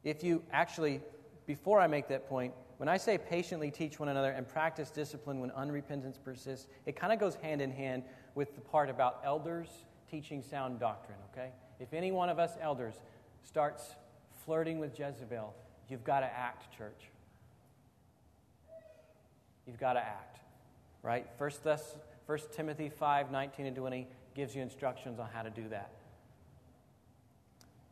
if 0.03 0.23
you 0.23 0.43
actually, 0.51 1.01
before 1.45 1.79
I 1.79 1.87
make 1.87 2.07
that 2.09 2.27
point, 2.29 2.53
when 2.77 2.87
I 2.87 2.97
say 2.97 3.17
patiently 3.17 3.71
teach 3.71 3.99
one 3.99 4.07
another 4.07 4.31
and 4.31 4.47
practice 4.47 4.89
discipline 4.89 5.39
when 5.39 5.49
unrepentance 5.51 6.17
persists, 6.23 6.67
it 6.85 6.95
kind 6.95 7.11
of 7.11 7.19
goes 7.19 7.35
hand 7.35 7.61
in 7.61 7.71
hand 7.71 8.03
with 8.35 8.55
the 8.55 8.61
part 8.61 8.89
about 8.89 9.21
elders 9.25 9.67
teaching 10.09 10.41
sound 10.41 10.79
doctrine, 10.79 11.17
okay? 11.33 11.49
If 11.79 11.93
any 11.93 12.11
one 12.11 12.29
of 12.29 12.39
us 12.39 12.53
elders 12.61 12.95
starts 13.43 13.95
flirting 14.45 14.79
with 14.79 14.97
Jezebel, 14.97 15.53
you've 15.89 16.03
got 16.03 16.21
to 16.21 16.25
act, 16.25 16.75
church. 16.77 17.09
You've 19.67 19.79
got 19.79 19.93
to 19.93 19.99
act, 19.99 20.39
right? 21.03 21.27
First, 21.37 21.61
Thess, 21.63 21.95
First 22.25 22.53
Timothy 22.53 22.89
5 22.89 23.31
19 23.31 23.65
and 23.65 23.75
20 23.75 24.07
gives 24.35 24.55
you 24.55 24.61
instructions 24.61 25.19
on 25.19 25.27
how 25.33 25.41
to 25.41 25.49
do 25.49 25.67
that. 25.69 25.91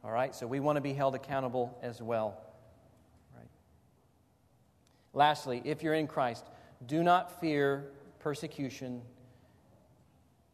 All 0.03 0.11
right, 0.11 0.33
so 0.33 0.47
we 0.47 0.59
want 0.59 0.77
to 0.77 0.81
be 0.81 0.93
held 0.93 1.15
accountable 1.15 1.77
as 1.81 2.01
well. 2.01 2.39
Right. 3.35 3.47
Lastly, 5.13 5.61
if 5.65 5.83
you're 5.83 5.95
in 5.95 6.07
Christ, 6.07 6.45
Do 6.85 7.03
not 7.03 7.39
fear 7.41 7.85
persecution. 8.19 9.01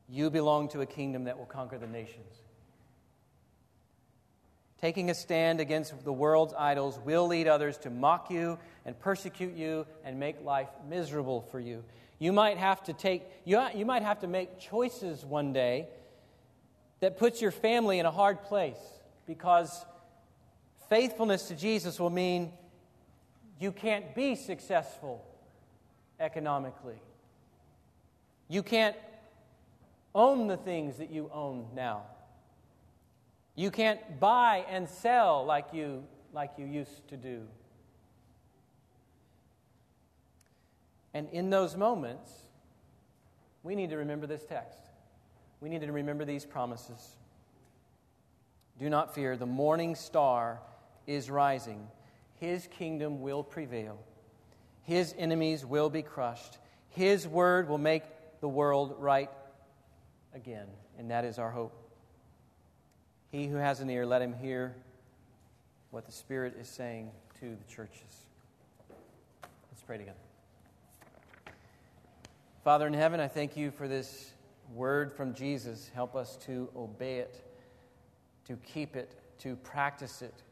You 0.07 0.29
belong 0.29 0.69
to 0.69 0.81
a 0.81 0.85
kingdom 0.85 1.25
that 1.25 1.37
will 1.37 1.45
conquer 1.45 1.77
the 1.77 1.87
nations. 1.87 2.33
Taking 4.79 5.09
a 5.09 5.13
stand 5.13 5.59
against 5.59 6.03
the 6.03 6.13
world's 6.13 6.53
idols 6.57 6.99
will 6.99 7.27
lead 7.27 7.47
others 7.47 7.77
to 7.79 7.89
mock 7.89 8.29
you 8.29 8.59
and 8.85 8.99
persecute 8.99 9.55
you 9.55 9.85
and 10.03 10.19
make 10.19 10.43
life 10.43 10.69
miserable 10.89 11.41
for 11.51 11.59
you. 11.59 11.83
You 12.19 12.33
might 12.33 12.57
have 12.57 12.83
to 12.83 12.93
take 12.93 13.23
you, 13.45 13.61
you 13.73 13.85
might 13.85 14.03
have 14.03 14.19
to 14.19 14.27
make 14.27 14.59
choices 14.59 15.25
one 15.25 15.53
day 15.53 15.87
that 16.99 17.17
puts 17.17 17.41
your 17.41 17.51
family 17.51 17.99
in 17.99 18.05
a 18.05 18.11
hard 18.11 18.43
place 18.43 18.77
because 19.26 19.86
faithfulness 20.89 21.47
to 21.47 21.55
Jesus 21.55 21.99
will 21.99 22.09
mean 22.09 22.51
you 23.59 23.71
can't 23.71 24.13
be 24.13 24.36
successful 24.36 25.26
economically. 26.19 27.01
You 28.49 28.63
can't 28.63 28.95
own 30.13 30.47
the 30.47 30.57
things 30.57 30.97
that 30.97 31.09
you 31.09 31.30
own 31.34 31.67
now. 31.74 32.03
You 33.55 33.71
can't 33.71 34.19
buy 34.19 34.65
and 34.69 34.89
sell 34.89 35.45
like 35.45 35.67
you, 35.74 36.03
like 36.34 36.51
you 36.57 36.65
used 36.65 37.07
to 37.09 37.17
do. 37.17 37.43
And 41.13 41.30
in 41.32 41.49
those 41.49 41.78
moments, 41.78 42.32
we 43.61 43.76
need 43.76 43.91
to 43.91 43.97
remember 43.97 44.26
this 44.26 44.43
text. 44.43 44.80
We 45.61 45.69
need 45.69 45.82
to 45.82 45.91
remember 45.91 46.26
these 46.26 46.45
promises. 46.45 47.15
Do 48.80 48.89
not 48.89 49.13
fear, 49.13 49.38
the 49.38 49.45
morning 49.45 49.95
star 49.95 50.59
is 51.05 51.30
rising. 51.30 51.88
His 52.39 52.67
kingdom 52.67 53.21
will 53.21 53.43
prevail. 53.43 53.99
His 54.84 55.13
enemies 55.17 55.65
will 55.65 55.89
be 55.89 56.01
crushed. 56.01 56.57
His 56.89 57.28
word 57.28 57.69
will 57.69 57.78
make 57.78 58.03
the 58.41 58.49
world 58.49 58.95
right 58.99 59.30
again. 60.34 60.67
And 60.97 61.11
that 61.11 61.26
is 61.26 61.39
our 61.39 61.51
hope. 61.51 61.74
He 63.32 63.47
who 63.47 63.55
has 63.55 63.80
an 63.80 63.89
ear, 63.89 64.05
let 64.05 64.21
him 64.21 64.34
hear 64.34 64.76
what 65.91 66.05
the 66.05 66.11
Spirit 66.11 66.55
is 66.59 66.67
saying 66.67 67.11
to 67.39 67.55
the 67.55 67.74
churches. 67.74 68.26
Let's 69.71 69.82
pray 69.86 69.97
together. 69.97 70.17
Father 72.63 72.88
in 72.88 72.93
heaven, 72.93 73.19
I 73.19 73.28
thank 73.28 73.57
you 73.57 73.71
for 73.71 73.88
this 73.88 74.32
word 74.74 75.13
from 75.13 75.34
Jesus. 75.34 75.91
Help 75.93 76.15
us 76.15 76.38
to 76.45 76.69
obey 76.76 77.19
it, 77.19 77.43
to 78.45 78.55
keep 78.57 78.95
it, 78.95 79.15
to 79.39 79.55
practice 79.57 80.21
it 80.21 80.43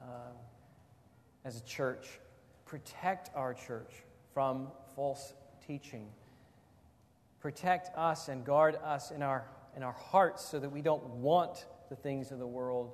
uh, 0.00 0.32
as 1.44 1.56
a 1.56 1.64
church. 1.64 2.20
Protect 2.64 3.30
our 3.34 3.54
church 3.54 4.02
from 4.34 4.68
false 4.94 5.32
teaching. 5.66 6.08
Protect 7.40 7.96
us 7.96 8.28
and 8.28 8.44
guard 8.44 8.76
us 8.84 9.10
in 9.10 9.22
our, 9.22 9.46
in 9.76 9.82
our 9.82 9.92
hearts 9.92 10.44
so 10.44 10.58
that 10.58 10.70
we 10.70 10.82
don't 10.82 11.04
want 11.06 11.66
the 11.88 11.96
things 11.96 12.32
of 12.32 12.38
the 12.38 12.46
world. 12.46 12.92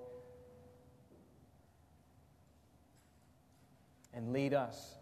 And 4.13 4.33
lead 4.33 4.55
us 4.55 4.95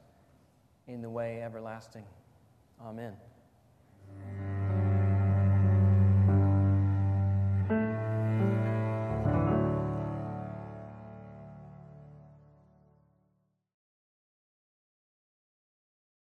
in 0.87 1.03
the 1.03 1.11
way 1.11 1.43
everlasting. 1.43 2.05
Amen. 2.81 3.15